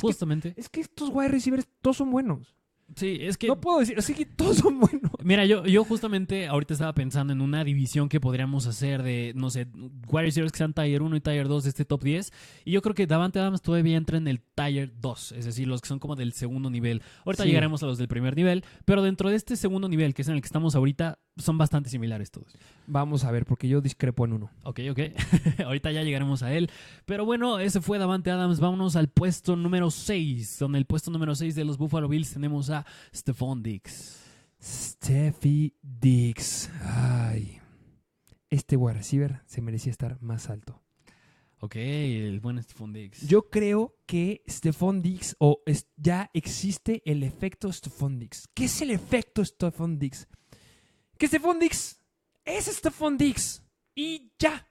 Justamente. 0.00 0.52
es 0.56 0.68
que 0.68 0.80
estos 0.80 1.08
wide 1.10 1.28
receivers 1.28 1.66
todos 1.80 1.96
son 1.96 2.10
buenos. 2.10 2.54
Sí, 2.94 3.18
es 3.20 3.36
que. 3.36 3.48
No 3.48 3.60
puedo 3.60 3.80
decir, 3.80 3.98
así 3.98 4.14
que 4.14 4.24
todos 4.24 4.58
son 4.58 4.78
buenos. 4.78 5.10
Mira, 5.22 5.44
yo, 5.44 5.66
yo 5.66 5.84
justamente 5.84 6.46
ahorita 6.46 6.74
estaba 6.74 6.94
pensando 6.94 7.32
en 7.32 7.40
una 7.40 7.64
división 7.64 8.08
que 8.08 8.20
podríamos 8.20 8.66
hacer 8.66 9.02
de, 9.02 9.32
no 9.34 9.50
sé, 9.50 9.66
wide 10.08 10.26
receivers 10.26 10.52
que 10.52 10.58
sean 10.58 10.72
Tier 10.72 11.02
1 11.02 11.16
y 11.16 11.20
Tier 11.20 11.48
2 11.48 11.64
de 11.64 11.70
este 11.70 11.84
top 11.84 12.02
10. 12.04 12.32
Y 12.64 12.70
yo 12.70 12.82
creo 12.82 12.94
que 12.94 13.06
Davante 13.06 13.40
Adams 13.40 13.60
todavía 13.60 13.96
entra 13.96 14.18
en 14.18 14.28
el 14.28 14.40
Tier 14.40 14.92
2, 15.00 15.32
es 15.32 15.44
decir, 15.44 15.66
los 15.66 15.80
que 15.80 15.88
son 15.88 15.98
como 15.98 16.14
del 16.14 16.32
segundo 16.32 16.70
nivel. 16.70 17.02
Ahorita 17.24 17.44
llegaremos 17.44 17.82
a 17.82 17.86
los 17.86 17.98
del 17.98 18.06
primer 18.06 18.36
nivel, 18.36 18.64
pero 18.84 19.02
dentro 19.02 19.30
de 19.30 19.36
este 19.36 19.56
segundo 19.56 19.88
nivel, 19.88 20.14
que 20.14 20.22
es 20.22 20.28
en 20.28 20.34
el 20.34 20.40
que 20.40 20.46
estamos 20.46 20.76
ahorita, 20.76 21.18
son 21.36 21.58
bastante 21.58 21.90
similares 21.90 22.30
todos. 22.30 22.56
Vamos 22.86 23.24
a 23.24 23.30
ver, 23.30 23.44
porque 23.44 23.68
yo 23.68 23.80
discrepo 23.80 24.24
en 24.24 24.32
uno. 24.34 24.50
Ok, 24.62 24.80
ok. 24.90 25.00
ahorita 25.64 25.92
ya 25.92 26.02
llegaremos 26.02 26.42
a 26.42 26.52
él. 26.52 26.70
Pero 27.04 27.24
bueno, 27.24 27.58
ese 27.58 27.80
fue 27.80 27.98
Davante 27.98 28.30
Adams. 28.30 28.60
Vámonos 28.60 28.96
al 28.96 29.08
puesto 29.08 29.56
número 29.56 29.90
6, 29.90 30.58
donde 30.58 30.78
el 30.78 30.86
puesto 30.86 31.10
número 31.10 31.34
6 31.34 31.54
de 31.54 31.64
los 31.64 31.78
Buffalo 31.78 32.08
Bills 32.08 32.32
tenemos 32.32 32.70
a 32.70 32.86
Stephon 33.14 33.62
Diggs. 33.62 34.22
Steffi 34.62 35.74
Diggs. 35.82 36.70
Ay. 36.82 37.60
Este 38.48 38.76
wide 38.76 38.94
receiver 38.94 39.42
se 39.46 39.60
merecía 39.60 39.90
estar 39.90 40.20
más 40.22 40.48
alto. 40.48 40.82
Ok, 41.60 41.76
el 41.76 42.40
buen 42.40 42.62
Stephon 42.62 42.92
Diggs. 42.92 43.26
Yo 43.26 43.48
creo 43.48 43.96
que 44.06 44.42
Stephon 44.46 45.00
Diggs, 45.02 45.36
o 45.38 45.62
ya 45.96 46.30
existe 46.34 47.02
el 47.04 47.22
efecto 47.22 47.72
Stephon 47.72 48.18
Diggs. 48.18 48.48
¿Qué 48.54 48.66
es 48.66 48.82
el 48.82 48.90
efecto 48.90 49.44
Stephon 49.44 49.98
Diggs? 49.98 50.28
Que 51.18 51.28
Stephon 51.28 51.58
Diggs 51.58 52.00
es 52.44 52.66
Stephon 52.66 53.16
Diggs. 53.16 53.62
Y 53.94 54.32
ya. 54.38 54.66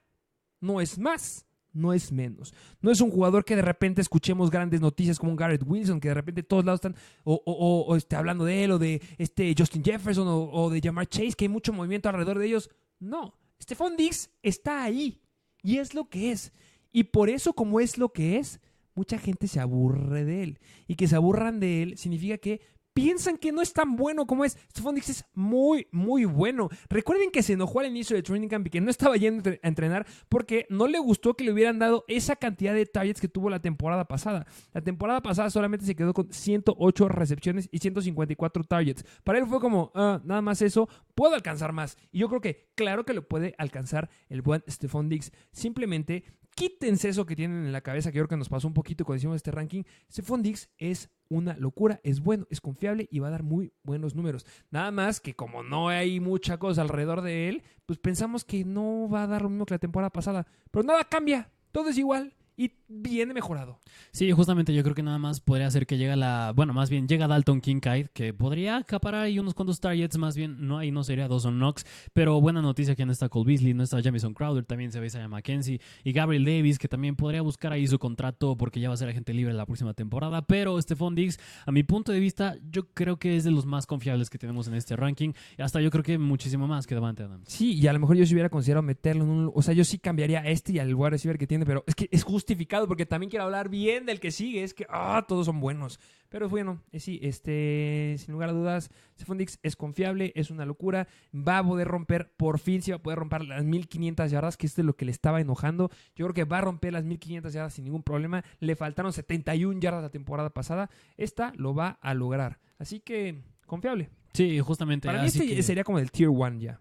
No 0.60 0.82
es 0.82 0.98
más 0.98 1.46
no 1.76 1.94
es 1.94 2.12
menos. 2.12 2.54
No 2.82 2.90
es 2.90 3.02
un 3.02 3.12
jugador 3.12 3.46
que 3.46 3.56
de 3.56 3.62
repente 3.62 4.02
escuchemos 4.02 4.50
grandes 4.50 4.82
noticias 4.82 5.20
como 5.20 5.32
un 5.32 5.38
Garrett 5.38 5.64
Wilson, 5.66 6.00
que 6.00 6.08
de 6.08 6.14
repente 6.14 6.42
todos 6.42 6.66
lados 6.66 6.80
están 6.80 6.96
o, 7.24 7.42
o, 7.46 7.96
este, 7.96 8.16
hablando 8.16 8.46
de 8.46 8.64
él, 8.64 8.72
o 8.72 8.80
de 8.80 9.02
este 9.18 9.54
Justin 9.56 9.84
Jefferson, 9.84 10.26
o, 10.28 10.70
de 10.70 10.82
Jamar 10.82 11.08
Chase, 11.08 11.34
que 11.34 11.46
hay 11.46 11.50
mucho 11.50 11.74
movimiento 11.74 12.10
alrededor 12.10 12.40
de 12.40 12.48
ellos. 12.48 12.70
No, 13.00 13.38
Stephon 13.62 13.98
Diggs 13.98 14.32
está 14.42 14.84
ahí 14.84 15.22
y 15.62 15.78
es 15.78 15.94
lo 15.94 16.10
que 16.10 16.32
es. 16.32 16.54
Y 16.92 17.04
por 17.04 17.30
eso, 17.30 17.54
como 17.54 17.82
es 17.82 17.98
lo 17.98 18.10
que 18.14 18.38
es, 18.38 18.62
mucha 18.96 19.18
gente 19.20 19.48
se 19.48 19.60
aburre 19.60 20.24
de 20.24 20.44
él. 20.44 20.60
Y 20.88 20.96
que 20.96 21.08
se 21.08 21.18
aburran 21.18 21.60
de 21.60 21.84
él 21.84 21.98
significa 21.98 22.38
que 22.38 22.62
piensan 22.96 23.38
que 23.38 23.52
no 23.52 23.62
es 23.62 23.74
tan 23.74 23.98
bueno 23.98 24.26
como 24.26 24.46
es. 24.46 24.58
Stephon 24.72 24.96
Dix 24.96 25.10
es 25.10 25.26
muy, 25.34 25.86
muy 25.92 26.24
bueno. 26.24 26.70
Recuerden 26.90 27.30
que 27.30 27.44
se 27.44 27.54
enojó 27.54 27.82
al 27.82 27.88
inicio 27.88 28.16
del 28.16 28.24
training 28.24 28.48
camp 28.48 28.66
y 28.66 28.70
que 28.70 28.80
no 28.82 28.90
estaba 28.90 29.18
yendo 29.18 29.52
a 29.52 29.68
entrenar 29.68 30.08
porque 30.30 30.66
no 30.70 30.88
le 30.88 30.98
gustó 30.98 31.36
que 31.36 31.44
le 31.44 31.52
hubieran 31.52 31.78
dado 31.78 32.06
esa 32.08 32.38
cantidad 32.38 32.74
de 32.74 32.86
targets 32.86 33.20
que 33.20 33.28
tuvo 33.28 33.50
la 33.50 33.60
temporada 33.60 34.06
pasada. 34.06 34.48
La 34.74 34.80
temporada 34.80 35.22
pasada 35.22 35.50
solamente 35.50 35.86
se 35.86 35.94
quedó 35.94 36.14
con 36.14 36.32
108 36.32 37.10
recepciones 37.10 37.68
y 37.70 37.80
154 37.80 38.64
targets. 38.64 39.04
Para 39.26 39.40
él 39.40 39.46
fue 39.46 39.60
como, 39.60 39.92
ah, 39.94 40.22
nada 40.24 40.42
más 40.42 40.62
eso, 40.62 40.88
puedo 41.16 41.36
alcanzar 41.36 41.74
más. 41.74 41.98
Y 42.14 42.20
yo 42.20 42.30
creo 42.30 42.40
que 42.40 42.72
claro 42.76 43.04
que 43.04 43.14
lo 43.14 43.28
puede 43.28 43.56
alcanzar 43.58 44.10
el 44.30 44.42
buen 44.42 44.64
Stephon 44.70 45.10
Dix. 45.10 45.34
Simplemente 45.52 46.24
quítense 46.56 47.10
eso 47.10 47.26
que 47.26 47.36
tienen 47.36 47.66
en 47.66 47.74
la 47.74 47.82
cabeza, 47.82 48.12
que 48.12 48.20
creo 48.20 48.30
que 48.30 48.38
nos 48.38 48.50
pasó 48.50 48.68
un 48.68 48.74
poquito 48.74 49.06
cuando 49.06 49.18
hicimos 49.18 49.36
este 49.36 49.52
ranking. 49.52 49.84
Stephon 50.10 50.42
Dix 50.42 50.70
es 50.78 51.10
una 51.30 51.56
locura, 51.58 52.00
es 52.04 52.22
bueno, 52.22 52.46
es 52.50 52.62
confiable 52.62 53.08
y 53.12 53.20
va 53.20 53.28
a 53.28 53.32
dar 53.32 53.44
muy 53.44 53.72
buenos 53.84 54.16
números. 54.16 54.46
Nada 54.72 54.92
más 54.92 55.20
que 55.20 55.36
como 55.36 55.64
no 55.64 55.90
hay 55.90 56.20
mucha 56.20 56.58
cosa 56.58 56.82
alrededor 56.82 57.22
de 57.22 57.50
él, 57.50 57.64
pues 57.86 58.00
pensamos 58.00 58.46
que 58.46 58.64
no 58.64 59.10
va 59.10 59.24
a 59.24 59.28
dar 59.28 59.42
lo 59.42 59.50
mismo 59.50 59.66
que 59.66 59.74
la 59.76 59.80
temporada 59.80 60.10
pasada. 60.10 60.48
Pero 60.72 60.84
nada 60.84 61.04
cambia, 61.04 61.50
todo 61.72 61.90
es 61.90 61.98
igual. 61.98 62.34
Y 62.58 62.72
viene 62.88 63.34
mejorado. 63.34 63.80
Sí, 64.12 64.32
justamente 64.32 64.74
yo 64.74 64.84
creo 64.84 64.96
que 64.96 65.04
nada 65.04 65.18
más 65.18 65.42
podría 65.42 65.70
ser 65.70 65.86
que 65.86 65.98
llega 65.98 66.16
la. 66.16 66.54
Bueno, 66.56 66.74
más 66.74 66.90
bien 66.90 67.08
llega 67.08 67.28
Dalton 67.28 67.60
Kincaid, 67.60 68.08
que 68.08 68.34
podría 68.34 68.78
acaparar 68.78 69.24
ahí 69.24 69.40
unos 69.40 69.54
cuantos 69.54 69.80
targets. 69.80 70.18
Más 70.18 70.38
bien, 70.38 70.66
no 70.66 70.78
ahí 70.78 70.92
no 70.92 71.04
sería 71.04 71.28
Dawson 71.28 71.56
Knox. 71.56 71.86
Pero 72.14 72.40
buena 72.40 72.62
noticia 72.62 72.96
que 72.96 73.06
no 73.06 73.12
está 73.12 73.28
Cole 73.28 73.48
Beasley, 73.48 73.74
no 73.74 73.84
está 73.84 74.02
Jamison 74.02 74.34
Crowder, 74.34 74.64
también 74.66 74.92
se 74.92 75.00
ve 75.00 75.08
Isaiah 75.08 75.28
McKenzie. 75.28 75.82
Y 76.04 76.12
Gabriel 76.14 76.46
Davis, 76.46 76.80
que 76.80 76.88
también 76.88 77.16
podría 77.16 77.42
buscar 77.42 77.74
ahí 77.74 77.88
su 77.88 78.00
contrato 78.00 78.56
porque 78.56 78.80
ya 78.80 78.88
va 78.88 78.94
a 78.94 78.98
ser 78.98 79.10
agente 79.10 79.34
libre 79.34 79.54
la 79.54 79.66
próxima 79.66 79.94
temporada. 79.94 80.42
Pero 80.44 80.82
Stephon 80.82 81.16
Diggs, 81.16 81.40
a 81.66 81.72
mi 81.72 81.84
punto 81.84 82.12
de 82.12 82.20
vista, 82.20 82.56
yo 82.72 82.88
creo 82.94 83.18
que 83.18 83.36
es 83.36 83.44
de 83.44 83.52
los 83.52 83.66
más 83.66 83.86
confiables 83.86 84.30
que 84.30 84.38
tenemos 84.38 84.68
en 84.68 84.76
este 84.76 84.96
ranking. 84.96 85.34
Y 85.58 85.62
hasta 85.62 85.82
yo 85.82 85.92
creo 85.92 86.04
que 86.04 86.18
muchísimo 86.18 86.68
más 86.68 86.88
que 86.88 86.96
Davante 86.96 87.24
Adams. 87.24 87.50
Sí, 87.50 87.74
y 87.74 87.88
a 87.88 87.94
lo 87.94 88.00
mejor 88.00 88.16
yo 88.16 88.26
si 88.26 88.34
hubiera 88.34 88.50
considerado 88.50 88.84
meterlo 88.84 89.24
en 89.24 89.30
un. 89.30 89.52
O 89.54 89.62
sea, 89.62 89.74
yo 89.74 89.84
sí 89.84 90.00
cambiaría 90.00 90.40
a 90.40 90.48
este 90.48 90.74
y 90.74 90.80
al 90.80 90.94
wide 90.94 91.12
receiver 91.12 91.38
que 91.38 91.48
tiene, 91.48 91.66
pero 91.66 91.84
es 91.88 91.96
que 91.96 92.08
es 92.12 92.24
justificado 92.46 92.88
porque 92.88 93.06
también 93.08 93.30
quiero 93.32 93.46
hablar 93.46 93.70
bien 93.70 94.06
del 94.06 94.20
que 94.20 94.30
sigue. 94.32 94.64
Es 94.64 94.74
que, 94.76 94.86
ah, 94.90 95.26
todos 95.28 95.48
son 95.48 95.60
buenos. 95.60 96.00
Pero 96.30 96.48
bueno, 96.50 96.82
eh, 96.92 97.00
sí, 97.00 97.20
este, 97.24 98.16
sin 98.20 98.34
lugar 98.34 98.50
a 98.50 98.54
dudas, 98.54 98.90
Stephon 99.16 99.38
Diggs 99.38 99.58
es 99.64 99.76
confiable, 99.76 100.32
es 100.36 100.52
una 100.52 100.66
locura. 100.66 101.08
Va 101.34 101.60
a 101.60 101.64
poder 101.64 101.88
romper, 101.88 102.32
por 102.38 102.60
fin, 102.60 102.82
sí 102.82 102.92
va 102.92 102.98
a 102.98 103.02
poder 103.02 103.18
romper 103.20 103.46
las 103.46 103.64
1500 103.64 104.30
yardas, 104.32 104.58
que 104.58 104.68
es 104.68 104.76
de 104.76 104.84
lo 104.84 104.96
que 104.96 105.06
le 105.06 105.12
estaba 105.12 105.42
enojando. 105.42 105.90
Yo 106.16 106.26
creo 106.26 106.34
que 106.34 106.44
va 106.44 106.60
a 106.60 106.62
romper 106.62 106.94
las 106.94 107.04
1500 107.06 107.54
yardas 107.54 107.74
sin 107.74 107.86
ningún 107.86 108.04
problema. 108.04 108.44
Le 108.60 108.76
faltaron 108.76 109.12
71 109.14 109.80
yardas 109.80 110.04
la 110.04 110.10
temporada 110.10 110.50
pasada. 110.52 110.90
Esta 111.18 111.52
lo 111.56 111.74
va 111.74 111.98
a 112.02 112.14
lograr. 112.14 112.60
Así 112.78 113.00
que, 113.00 113.42
confiable. 113.66 114.10
Sí, 114.34 114.60
justamente. 114.60 115.08
Para 115.08 115.22
mí 115.22 115.28
así 115.28 115.40
este 115.40 115.56
que- 115.56 115.64
sería 115.64 115.84
como 115.84 115.98
el 116.00 116.12
Tier 116.12 116.30
1 116.30 116.60
ya. 116.60 116.80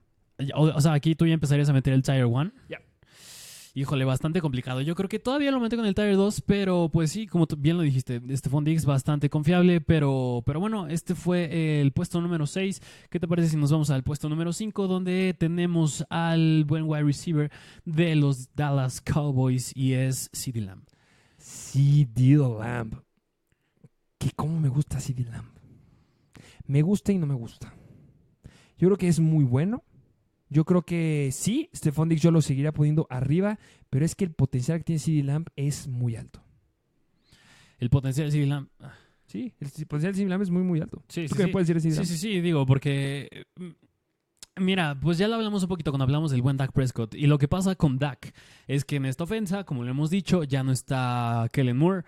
O, 0.55 0.63
o 0.65 0.81
sea, 0.81 0.93
aquí 0.95 1.15
tú 1.15 1.27
ya 1.27 1.35
empezarías 1.35 1.69
a 1.69 1.73
meter 1.73 1.93
el 1.95 2.03
Tire 2.03 2.25
1. 2.25 2.51
Ya. 2.69 2.81
Híjole, 3.77 4.05
bastante 4.05 4.41
complicado. 4.41 4.83
Yo 4.83 4.95
creo 4.95 5.09
que 5.09 5.19
todavía 5.19 5.51
lo 5.51 5.59
meto 5.59 5.75
con 5.75 5.85
el 5.85 5.97
Tire 5.97 6.15
2, 6.15 6.43
pero 6.43 6.89
pues 6.93 7.11
sí, 7.11 7.27
como 7.27 7.49
bien 7.59 7.77
lo 7.77 7.83
dijiste, 7.83 8.23
Stephon 8.37 8.63
Diggs 8.63 8.85
bastante 8.85 9.29
confiable, 9.29 9.81
pero, 9.81 10.45
pero 10.47 10.61
bueno, 10.61 10.87
este 10.87 11.17
fue 11.17 11.81
el 11.81 11.91
puesto 11.91 12.21
número 12.21 12.47
6. 12.47 12.81
¿Qué 13.11 13.19
te 13.19 13.27
parece 13.27 13.49
si 13.49 13.57
nos 13.57 13.73
vamos 13.73 13.91
al 13.91 14.05
puesto 14.05 14.29
número 14.29 14.53
5, 14.53 14.87
donde 14.87 15.35
tenemos 15.37 16.07
al 16.09 16.65
buen 16.65 16.85
wide 16.85 17.03
receiver 17.03 17.51
de 17.85 18.15
los 18.15 18.55
Dallas 18.55 19.01
Cowboys 19.01 19.73
y 19.75 19.95
es 19.95 20.31
CeeDee 20.33 20.61
Lamb? 20.61 20.85
CD 21.39 22.37
Lamb. 22.37 23.03
Que 24.19 24.31
cómo 24.37 24.61
me 24.61 24.69
gusta 24.69 25.01
CD 25.01 25.25
Lamb. 25.25 25.51
Me 26.69 26.83
gusta 26.83 27.11
y 27.11 27.19
no 27.19 27.27
me 27.27 27.35
gusta. 27.35 27.75
Yo 28.79 28.87
creo 28.87 28.99
que 28.99 29.09
es 29.09 29.19
muy 29.19 29.43
bueno. 29.43 29.83
Yo 30.55 30.65
creo 30.65 30.83
que 30.83 31.31
sí, 31.33 31.69
Stephon 31.75 32.09
Diggs 32.09 32.23
yo 32.23 32.31
lo 32.31 32.41
seguiría 32.41 32.71
poniendo 32.73 33.09
arriba, 33.11 33.59
pero 33.91 34.05
es 34.05 34.15
que 34.15 34.25
el 34.25 34.31
potencial 34.33 34.79
que 34.79 34.85
tiene 34.85 35.01
CD 35.01 35.25
Lamb 35.25 35.49
es 35.57 35.89
muy 35.89 36.15
alto. 36.15 36.41
El 37.79 37.91
potencial 37.91 38.29
de 38.29 38.31
CeeDee 38.33 38.47
Lamb. 38.47 38.69
Sí, 39.27 39.53
el 39.59 39.69
potencial 39.87 40.13
de 40.13 40.19
CD 40.19 40.29
Lamb 40.31 40.43
es 40.43 40.51
muy, 40.51 40.63
muy 40.63 40.81
alto. 40.81 41.03
Sí, 41.09 41.27
¿Tú 41.27 41.35
sí, 41.35 41.41
qué 41.41 41.47
sí. 41.47 41.51
puedes 41.51 41.67
decir 41.67 41.83
de 41.83 41.91
CD 41.91 41.93
Sí, 41.95 41.99
Lamb? 41.99 42.07
sí, 42.07 42.17
sí, 42.35 42.41
digo, 42.41 42.65
porque. 42.67 43.29
eh, 43.61 43.73
Mira, 44.61 44.97
pues 45.01 45.19
ya 45.19 45.27
lo 45.27 45.35
hablamos 45.35 45.65
un 45.65 45.69
poquito 45.69 45.91
cuando 45.91 46.05
hablamos 46.05 46.31
del 46.31 46.41
buen 46.41 46.57
Dak 46.57 46.71
Prescott. 46.73 47.17
Y 47.17 47.27
lo 47.27 47.39
que 47.39 47.49
pasa 47.49 47.75
con 47.75 47.99
Dak 47.99 48.33
es 48.69 48.85
que 48.85 48.95
en 48.97 49.07
esta 49.07 49.25
ofensa, 49.25 49.65
como 49.65 49.83
lo 49.83 49.91
hemos 49.91 50.11
dicho, 50.11 50.45
ya 50.45 50.63
no 50.63 50.71
está 50.71 51.49
Kellen 51.53 51.77
Moore. 51.77 52.05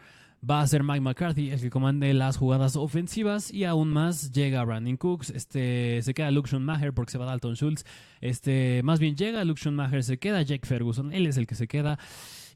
Va 0.49 0.61
a 0.61 0.67
ser 0.67 0.85
Mike 0.85 1.01
McCarthy 1.01 1.51
el 1.51 1.61
que 1.61 1.71
comande 1.71 2.15
las 2.15 2.37
jugadas 2.37 2.77
ofensivas. 2.77 3.53
Y 3.53 3.65
aún 3.65 3.89
más 3.89 4.31
llega 4.33 4.65
Brandon 4.65 4.97
Cooks. 4.97 5.31
Este, 5.31 6.01
se 6.03 6.15
queda 6.15 6.31
Luke 6.31 6.57
Maher 6.59 6.93
porque 6.93 7.13
se 7.13 7.19
va 7.19 7.25
Dalton 7.25 7.57
Schultz. 7.57 7.85
Este, 8.21 8.83
más 8.85 9.01
bien 9.01 9.17
llega 9.17 9.45
Luke 9.45 9.71
Maher, 9.71 10.05
se 10.05 10.19
queda 10.19 10.43
Jake 10.43 10.67
Ferguson. 10.67 11.13
Él 11.13 11.27
es 11.27 11.37
el 11.37 11.47
que 11.47 11.55
se 11.55 11.67
queda. 11.67 11.99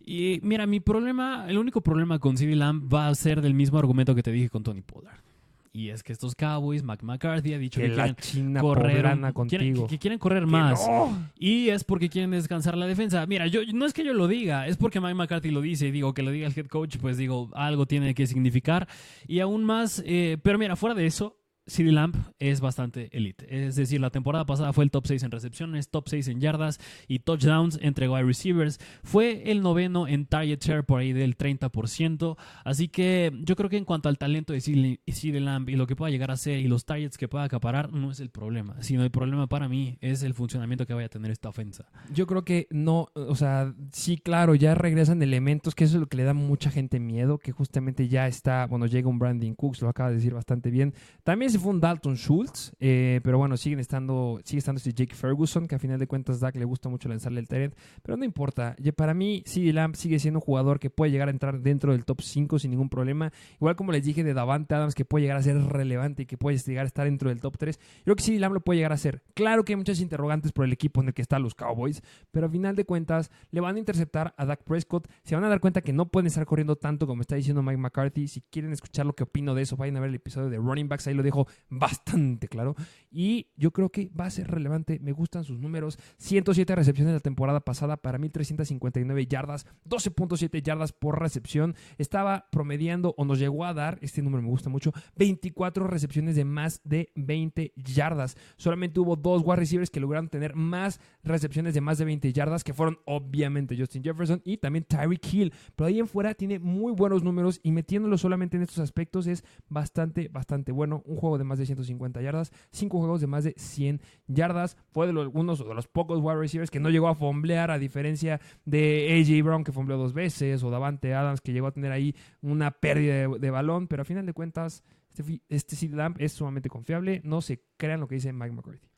Y 0.05 0.41
mira, 0.43 0.67
mi 0.67 0.81
problema, 0.81 1.47
el 1.49 1.59
único 1.59 1.81
problema 1.81 2.19
con 2.19 2.37
CeeDee 2.37 2.57
Lamb 2.57 2.93
va 2.93 3.09
a 3.09 3.15
ser 3.15 3.41
del 3.41 3.55
mismo 3.55 3.79
argumento 3.79 4.15
que 4.15 4.23
te 4.23 4.33
dije 4.33 4.51
con 4.51 4.63
Tony 4.63 4.83
Pollard. 4.83 5.30
Y 5.73 5.91
es 5.91 6.03
que 6.03 6.13
estos 6.13 6.35
Cowboys, 6.35 6.83
Mike 6.83 7.05
McCarthy 7.07 7.55
ha 7.55 7.59
dicho 7.59 7.81
Que 7.81 7.91
que, 7.91 7.95
la 7.97 8.13
quieren 8.15 8.55
correr, 8.55 9.07
quieren- 9.49 9.87
que, 9.87 9.99
quieren 9.99 10.19
más. 10.47 10.85
no. 10.89 11.29
Y 11.39 11.69
es 11.69 11.85
porque 11.85 12.09
quieren 12.09 12.33
descansar 12.33 12.77
la 12.77 12.87
defensa. 12.87 13.25
Mira, 13.27 13.47
yo 13.47 13.61
no 13.73 13.87
es 13.87 13.93
que 13.93 14.05
yo 14.05 14.13
lo 14.13 14.27
diga, 14.27 14.67
es 14.67 14.77
porque 14.77 15.01
Mike 15.01 15.15
McCarthy 15.15 15.51
lo 15.53 15.61
dice. 15.61 15.87
Y 15.87 15.91
digo 15.93 16.13
que 16.13 16.23
lo 16.23 16.33
diga 16.33 16.49
el 16.49 16.59
head 16.59 16.67
coach, 16.67 16.97
pues 17.01 17.17
digo, 17.17 17.51
algo 17.55 17.87
tiene 17.87 18.15
que 18.15 18.27
significar. 18.27 18.89
Y 19.29 19.39
aún 19.39 19.63
más, 19.65 20.03
eh, 20.05 20.39
pero 20.43 20.59
mira, 20.59 20.75
fuera 20.75 20.95
de 20.97 21.07
eso, 21.07 21.37
CeeDee 21.67 21.93
Lamb 21.93 22.17
es 22.39 22.61
bastante 22.61 23.09
elite. 23.17 23.47
Es 23.49 23.77
decir, 23.77 24.01
la 24.01 24.11
temporada 24.11 24.45
pasada 24.45 24.73
fue 24.73 24.85
el 24.85 24.91
top 24.91 25.07
6 25.07 25.23
en 25.23 25.31
recepciones, 25.31 25.89
top 25.89 26.09
6 26.09 26.29
en 26.29 26.41
yardas 26.41 26.81
y 27.07 27.21
touchdowns 27.21 27.79
entre 27.83 28.09
wide 28.09 28.25
receivers. 28.25 28.79
Fue 29.03 29.51
el 29.51 29.63
noveno 29.63 30.09
en 30.09 30.27
target 30.27 30.61
share 30.61 30.85
por 30.85 31.01
ahí 31.01 31.13
del 31.13 31.37
30%. 31.37 32.37
Así 32.65 32.89
que 32.89 33.33
yo 33.43 33.57
creo 33.57 33.71
que 33.71 33.77
en 33.77 33.85
cuanto 33.85 34.09
al 34.09 34.19
talento 34.19 34.53
de 34.53 34.61
CeeDee 34.61 35.41
Lamb 35.41 35.69
y 35.69 35.77
lo 35.77 35.87
que 35.87 35.97
pueda 35.97 36.11
llegar 36.11 36.31
a 36.31 36.37
ser 36.37 36.59
y 36.59 36.69
los 36.69 36.85
targets 36.85 37.19
que 37.19 37.29
pueda 37.29 37.45
acaparar, 37.45 37.93
no 37.93 38.11
es 38.11 38.21
el 38.21 38.31
problema. 38.31 38.77
Sino 38.83 39.05
el 39.05 39.11
problema 39.11 39.47
para 39.47 39.69
mí 39.69 39.99
es 40.01 40.23
el 40.23 40.35
funcionamiento 40.35 40.87
que 40.87 40.95
vaya 40.95 41.07
a 41.07 41.11
tener 41.11 41.31
esta 41.31 41.49
ofensa. 41.49 41.87
Yo 42.13 42.27
creo 42.27 42.45
que 42.45 42.67
no, 42.71 43.09
o 43.15 43.37
sea, 43.37 43.75
sí, 43.93 44.17
claro, 44.17 44.55
ya 44.55 44.75
regresan 44.75 45.23
elementos, 45.23 45.75
que 45.75 45.85
eso 45.85 45.97
es 45.97 46.01
lo 46.01 46.07
que 46.09 46.17
le 46.17 46.25
da 46.25 46.35
mucha 46.35 46.71
gente 46.71 46.99
miedo, 47.01 47.39
que 47.39 47.53
justamente 47.53 48.09
ya 48.09 48.27
está, 48.27 48.67
bueno, 48.67 48.87
llega 48.87 49.09
un 49.09 49.19
Brandon 49.19 49.55
Cooks, 49.55 49.83
lo 49.83 49.89
acaba 49.89 50.11
de 50.11 50.17
decir 50.17 50.35
bastante 50.35 50.71
bien. 50.71 50.95
También 51.23 51.50
se 51.51 51.59
fue 51.59 51.73
un 51.73 51.81
Dalton 51.81 52.17
Schultz, 52.17 52.73
eh, 52.81 53.21
pero 53.23 53.39
bueno, 53.39 53.57
siguen 53.57 53.79
estando, 53.79 54.41
sigue 54.45 54.59
estando 54.59 54.79
este 54.79 54.93
Jake 54.93 55.15
Ferguson, 55.15 55.67
que 55.67 55.75
a 55.75 55.79
final 55.79 55.99
de 55.99 56.07
cuentas 56.07 56.41
Dak 56.41 56.57
le 56.57 56.65
gusta 56.65 56.89
mucho 56.89 57.09
lanzarle 57.09 57.41
el 57.41 57.49
talent, 57.49 57.75
pero 58.03 58.17
no 58.17 58.25
importa. 58.25 58.77
Para 58.97 59.15
mí, 59.15 59.43
CD 59.47 59.73
Lamb 59.73 59.95
sigue 59.95 60.19
siendo 60.19 60.39
un 60.39 60.45
jugador 60.45 60.79
que 60.79 60.91
puede 60.91 61.11
llegar 61.11 61.29
a 61.29 61.31
entrar 61.31 61.61
dentro 61.61 61.93
del 61.93 62.05
top 62.05 62.21
5 62.21 62.59
sin 62.59 62.71
ningún 62.71 62.89
problema. 62.89 63.33
Igual 63.57 63.77
como 63.77 63.93
les 63.93 64.05
dije 64.05 64.25
de 64.25 64.35
Davante 64.35 64.75
Adams, 64.75 64.95
que 64.95 65.05
puede 65.05 65.23
llegar 65.23 65.37
a 65.37 65.43
ser 65.43 65.57
relevante 65.63 66.23
y 66.23 66.27
que 66.27 66.37
puede 66.37 66.59
llegar 66.59 66.85
a 66.85 66.87
estar 66.87 67.05
dentro 67.05 67.29
del 67.29 67.41
top 67.41 67.57
3. 67.59 67.79
Creo 68.05 68.17
que 68.17 68.23
CD 68.23 68.39
Lamb 68.39 68.55
lo 68.55 68.61
puede 68.61 68.79
llegar 68.79 68.93
a 68.93 68.97
ser. 68.97 69.23
Claro 69.35 69.65
que 69.65 69.73
hay 69.73 69.77
muchas 69.77 70.01
interrogantes 70.01 70.53
por 70.53 70.65
el 70.65 70.73
equipo 70.73 71.01
en 71.01 71.09
el 71.09 71.15
que 71.15 71.23
están 71.23 71.43
los 71.43 71.55
Cowboys, 71.55 72.03
pero 72.31 72.47
a 72.47 72.51
final 72.51 72.77
de 72.77 72.85
cuentas 72.85 73.31
le 73.51 73.61
van 73.61 73.77
a 73.77 73.79
interceptar 73.79 74.35
a 74.37 74.45
Dak 74.45 74.63
Prescott. 74.65 75.09
Se 75.23 75.35
van 75.35 75.45
a 75.45 75.49
dar 75.49 75.61
cuenta 75.61 75.81
que 75.81 75.93
no 75.93 76.09
pueden 76.09 76.27
estar 76.27 76.47
corriendo 76.47 76.77
tanto 76.77 77.07
como 77.07 77.23
está 77.23 77.37
diciendo 77.37 77.63
Mike 77.63 77.79
McCarthy. 77.79 78.29
Si 78.29 78.41
quieren 78.43 78.73
escuchar 78.73 79.07
lo 79.07 79.15
que 79.15 79.25
opino 79.25 79.55
de 79.55 79.63
eso, 79.63 79.77
vayan 79.77 79.97
a 79.97 80.01
ver 80.01 80.11
el 80.11 80.17
episodio 80.17 80.51
de 80.51 80.57
Running 80.57 80.89
Backs. 80.89 81.07
Ahí 81.07 81.15
lo 81.15 81.23
dejo 81.23 81.40
bastante 81.69 82.49
claro. 82.49 82.77
Y 83.11 83.49
yo 83.57 83.73
creo 83.73 83.91
que 83.91 84.11
va 84.19 84.27
a 84.27 84.31
ser 84.31 84.49
relevante. 84.49 84.99
Me 85.01 85.13
gustan 85.13 85.45
sus 85.45 85.59
números. 85.59 85.99
107 86.19 86.75
recepciones 86.75 87.15
la 87.15 87.21
temporada 87.21 87.61
pasada 87.61 87.97
para 87.97 88.19
1359 88.19 89.27
yardas, 89.27 89.67
12.7 89.89 90.63
yardas 90.63 90.93
por 90.93 91.21
recepción. 91.21 91.75
Estaba 91.99 92.49
promediando 92.51 93.15
o 93.17 93.25
nos 93.25 93.39
llegó 93.39 93.65
a 93.65 93.75
dar, 93.75 93.99
este 94.03 94.23
número 94.23 94.43
me 94.43 94.49
gusta 94.49 94.71
mucho, 94.71 94.93
24 95.17 95.87
recepciones 95.87 96.37
de 96.37 96.45
más 96.45 96.81
de 96.85 97.13
20 97.15 97.73
yardas. 97.77 98.37
Solamente 98.57 99.01
hubo 99.01 99.17
dos 99.17 99.43
wide 99.45 99.57
receivers 99.57 99.91
que 99.91 100.01
lograron 100.01 100.29
tener 100.29 100.55
más 100.55 101.01
recepciones 101.23 101.75
de 101.75 101.81
más 101.81 101.99
de 101.99 102.05
20 102.05 102.33
yardas, 102.33 102.65
que 102.65 102.75
fueron 102.75 102.99
obviamente 103.05 103.77
Justin 103.77 104.03
Jefferson 104.03 104.41
y 104.45 104.59
también 104.59 104.85
Tyreek 104.85 105.33
Hill. 105.33 105.53
Pero 105.77 105.89
ahí 105.89 105.99
en 105.99 106.09
fuera 106.09 106.35
tiene 106.35 106.59
muy 106.59 106.93
buenos 106.93 107.23
números 107.23 107.61
y 107.63 107.73
metiéndolo 107.73 108.19
solamente 108.19 108.57
en 108.57 108.63
estos 108.63 108.79
aspectos 108.79 109.27
es 109.27 109.45
bastante, 109.69 110.29
bastante 110.29 110.73
bueno. 110.73 111.03
Un 111.07 111.17
juego 111.17 111.30
de 111.39 111.45
más 111.45 111.59
de 111.59 111.67
150 111.67 112.21
yardas, 112.23 112.53
cinco 112.71 112.99
juegos 112.99 113.21
de 113.21 113.27
más 113.27 113.45
de 113.45 113.55
100 113.57 114.01
yardas. 114.27 114.77
Fue 114.91 115.07
de 115.07 115.13
los, 115.13 115.23
algunos 115.23 115.59
de 115.59 115.75
los 115.75 115.89
pocos 115.89 116.19
wide 116.21 116.37
receivers 116.37 116.71
que 116.71 116.81
no 116.81 116.91
llegó 116.91 117.09
a 117.09 117.15
fomblear, 117.15 117.71
a 117.71 117.79
diferencia 117.79 118.41
de 118.65 119.21
AJ 119.21 119.45
Brown 119.45 119.65
que 119.65 119.73
fombleó 119.73 119.99
dos 119.99 120.13
veces, 120.13 120.63
o 120.63 120.71
Davante 120.71 121.15
Adams 121.15 121.41
que 121.41 121.53
llegó 121.53 121.69
a 121.69 121.73
tener 121.73 121.93
ahí 121.93 122.15
una 122.41 122.71
pérdida 122.71 123.29
de, 123.29 123.51
balón. 123.51 123.87
Pero 123.87 124.03
a 124.03 124.05
final 124.05 124.27
de 124.27 124.33
cuentas, 124.33 124.85
este, 125.09 125.41
este 125.49 125.77
CD 125.77 125.97
Lamb 125.97 126.17
es 126.19 126.33
sumamente 126.33 126.69
confiable. 126.69 127.21
No 127.25 127.41
se 127.41 127.63
crean 127.77 128.01
lo 128.01 128.09
que 128.09 128.17
dice 128.17 128.33
Mike 128.33 128.53
McCarthy. 128.53 128.90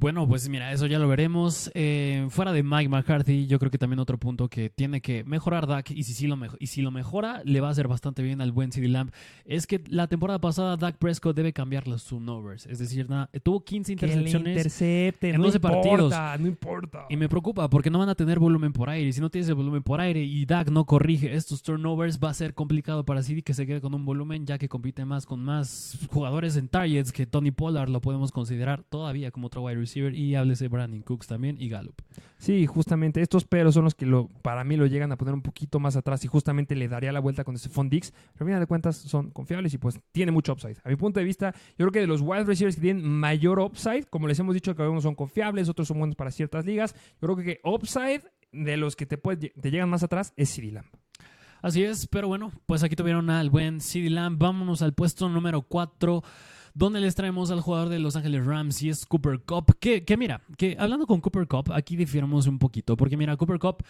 Bueno, 0.00 0.28
pues 0.28 0.48
mira, 0.48 0.72
eso 0.72 0.86
ya 0.86 1.00
lo 1.00 1.08
veremos. 1.08 1.72
Eh, 1.74 2.26
fuera 2.30 2.52
de 2.52 2.62
Mike 2.62 2.88
McCarthy, 2.88 3.48
yo 3.48 3.58
creo 3.58 3.70
que 3.72 3.78
también 3.78 3.98
otro 3.98 4.16
punto 4.16 4.48
que 4.48 4.70
tiene 4.70 5.00
que 5.00 5.24
mejorar 5.24 5.66
Dak, 5.66 5.90
y 5.90 6.04
si, 6.04 6.14
sí 6.14 6.28
lo, 6.28 6.38
y 6.60 6.68
si 6.68 6.82
lo 6.82 6.92
mejora, 6.92 7.42
le 7.44 7.60
va 7.60 7.66
a 7.66 7.70
hacer 7.72 7.88
bastante 7.88 8.22
bien 8.22 8.40
al 8.40 8.52
buen 8.52 8.70
CD 8.70 8.86
Lamb, 8.86 9.10
es 9.44 9.66
que 9.66 9.82
la 9.88 10.06
temporada 10.06 10.40
pasada 10.40 10.76
Dak 10.76 10.98
Prescott 10.98 11.34
debe 11.34 11.52
cambiar 11.52 11.88
los 11.88 12.04
turnovers. 12.04 12.66
Es 12.66 12.78
decir, 12.78 13.10
na- 13.10 13.28
tuvo 13.42 13.64
15 13.64 13.96
Que 13.96 14.06
le 14.06 14.12
intercepciones. 14.12 14.80
en 15.20 15.36
no 15.36 15.42
12 15.42 15.56
importa, 15.56 15.80
partidos. 15.82 16.40
no 16.40 16.46
importa. 16.46 17.06
Y 17.10 17.16
me 17.16 17.28
preocupa 17.28 17.68
porque 17.68 17.90
no 17.90 17.98
van 17.98 18.08
a 18.08 18.14
tener 18.14 18.38
volumen 18.38 18.72
por 18.72 18.90
aire. 18.90 19.08
Y 19.08 19.12
si 19.12 19.20
no 19.20 19.30
tienes 19.30 19.48
el 19.48 19.56
volumen 19.56 19.82
por 19.82 20.00
aire 20.00 20.22
y 20.22 20.46
Dak 20.46 20.70
no 20.70 20.84
corrige 20.84 21.34
estos 21.34 21.60
turnovers, 21.64 22.20
va 22.22 22.30
a 22.30 22.34
ser 22.34 22.54
complicado 22.54 23.04
para 23.04 23.20
CD 23.24 23.42
que 23.42 23.52
se 23.52 23.66
quede 23.66 23.80
con 23.80 23.92
un 23.94 24.04
volumen, 24.04 24.46
ya 24.46 24.58
que 24.58 24.68
compite 24.68 25.04
más 25.04 25.26
con 25.26 25.42
más 25.42 25.98
jugadores 26.12 26.56
en 26.56 26.68
targets 26.68 27.10
que 27.10 27.26
Tony 27.26 27.50
Pollard 27.50 27.88
lo 27.88 28.00
podemos 28.00 28.30
considerar 28.30 28.84
todavía 28.88 29.32
como 29.32 29.48
otro 29.48 29.62
wide 29.62 29.74
receiver. 29.74 29.87
Y 29.96 30.34
háblese 30.34 30.68
Brandon 30.68 31.02
Cooks 31.02 31.26
también 31.26 31.56
y 31.58 31.68
Gallup. 31.68 32.00
Sí, 32.38 32.66
justamente 32.66 33.20
estos 33.20 33.44
peros 33.44 33.74
son 33.74 33.84
los 33.84 33.94
que 33.94 34.06
lo, 34.06 34.28
para 34.42 34.62
mí 34.64 34.76
lo 34.76 34.86
llegan 34.86 35.10
a 35.12 35.16
poner 35.16 35.34
un 35.34 35.42
poquito 35.42 35.80
más 35.80 35.96
atrás 35.96 36.24
y 36.24 36.28
justamente 36.28 36.76
le 36.76 36.88
daría 36.88 37.10
la 37.12 37.20
vuelta 37.20 37.44
con 37.44 37.54
ese 37.56 37.68
Dix. 37.88 38.12
Pero 38.32 38.44
a 38.44 38.46
final 38.46 38.60
de 38.60 38.66
cuentas 38.66 38.96
son 38.96 39.30
confiables 39.30 39.74
y 39.74 39.78
pues 39.78 39.98
tiene 40.12 40.30
mucho 40.32 40.52
upside. 40.52 40.76
A 40.84 40.88
mi 40.88 40.96
punto 40.96 41.18
de 41.20 41.24
vista, 41.24 41.52
yo 41.70 41.76
creo 41.86 41.92
que 41.92 42.00
de 42.00 42.06
los 42.06 42.20
wide 42.20 42.44
receivers 42.44 42.76
que 42.76 42.82
tienen 42.82 43.04
mayor 43.08 43.58
upside, 43.60 44.04
como 44.04 44.28
les 44.28 44.38
hemos 44.38 44.54
dicho 44.54 44.74
que 44.76 44.82
algunos 44.82 45.02
son 45.02 45.14
confiables, 45.14 45.68
otros 45.68 45.88
son 45.88 45.98
buenos 45.98 46.16
para 46.16 46.30
ciertas 46.30 46.64
ligas, 46.66 46.94
yo 47.20 47.28
creo 47.32 47.36
que 47.36 47.60
upside 47.64 48.22
de 48.52 48.76
los 48.76 48.96
que 48.96 49.06
te, 49.06 49.18
puede- 49.18 49.50
te 49.50 49.70
llegan 49.70 49.88
más 49.90 50.02
atrás 50.02 50.32
es 50.36 50.48
CD 50.50 50.70
Lamb. 50.72 50.86
Así 51.60 51.82
es, 51.82 52.06
pero 52.06 52.28
bueno, 52.28 52.52
pues 52.66 52.84
aquí 52.84 52.94
tuvieron 52.94 53.30
al 53.30 53.50
buen 53.50 53.80
CD 53.80 54.10
Lamb. 54.10 54.38
Vámonos 54.38 54.80
al 54.80 54.94
puesto 54.94 55.28
número 55.28 55.62
4, 55.62 56.22
donde 56.78 57.00
les 57.00 57.16
traemos 57.16 57.50
al 57.50 57.60
jugador 57.60 57.88
de 57.88 57.98
Los 57.98 58.14
Ángeles 58.14 58.46
Rams 58.46 58.80
y 58.82 58.88
es 58.88 59.04
Cooper 59.04 59.40
Cup. 59.40 59.76
Que, 59.80 60.04
que 60.04 60.16
mira, 60.16 60.42
que 60.56 60.76
hablando 60.78 61.08
con 61.08 61.20
Cooper 61.20 61.48
Cup, 61.48 61.72
aquí 61.72 61.96
difiramos 61.96 62.46
un 62.46 62.60
poquito, 62.60 62.96
porque 62.96 63.16
mira, 63.16 63.36
Cooper 63.36 63.58
Cup. 63.58 63.82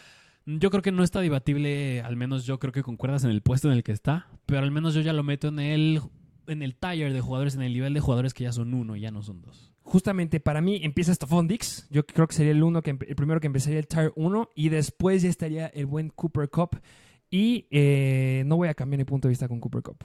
Yo 0.46 0.70
creo 0.70 0.80
que 0.80 0.92
no 0.92 1.04
está 1.04 1.20
debatible, 1.20 2.00
al 2.00 2.16
menos 2.16 2.46
yo 2.46 2.58
creo 2.58 2.72
que 2.72 2.82
concuerdas 2.82 3.24
en 3.24 3.30
el 3.30 3.42
puesto 3.42 3.68
en 3.68 3.74
el 3.74 3.82
que 3.82 3.92
está, 3.92 4.28
pero 4.46 4.62
al 4.62 4.70
menos 4.70 4.94
yo 4.94 5.02
ya 5.02 5.12
lo 5.12 5.22
meto 5.22 5.48
en 5.48 5.58
el, 5.58 6.00
en 6.46 6.62
el 6.62 6.74
tire 6.74 7.12
de 7.12 7.20
jugadores, 7.20 7.54
en 7.54 7.60
el 7.60 7.74
nivel 7.74 7.92
de 7.92 8.00
jugadores 8.00 8.32
que 8.32 8.44
ya 8.44 8.52
son 8.52 8.72
uno 8.72 8.96
y 8.96 9.00
ya 9.00 9.10
no 9.10 9.22
son 9.22 9.42
dos. 9.42 9.74
Justamente 9.82 10.40
para 10.40 10.62
mí 10.62 10.80
empieza 10.82 11.14
Stephon 11.14 11.46
Dix. 11.46 11.86
Yo 11.90 12.06
creo 12.06 12.26
que 12.26 12.34
sería 12.34 12.52
el, 12.52 12.62
uno 12.62 12.80
que, 12.80 12.92
el 12.92 13.16
primero 13.16 13.40
que 13.40 13.48
empezaría 13.48 13.78
el 13.78 13.86
Tire 13.86 14.12
1 14.16 14.50
y 14.54 14.70
después 14.70 15.20
ya 15.20 15.28
estaría 15.28 15.66
el 15.66 15.84
buen 15.84 16.08
Cooper 16.08 16.48
Cup. 16.48 16.80
Y 17.28 17.66
eh, 17.70 18.44
no 18.46 18.56
voy 18.56 18.68
a 18.68 18.74
cambiar 18.74 18.96
mi 18.96 19.04
punto 19.04 19.28
de 19.28 19.32
vista 19.32 19.48
con 19.48 19.60
Cooper 19.60 19.82
Cup. 19.82 20.04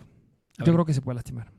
Yo 0.58 0.74
creo 0.74 0.86
que 0.86 0.94
se 0.94 1.02
puede 1.02 1.16
lastimar. 1.16 1.52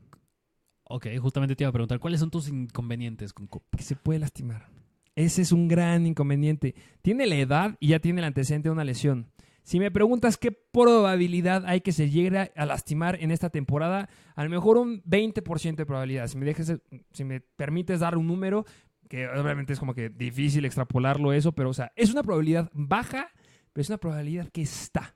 Ok, 0.87 1.07
justamente 1.19 1.55
te 1.55 1.63
iba 1.63 1.69
a 1.69 1.73
preguntar, 1.73 1.99
¿cuáles 1.99 2.19
son 2.19 2.29
tus 2.29 2.47
inconvenientes 2.47 3.33
con 3.33 3.47
Cup? 3.47 3.63
Que 3.75 3.83
se 3.83 3.95
puede 3.95 4.19
lastimar. 4.19 4.69
Ese 5.15 5.41
es 5.41 5.51
un 5.51 5.67
gran 5.67 6.05
inconveniente. 6.05 6.75
Tiene 7.01 7.25
la 7.25 7.35
edad 7.35 7.77
y 7.79 7.89
ya 7.89 7.99
tiene 7.99 8.21
el 8.21 8.25
antecedente 8.25 8.69
de 8.69 8.73
una 8.73 8.83
lesión. 8.83 9.31
Si 9.63 9.79
me 9.79 9.89
preguntas 9.89 10.37
qué 10.37 10.51
probabilidad 10.51 11.65
hay 11.65 11.81
que 11.81 11.91
se 11.91 12.11
llegue 12.11 12.51
a 12.55 12.65
lastimar 12.67 13.17
en 13.19 13.31
esta 13.31 13.49
temporada, 13.49 14.09
a 14.35 14.43
lo 14.43 14.49
mejor 14.51 14.77
un 14.77 15.01
20% 15.03 15.75
de 15.75 15.85
probabilidad. 15.87 16.27
Si 16.27 16.37
me, 16.37 16.45
dejes, 16.45 16.71
si 17.13 17.23
me 17.23 17.39
permites 17.41 18.01
dar 18.01 18.15
un 18.15 18.27
número, 18.27 18.65
que 19.09 19.27
obviamente 19.27 19.73
es 19.73 19.79
como 19.79 19.95
que 19.95 20.09
difícil 20.09 20.65
extrapolarlo 20.65 21.33
eso, 21.33 21.53
pero 21.53 21.71
o 21.71 21.73
sea, 21.73 21.91
es 21.95 22.11
una 22.11 22.21
probabilidad 22.21 22.69
baja, 22.73 23.31
pero 23.73 23.81
es 23.81 23.89
una 23.89 23.97
probabilidad 23.97 24.49
que 24.49 24.61
está. 24.61 25.15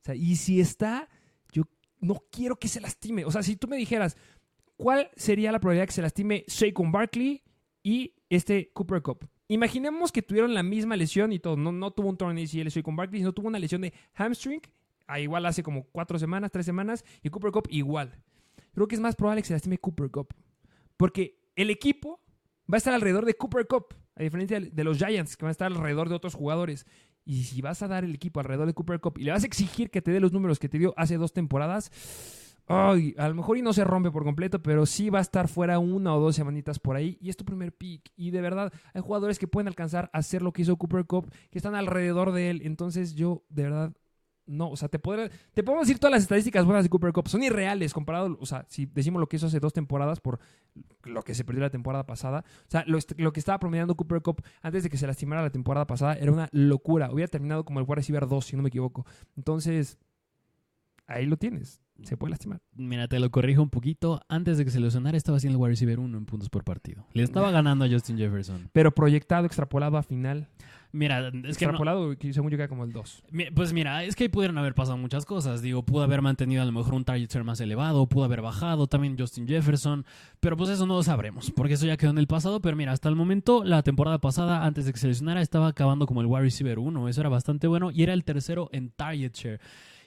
O 0.00 0.04
sea, 0.04 0.16
y 0.16 0.34
si 0.34 0.60
está, 0.60 1.08
yo 1.52 1.62
no 2.00 2.20
quiero 2.32 2.56
que 2.56 2.66
se 2.66 2.80
lastime. 2.80 3.24
O 3.24 3.30
sea, 3.30 3.44
si 3.44 3.54
tú 3.54 3.68
me 3.68 3.76
dijeras, 3.76 4.16
¿cuál 4.76 5.10
sería 5.16 5.52
la 5.52 5.60
probabilidad 5.60 5.86
que 5.86 5.92
se 5.92 6.02
lastime 6.02 6.44
Saquon 6.46 6.92
Barkley 6.92 7.42
y 7.82 8.14
este 8.28 8.70
Cooper 8.72 9.02
Cup? 9.02 9.28
Imaginemos 9.48 10.10
que 10.10 10.22
tuvieron 10.22 10.54
la 10.54 10.62
misma 10.62 10.96
lesión 10.96 11.32
y 11.32 11.38
todo. 11.38 11.56
No, 11.56 11.70
no 11.70 11.90
tuvo 11.90 12.08
un 12.08 12.16
torneo 12.16 12.44
ACL 12.44 12.70
Saquon 12.70 12.96
Barkley, 12.96 13.20
sino 13.20 13.32
tuvo 13.32 13.48
una 13.48 13.58
lesión 13.58 13.82
de 13.82 13.92
hamstring. 14.14 14.60
ah, 15.06 15.20
igual 15.20 15.44
hace 15.46 15.62
como 15.62 15.84
cuatro 15.84 16.18
semanas, 16.18 16.50
tres 16.50 16.64
semanas. 16.66 17.04
Y 17.22 17.28
Cooper 17.28 17.52
Cup 17.52 17.68
igual. 17.70 18.18
Creo 18.72 18.88
que 18.88 18.94
es 18.94 19.00
más 19.00 19.16
probable 19.16 19.42
que 19.42 19.48
se 19.48 19.54
lastime 19.54 19.78
Cooper 19.78 20.10
Cup. 20.10 20.34
Porque 20.96 21.38
el 21.56 21.70
equipo 21.70 22.20
va 22.72 22.76
a 22.76 22.78
estar 22.78 22.94
alrededor 22.94 23.26
de 23.26 23.34
Cooper 23.34 23.66
Cup. 23.66 23.94
A 24.16 24.22
diferencia 24.22 24.60
de 24.60 24.84
los 24.84 24.98
Giants, 24.98 25.36
que 25.36 25.44
van 25.44 25.50
a 25.50 25.52
estar 25.52 25.70
alrededor 25.70 26.08
de 26.08 26.14
otros 26.14 26.34
jugadores. 26.34 26.86
Y 27.24 27.44
si 27.44 27.60
vas 27.62 27.82
a 27.82 27.88
dar 27.88 28.04
el 28.04 28.14
equipo 28.14 28.40
alrededor 28.40 28.66
de 28.66 28.74
Cooper 28.74 29.00
Cup 29.00 29.18
y 29.18 29.24
le 29.24 29.32
vas 29.32 29.42
a 29.42 29.46
exigir 29.46 29.90
que 29.90 30.02
te 30.02 30.10
dé 30.10 30.20
los 30.20 30.32
números 30.32 30.58
que 30.58 30.68
te 30.68 30.78
dio 30.78 30.94
hace 30.96 31.16
dos 31.16 31.32
temporadas, 31.32 31.90
ay, 32.66 33.14
a 33.18 33.28
lo 33.28 33.34
mejor 33.34 33.58
y 33.58 33.62
no 33.62 33.72
se 33.72 33.84
rompe 33.84 34.10
por 34.10 34.24
completo, 34.24 34.62
pero 34.62 34.86
sí 34.86 35.10
va 35.10 35.18
a 35.18 35.22
estar 35.22 35.48
fuera 35.48 35.78
una 35.78 36.14
o 36.14 36.20
dos 36.20 36.36
semanitas 36.36 36.78
por 36.78 36.96
ahí. 36.96 37.18
Y 37.20 37.30
es 37.30 37.36
tu 37.36 37.44
primer 37.44 37.72
pick. 37.72 38.10
Y 38.16 38.30
de 38.30 38.40
verdad, 38.40 38.72
hay 38.92 39.02
jugadores 39.02 39.38
que 39.38 39.48
pueden 39.48 39.68
alcanzar 39.68 40.10
a 40.12 40.18
hacer 40.18 40.42
lo 40.42 40.52
que 40.52 40.62
hizo 40.62 40.76
Cooper 40.76 41.04
Cup, 41.06 41.30
que 41.50 41.58
están 41.58 41.74
alrededor 41.74 42.32
de 42.32 42.50
él. 42.50 42.62
Entonces 42.64 43.14
yo, 43.14 43.44
de 43.48 43.64
verdad, 43.64 43.92
no, 44.46 44.70
o 44.70 44.76
sea, 44.76 44.88
te, 44.88 44.98
podré, 44.98 45.30
te 45.54 45.62
podemos 45.62 45.86
decir 45.86 45.98
todas 45.98 46.12
las 46.12 46.22
estadísticas 46.22 46.64
buenas 46.66 46.84
de 46.84 46.90
Cooper 46.90 47.12
Cup. 47.12 47.28
Son 47.28 47.42
irreales 47.42 47.94
comparado, 47.94 48.36
o 48.40 48.46
sea, 48.46 48.66
si 48.68 48.86
decimos 48.86 49.20
lo 49.20 49.26
que 49.26 49.36
hizo 49.36 49.46
hace 49.46 49.60
dos 49.60 49.72
temporadas 49.72 50.20
por 50.20 50.38
lo 51.04 51.22
que 51.22 51.34
se 51.34 51.44
perdió 51.44 51.62
la 51.62 51.70
temporada 51.70 52.04
pasada. 52.04 52.44
O 52.66 52.70
sea, 52.70 52.84
lo, 52.86 53.32
que 53.32 53.40
estaba 53.40 53.58
promediando 53.58 53.94
Cooper 53.94 54.20
Cup 54.20 54.42
antes 54.62 54.82
de 54.82 54.90
que 54.90 54.98
se 54.98 55.06
lastimara 55.06 55.42
la 55.42 55.50
temporada 55.50 55.86
pasada 55.86 56.14
era 56.14 56.30
una 56.30 56.48
locura. 56.52 57.10
Hubiera 57.10 57.28
terminado 57.28 57.64
como 57.64 57.80
el 57.80 57.86
wide 57.86 57.96
receiver 57.96 58.26
2, 58.26 58.44
si 58.44 58.56
no 58.56 58.62
me 58.62 58.68
equivoco. 58.68 59.06
Entonces, 59.36 59.98
ahí 61.06 61.26
lo 61.26 61.36
tienes. 61.36 61.80
Se 62.02 62.16
puede 62.16 62.30
lastimar. 62.32 62.60
Mira, 62.74 63.06
te 63.06 63.20
lo 63.20 63.30
corrijo 63.30 63.62
un 63.62 63.70
poquito. 63.70 64.20
Antes 64.28 64.58
de 64.58 64.64
que 64.64 64.70
se 64.72 64.80
lesionara, 64.80 65.16
estaba 65.16 65.36
haciendo 65.36 65.58
el 65.58 65.62
wide 65.62 65.70
receiver 65.70 66.00
1 66.00 66.18
en 66.18 66.26
puntos 66.26 66.48
por 66.50 66.64
partido. 66.64 67.06
Le 67.12 67.22
estaba 67.22 67.50
ganando 67.52 67.84
a 67.84 67.88
Justin 67.88 68.18
Jefferson. 68.18 68.68
Pero 68.72 68.92
proyectado, 68.92 69.46
extrapolado 69.46 69.96
a 69.96 70.02
final. 70.02 70.48
Mira, 70.90 71.28
es 71.28 71.32
que 71.32 71.38
no- 71.38 71.48
extrapolado, 71.48 72.16
que 72.16 72.32
según 72.32 72.50
yo 72.50 72.56
queda 72.56 72.66
como 72.68 72.82
el 72.84 72.92
2. 72.92 73.22
Mi- 73.30 73.50
Pues 73.52 73.72
mira, 73.72 74.02
es 74.04 74.16
que 74.16 74.24
ahí 74.24 74.28
pudieron 74.28 74.58
haber 74.58 74.74
pasado 74.74 74.96
muchas 74.98 75.24
cosas. 75.24 75.62
Digo, 75.62 75.84
pudo 75.84 76.02
haber 76.02 76.20
mantenido 76.20 76.62
a 76.62 76.64
lo 76.64 76.72
mejor 76.72 76.94
un 76.94 77.04
target 77.04 77.30
share 77.30 77.44
más 77.44 77.60
elevado, 77.60 78.08
pudo 78.08 78.24
haber 78.24 78.42
bajado 78.42 78.88
también 78.88 79.16
Justin 79.16 79.46
Jefferson, 79.46 80.04
pero 80.40 80.56
pues 80.56 80.70
eso 80.70 80.86
no 80.86 80.94
lo 80.96 81.02
sabremos, 81.04 81.52
porque 81.52 81.74
eso 81.74 81.86
ya 81.86 81.96
quedó 81.96 82.10
en 82.10 82.18
el 82.18 82.26
pasado. 82.26 82.60
Pero 82.60 82.76
mira, 82.76 82.90
hasta 82.92 83.08
el 83.08 83.14
momento, 83.16 83.62
la 83.64 83.82
temporada 83.84 84.18
pasada, 84.20 84.64
antes 84.66 84.84
de 84.84 84.92
que 84.92 84.98
se 84.98 85.06
lesionara, 85.08 85.42
estaba 85.42 85.68
acabando 85.68 86.06
como 86.06 86.20
el 86.22 86.26
wide 86.26 86.42
receiver 86.42 86.78
1. 86.80 87.08
Eso 87.08 87.20
era 87.20 87.28
bastante 87.30 87.66
bueno 87.68 87.90
y 87.92 88.02
era 88.02 88.12
el 88.14 88.24
tercero 88.24 88.68
en 88.72 88.90
target 88.90 89.32
share. 89.32 89.60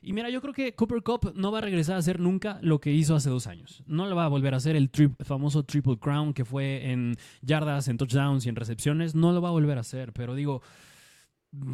Y 0.07 0.13
mira, 0.13 0.29
yo 0.29 0.39
creo 0.39 0.53
que 0.53 0.73
Cooper 0.73 1.03
Cup 1.03 1.33
no 1.35 1.51
va 1.51 1.57
a 1.57 1.61
regresar 1.61 1.97
a 1.97 1.99
hacer 1.99 2.21
nunca 2.21 2.59
lo 2.61 2.79
que 2.79 2.93
hizo 2.93 3.13
hace 3.13 3.29
dos 3.29 3.45
años. 3.45 3.83
No 3.87 4.05
lo 4.05 4.15
va 4.15 4.23
a 4.23 4.29
volver 4.29 4.53
a 4.53 4.57
hacer 4.57 4.77
el 4.77 4.89
famoso 5.25 5.63
Triple 5.63 5.99
Crown 5.99 6.33
que 6.33 6.45
fue 6.45 6.89
en 6.91 7.17
yardas, 7.41 7.89
en 7.89 7.97
touchdowns 7.97 8.45
y 8.45 8.49
en 8.49 8.55
recepciones. 8.55 9.15
No 9.15 9.33
lo 9.33 9.41
va 9.41 9.49
a 9.49 9.51
volver 9.51 9.77
a 9.77 9.81
hacer, 9.81 10.13
pero 10.13 10.33
digo, 10.33 10.61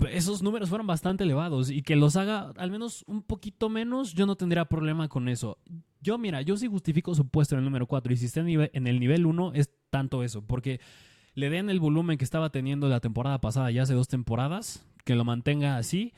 esos 0.09 0.41
números 0.41 0.69
fueron 0.69 0.88
bastante 0.88 1.25
elevados 1.25 1.69
y 1.69 1.84
que 1.84 1.95
los 1.95 2.15
haga 2.15 2.51
al 2.57 2.71
menos 2.71 3.03
un 3.05 3.21
poquito 3.21 3.69
menos, 3.69 4.15
yo 4.15 4.25
no 4.25 4.36
tendría 4.36 4.65
problema 4.65 5.07
con 5.09 5.29
eso. 5.29 5.59
Yo, 6.01 6.17
mira, 6.17 6.41
yo 6.41 6.57
sí 6.57 6.67
justifico 6.67 7.13
su 7.13 7.27
puesto 7.27 7.53
en 7.53 7.59
el 7.59 7.65
número 7.65 7.86
4 7.86 8.13
y 8.13 8.17
si 8.17 8.25
está 8.25 8.39
en 8.39 8.88
el 8.88 8.99
nivel 8.99 9.27
1 9.27 9.51
es 9.53 9.69
tanto 9.91 10.23
eso, 10.23 10.41
porque 10.41 10.79
le 11.36 11.51
den 11.51 11.69
el 11.69 11.79
volumen 11.79 12.17
que 12.17 12.25
estaba 12.25 12.49
teniendo 12.49 12.89
la 12.89 12.99
temporada 12.99 13.39
pasada, 13.39 13.69
ya 13.69 13.84
hace 13.84 13.93
dos 13.93 14.07
temporadas, 14.07 14.84
que 15.05 15.13
lo 15.13 15.23
mantenga 15.23 15.77
así, 15.77 16.13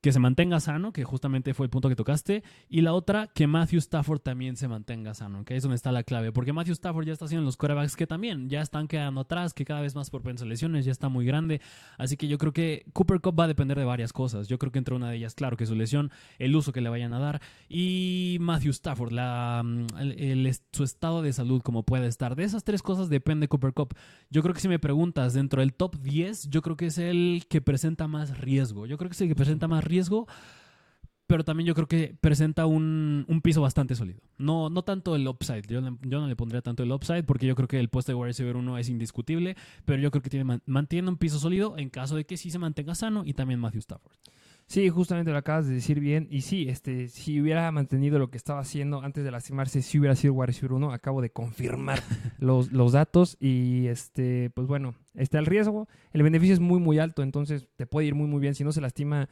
que 0.00 0.12
se 0.12 0.20
mantenga 0.20 0.60
sano, 0.60 0.92
que 0.92 1.04
justamente 1.04 1.54
fue 1.54 1.66
el 1.66 1.70
punto 1.70 1.88
que 1.88 1.96
tocaste, 1.96 2.42
y 2.68 2.82
la 2.82 2.92
otra, 2.92 3.26
que 3.26 3.46
Matthew 3.46 3.78
Stafford 3.78 4.20
también 4.20 4.56
se 4.56 4.68
mantenga 4.68 5.14
sano, 5.14 5.44
que 5.44 5.56
es 5.56 5.62
donde 5.62 5.76
está 5.76 5.90
la 5.92 6.04
clave, 6.04 6.30
porque 6.32 6.52
Matthew 6.52 6.74
Stafford 6.74 7.06
ya 7.06 7.12
está 7.12 7.24
haciendo 7.24 7.44
los 7.44 7.56
quarterbacks 7.56 7.96
que 7.96 8.06
también 8.06 8.48
ya 8.48 8.60
están 8.60 8.86
quedando 8.86 9.22
atrás, 9.22 9.54
que 9.54 9.64
cada 9.64 9.80
vez 9.80 9.94
más 9.94 10.10
por 10.10 10.22
a 10.28 10.44
lesiones, 10.44 10.84
ya 10.84 10.92
está 10.92 11.08
muy 11.08 11.24
grande, 11.24 11.60
así 11.96 12.16
que 12.16 12.28
yo 12.28 12.38
creo 12.38 12.52
que 12.52 12.84
Cooper 12.92 13.20
Cup 13.20 13.40
va 13.40 13.44
a 13.44 13.48
depender 13.48 13.78
de 13.78 13.84
varias 13.84 14.12
cosas, 14.12 14.46
yo 14.46 14.58
creo 14.58 14.70
que 14.70 14.78
entre 14.78 14.94
una 14.94 15.10
de 15.10 15.16
ellas, 15.16 15.34
claro, 15.34 15.56
que 15.56 15.66
su 15.66 15.74
lesión, 15.74 16.10
el 16.38 16.54
uso 16.54 16.72
que 16.72 16.80
le 16.80 16.90
vayan 16.90 17.12
a 17.12 17.18
dar, 17.18 17.40
y 17.68 18.36
Matthew 18.40 18.70
Stafford, 18.72 19.12
la, 19.12 19.62
mm, 19.64 19.86
el- 19.98 20.12
el- 20.46 20.56
su 20.72 20.84
estado 20.84 21.22
de 21.22 21.32
salud, 21.32 21.60
como 21.62 21.82
puede 21.82 22.06
estar, 22.06 22.36
de 22.36 22.44
esas 22.44 22.62
tres 22.64 22.82
cosas 22.82 23.08
depende 23.08 23.48
Cooper 23.48 23.72
Cup, 23.72 23.94
yo 24.30 24.42
creo 24.42 24.54
que 24.54 24.60
si 24.60 24.68
me 24.68 24.78
preguntas, 24.78 25.32
dentro 25.32 25.60
del 25.60 25.74
top 25.74 25.96
10, 25.96 26.48
yo 26.50 26.62
creo 26.62 26.76
que 26.76 26.86
es 26.86 26.98
el 26.98 27.44
que 27.48 27.60
presenta 27.60 28.06
más 28.06 28.38
riesgo. 28.38 28.86
Yo 28.86 28.96
creo 28.98 29.08
que 29.08 29.14
es 29.14 29.20
el 29.20 29.28
que 29.28 29.34
presenta 29.34 29.66
más 29.68 29.84
riesgo, 29.88 30.26
pero 31.26 31.44
también 31.44 31.66
yo 31.66 31.74
creo 31.74 31.86
que 31.86 32.16
presenta 32.22 32.64
un, 32.64 33.26
un 33.28 33.40
piso 33.42 33.60
bastante 33.60 33.94
sólido. 33.94 34.20
No, 34.38 34.70
no 34.70 34.82
tanto 34.82 35.14
el 35.14 35.28
upside. 35.28 35.66
Yo, 35.68 35.82
no 35.82 36.26
le 36.26 36.36
pondría 36.36 36.62
tanto 36.62 36.82
el 36.82 36.90
upside 36.90 37.24
porque 37.24 37.46
yo 37.46 37.54
creo 37.54 37.68
que 37.68 37.78
el 37.78 37.90
puesto 37.90 38.12
de 38.12 38.16
wide 38.16 38.28
receiver 38.28 38.56
1 38.56 38.78
es 38.78 38.88
indiscutible, 38.88 39.54
pero 39.84 40.00
yo 40.00 40.10
creo 40.10 40.22
que 40.22 40.30
tiene, 40.30 40.44
man- 40.44 40.62
mantiene 40.64 41.08
un 41.10 41.18
piso 41.18 41.38
sólido 41.38 41.76
en 41.76 41.90
caso 41.90 42.16
de 42.16 42.24
que 42.24 42.38
sí 42.38 42.50
se 42.50 42.58
mantenga 42.58 42.94
sano 42.94 43.24
y 43.26 43.34
también 43.34 43.60
Matthew 43.60 43.80
Stafford. 43.80 44.14
Sí, 44.66 44.88
justamente 44.90 45.30
lo 45.30 45.36
acabas 45.38 45.66
de 45.66 45.74
decir 45.74 46.00
bien. 46.00 46.28
Y 46.30 46.42
sí, 46.42 46.66
este, 46.68 47.08
si 47.08 47.40
hubiera 47.40 47.70
mantenido 47.72 48.18
lo 48.18 48.30
que 48.30 48.36
estaba 48.38 48.60
haciendo 48.60 49.02
antes 49.02 49.22
de 49.24 49.30
lastimarse, 49.30 49.82
si 49.82 49.98
hubiera 49.98 50.14
sido 50.16 50.32
wide 50.34 50.46
receiver 50.46 50.72
1, 50.72 50.92
acabo 50.92 51.20
de 51.20 51.30
confirmar 51.30 52.02
los, 52.38 52.72
los 52.72 52.92
datos. 52.92 53.36
Y 53.40 53.86
este, 53.86 54.50
pues 54.54 54.66
bueno, 54.66 54.94
está 55.14 55.38
el 55.38 55.46
riesgo. 55.46 55.88
El 56.12 56.22
beneficio 56.22 56.54
es 56.54 56.60
muy, 56.60 56.80
muy 56.80 56.98
alto, 56.98 57.22
entonces 57.22 57.66
te 57.76 57.86
puede 57.86 58.08
ir 58.08 58.14
muy, 58.14 58.28
muy 58.28 58.40
bien. 58.40 58.54
Si 58.54 58.62
no 58.64 58.72
se 58.72 58.82
lastima, 58.82 59.28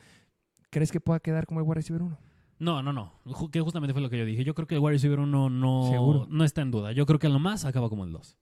¿crees 0.76 0.92
que 0.92 1.00
pueda 1.00 1.20
quedar 1.20 1.46
como 1.46 1.60
el 1.60 1.66
wide 1.66 1.76
receiver 1.76 2.02
1? 2.02 2.18
No, 2.58 2.82
no, 2.82 2.92
no. 2.92 3.14
Que 3.50 3.62
justamente 3.62 3.94
fue 3.94 4.02
lo 4.02 4.10
que 4.10 4.18
yo 4.18 4.26
dije. 4.26 4.44
Yo 4.44 4.54
creo 4.54 4.66
que 4.66 4.74
el 4.74 4.82
wide 4.82 4.92
receiver 4.92 5.20
1 5.20 5.48
no, 5.48 5.90
Seguro. 5.90 6.26
no 6.28 6.44
está 6.44 6.60
en 6.60 6.70
duda. 6.70 6.92
Yo 6.92 7.06
creo 7.06 7.18
que 7.18 7.28
a 7.28 7.30
lo 7.30 7.38
más 7.38 7.64
acaba 7.64 7.88
como 7.88 8.04
el 8.04 8.12
2. 8.12 8.36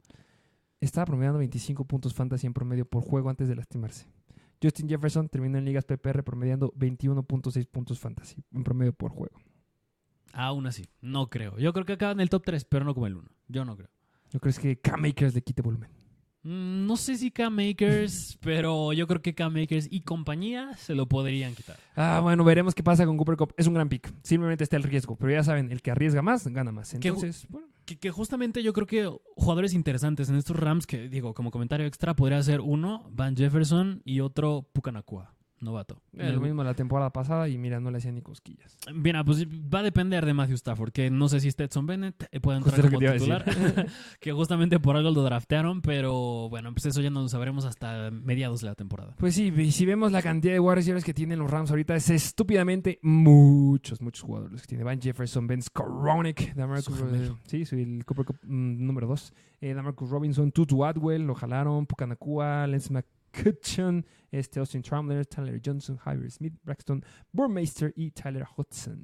Estaba 0.80 1.06
promediando 1.06 1.38
25 1.38 1.84
puntos 1.84 2.12
fantasy 2.12 2.48
en 2.48 2.52
promedio 2.52 2.86
por 2.86 3.04
juego 3.04 3.30
antes 3.30 3.46
de 3.46 3.54
lastimarse. 3.54 4.08
Justin 4.60 4.88
Jefferson 4.88 5.28
terminó 5.28 5.58
en 5.58 5.64
ligas 5.64 5.84
PPR 5.84 6.24
promediando 6.24 6.72
21.6 6.72 7.68
puntos 7.68 8.00
fantasy 8.00 8.42
en 8.52 8.64
promedio 8.64 8.92
por 8.92 9.12
juego. 9.12 9.38
Aún 10.32 10.66
así, 10.66 10.88
no 11.02 11.30
creo. 11.30 11.56
Yo 11.58 11.72
creo 11.72 11.86
que 11.86 11.92
acaba 11.92 12.10
en 12.10 12.20
el 12.20 12.30
top 12.30 12.42
3, 12.46 12.64
pero 12.64 12.84
no 12.84 12.94
como 12.94 13.06
el 13.06 13.14
1. 13.14 13.30
Yo 13.46 13.64
no 13.64 13.76
creo. 13.76 13.90
¿No 14.32 14.40
crees 14.40 14.58
que 14.58 14.80
K-Makers 14.80 15.36
le 15.36 15.42
quite 15.42 15.62
volumen? 15.62 15.88
Mm, 16.44 16.86
No 16.86 16.96
sé 16.96 17.16
si 17.16 17.30
K-Makers, 17.30 18.38
pero 18.42 18.92
yo 18.92 19.06
creo 19.06 19.20
que 19.22 19.34
K-Makers 19.34 19.88
y 19.90 20.02
compañía 20.02 20.74
se 20.76 20.94
lo 20.94 21.06
podrían 21.06 21.54
quitar. 21.54 21.76
Ah, 21.96 22.20
bueno, 22.22 22.44
veremos 22.44 22.74
qué 22.74 22.82
pasa 22.82 23.06
con 23.06 23.16
Cooper 23.16 23.36
Cup. 23.36 23.54
Es 23.56 23.66
un 23.66 23.74
gran 23.74 23.88
pick. 23.88 24.12
Simplemente 24.22 24.62
está 24.64 24.76
el 24.76 24.82
riesgo. 24.82 25.16
Pero 25.16 25.32
ya 25.32 25.42
saben, 25.42 25.72
el 25.72 25.82
que 25.82 25.90
arriesga 25.90 26.22
más, 26.22 26.46
gana 26.46 26.70
más. 26.72 26.94
Entonces, 26.94 27.46
bueno, 27.48 27.66
Que, 27.86 27.96
que 27.98 28.10
justamente 28.10 28.62
yo 28.62 28.72
creo 28.72 28.86
que 28.86 29.10
jugadores 29.36 29.74
interesantes 29.74 30.28
en 30.28 30.36
estos 30.36 30.56
Rams, 30.56 30.86
que 30.86 31.08
digo, 31.08 31.34
como 31.34 31.50
comentario 31.50 31.86
extra, 31.86 32.14
podría 32.14 32.42
ser 32.42 32.60
uno, 32.60 33.08
Van 33.10 33.36
Jefferson 33.36 34.02
y 34.04 34.20
otro 34.20 34.68
Pucanacua. 34.72 35.34
Novato. 35.64 36.00
Lo 36.12 36.40
mismo 36.40 36.62
la 36.62 36.74
temporada 36.74 37.10
pasada 37.10 37.48
y 37.48 37.58
mira, 37.58 37.80
no 37.80 37.90
le 37.90 37.98
hacían 37.98 38.14
ni 38.14 38.22
cosquillas. 38.22 38.76
Mira, 38.92 39.24
pues 39.24 39.46
va 39.46 39.80
a 39.80 39.82
depender 39.82 40.24
de 40.24 40.34
Matthew 40.34 40.56
Stafford, 40.56 40.92
que 40.92 41.10
no 41.10 41.28
sé 41.28 41.40
si 41.40 41.50
Stetson 41.50 41.86
Bennett 41.86 42.28
eh, 42.30 42.40
puede 42.40 42.58
entrar 42.58 42.76
Justo 42.76 42.90
como 42.90 43.00
que 43.00 43.12
titular, 43.12 43.44
que 44.20 44.32
justamente 44.32 44.78
por 44.78 44.96
algo 44.96 45.10
lo 45.10 45.22
draftearon, 45.22 45.80
pero 45.80 46.48
bueno, 46.48 46.72
pues 46.72 46.86
eso 46.86 47.00
ya 47.00 47.10
no 47.10 47.22
lo 47.22 47.28
sabremos 47.28 47.64
hasta 47.64 48.10
mediados 48.10 48.60
de 48.60 48.66
la 48.66 48.74
temporada. 48.74 49.14
Pues 49.18 49.34
sí, 49.34 49.52
y 49.56 49.72
si 49.72 49.86
vemos 49.86 50.12
la 50.12 50.22
cantidad 50.22 50.54
de 50.54 50.74
receivers 50.74 51.04
que 51.04 51.14
tienen 51.14 51.38
los 51.38 51.50
Rams 51.50 51.70
ahorita, 51.70 51.94
es 51.94 52.10
estúpidamente 52.10 52.98
muchos, 53.02 54.00
muchos 54.00 54.22
jugadores 54.22 54.62
que 54.62 54.68
tiene. 54.68 54.84
Van 54.84 55.00
Jefferson, 55.00 55.46
Ben 55.46 55.62
Skowronek, 55.62 56.54
Damarcus, 56.54 57.02
sí, 57.46 57.64
soy 57.64 57.82
el 57.82 58.04
Cooper 58.04 58.26
Cup 58.26 58.38
mm, 58.42 58.86
número 58.86 59.06
2. 59.06 59.32
Eh, 59.60 59.72
Damarcus 59.72 60.10
Robinson, 60.10 60.52
Tutu 60.52 60.84
Atwell, 60.84 61.22
lo 61.22 61.34
jalaron, 61.34 61.86
Pucanacua, 61.86 62.66
Lance 62.66 62.92
McCutcheon, 63.34 64.04
este 64.30 64.60
Austin 64.60 64.82
Tramler, 64.82 65.26
Tyler 65.26 65.60
Johnson, 65.64 65.96
Javier 65.96 66.30
Smith, 66.30 66.54
Braxton 66.62 67.04
Burmeister 67.32 67.92
y 67.96 68.10
Tyler 68.10 68.46
Hudson. 68.56 69.02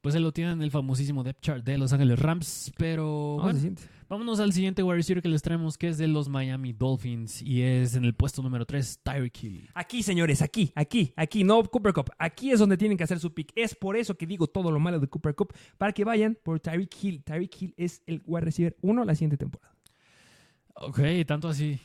Pues 0.00 0.14
él 0.14 0.22
lo 0.22 0.32
tiene 0.32 0.52
en 0.52 0.62
el 0.62 0.70
famosísimo 0.70 1.22
depth 1.22 1.42
chart 1.42 1.62
de 1.62 1.76
Los 1.76 1.92
Ángeles 1.92 2.18
Rams, 2.18 2.72
pero 2.78 3.36
Vamos 3.36 3.42
bueno, 3.42 3.48
al 3.50 3.56
siguiente. 3.56 3.82
vámonos 4.08 4.40
al 4.40 4.52
siguiente 4.54 4.82
wide 4.82 4.96
receiver 4.96 5.22
que 5.22 5.28
les 5.28 5.42
traemos, 5.42 5.76
que 5.76 5.88
es 5.88 5.98
de 5.98 6.08
los 6.08 6.30
Miami 6.30 6.72
Dolphins 6.72 7.42
y 7.42 7.60
es 7.60 7.96
en 7.96 8.06
el 8.06 8.14
puesto 8.14 8.42
número 8.42 8.64
3, 8.64 9.00
Tyreek 9.02 9.44
Hill. 9.44 9.68
Aquí, 9.74 10.02
señores, 10.02 10.40
aquí, 10.40 10.72
aquí, 10.74 11.12
aquí, 11.16 11.44
no 11.44 11.62
Cooper 11.64 11.92
Cup. 11.92 12.10
Aquí 12.18 12.50
es 12.50 12.58
donde 12.58 12.78
tienen 12.78 12.96
que 12.96 13.04
hacer 13.04 13.20
su 13.20 13.34
pick. 13.34 13.52
Es 13.54 13.74
por 13.74 13.94
eso 13.94 14.16
que 14.16 14.26
digo 14.26 14.46
todo 14.46 14.70
lo 14.70 14.80
malo 14.80 14.98
de 15.00 15.06
Cooper 15.06 15.34
Cup, 15.34 15.52
para 15.76 15.92
que 15.92 16.02
vayan 16.02 16.34
por 16.42 16.60
Tyreek 16.60 17.04
Hill. 17.04 17.22
Tyreek 17.22 17.60
Hill 17.60 17.74
es 17.76 18.02
el 18.06 18.22
wide 18.24 18.46
receiver 18.46 18.76
1 18.80 19.04
la 19.04 19.14
siguiente 19.14 19.36
temporada. 19.36 19.76
Ok, 20.76 21.00
tanto 21.26 21.48
así. 21.48 21.78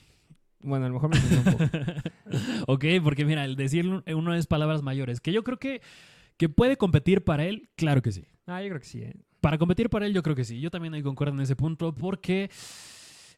Bueno, 0.65 0.85
a 0.85 0.89
lo 0.89 0.95
mejor 0.95 1.09
me 1.11 1.37
un 1.37 1.43
poco. 1.43 1.63
ok, 2.73 2.85
porque 3.03 3.23
mira, 3.23 3.45
el 3.45 3.55
decir 3.55 3.85
uno 3.87 4.33
es 4.33 4.47
palabras 4.47 4.81
mayores, 4.81 5.21
que 5.21 5.31
yo 5.31 5.43
creo 5.43 5.59
que, 5.59 5.81
que 6.37 6.49
puede 6.49 6.75
competir 6.75 7.23
para 7.23 7.45
él, 7.45 7.69
claro 7.75 8.01
que 8.01 8.11
sí. 8.11 8.25
Ah, 8.47 8.61
yo 8.61 8.69
creo 8.69 8.79
que 8.79 8.87
sí. 8.87 9.01
¿eh? 9.01 9.15
Para 9.41 9.57
competir 9.57 9.89
para 9.89 10.07
él, 10.07 10.13
yo 10.13 10.23
creo 10.23 10.35
que 10.35 10.43
sí. 10.43 10.59
Yo 10.59 10.71
también 10.71 10.93
ahí 10.93 11.03
concuerdo 11.03 11.35
en 11.35 11.41
ese 11.41 11.55
punto 11.55 11.93
porque, 11.93 12.49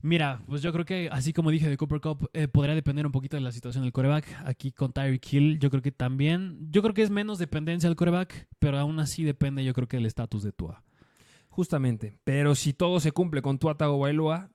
mira, 0.01 0.41
pues 0.47 0.61
yo 0.61 0.71
creo 0.71 0.85
que 0.85 1.09
así 1.11 1.33
como 1.33 1.51
dije 1.51 1.69
de 1.69 1.75
Cooper 1.75 1.99
Cup, 1.99 2.29
eh, 2.33 2.47
podría 2.47 2.75
depender 2.75 3.05
un 3.05 3.11
poquito 3.11 3.35
de 3.35 3.41
la 3.41 3.51
situación 3.51 3.83
del 3.83 3.91
coreback. 3.91 4.25
Aquí 4.45 4.71
con 4.71 4.93
Tyreek 4.93 5.33
Hill, 5.33 5.59
yo 5.59 5.69
creo 5.69 5.81
que 5.81 5.91
también, 5.91 6.69
yo 6.71 6.81
creo 6.81 6.93
que 6.93 7.03
es 7.03 7.09
menos 7.09 7.39
dependencia 7.39 7.89
del 7.89 7.97
coreback, 7.97 8.47
pero 8.59 8.79
aún 8.79 8.99
así 8.99 9.23
depende, 9.23 9.65
yo 9.65 9.73
creo 9.73 9.87
que 9.87 9.97
del 9.97 10.05
estatus 10.05 10.43
de 10.43 10.53
Tua. 10.53 10.83
Justamente. 11.49 12.17
Pero 12.23 12.55
si 12.55 12.71
todo 12.71 12.99
se 13.01 13.11
cumple 13.11 13.41
con 13.41 13.59
Tua 13.59 13.75
Tagovailoa, 13.75 14.51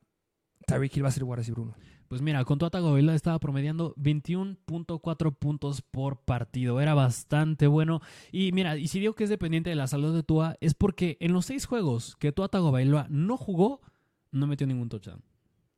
Tyreek 0.66 0.96
Hill 0.96 1.04
va 1.04 1.08
a 1.08 1.12
ser 1.12 1.24
wide 1.24 1.36
receiver 1.36 1.60
1. 1.60 1.74
Pues 2.12 2.20
mira, 2.20 2.44
con 2.44 2.58
Tua 2.58 2.68
Tagovailoa 2.68 3.14
estaba 3.14 3.38
promediando 3.38 3.94
21.4 3.96 5.34
puntos 5.34 5.80
por 5.80 6.18
partido. 6.18 6.78
Era 6.78 6.92
bastante 6.92 7.66
bueno. 7.66 8.02
Y 8.30 8.52
mira, 8.52 8.76
y 8.76 8.88
si 8.88 9.00
digo 9.00 9.14
que 9.14 9.24
es 9.24 9.30
dependiente 9.30 9.70
de 9.70 9.76
la 9.76 9.86
salud 9.86 10.14
de 10.14 10.22
Tua, 10.22 10.56
es 10.60 10.74
porque 10.74 11.16
en 11.20 11.32
los 11.32 11.46
seis 11.46 11.64
juegos 11.64 12.16
que 12.16 12.30
Tua 12.30 12.48
Tagovailoa 12.48 13.06
no 13.08 13.38
jugó, 13.38 13.80
no 14.30 14.46
metió 14.46 14.66
ningún 14.66 14.90
touchdown. 14.90 15.22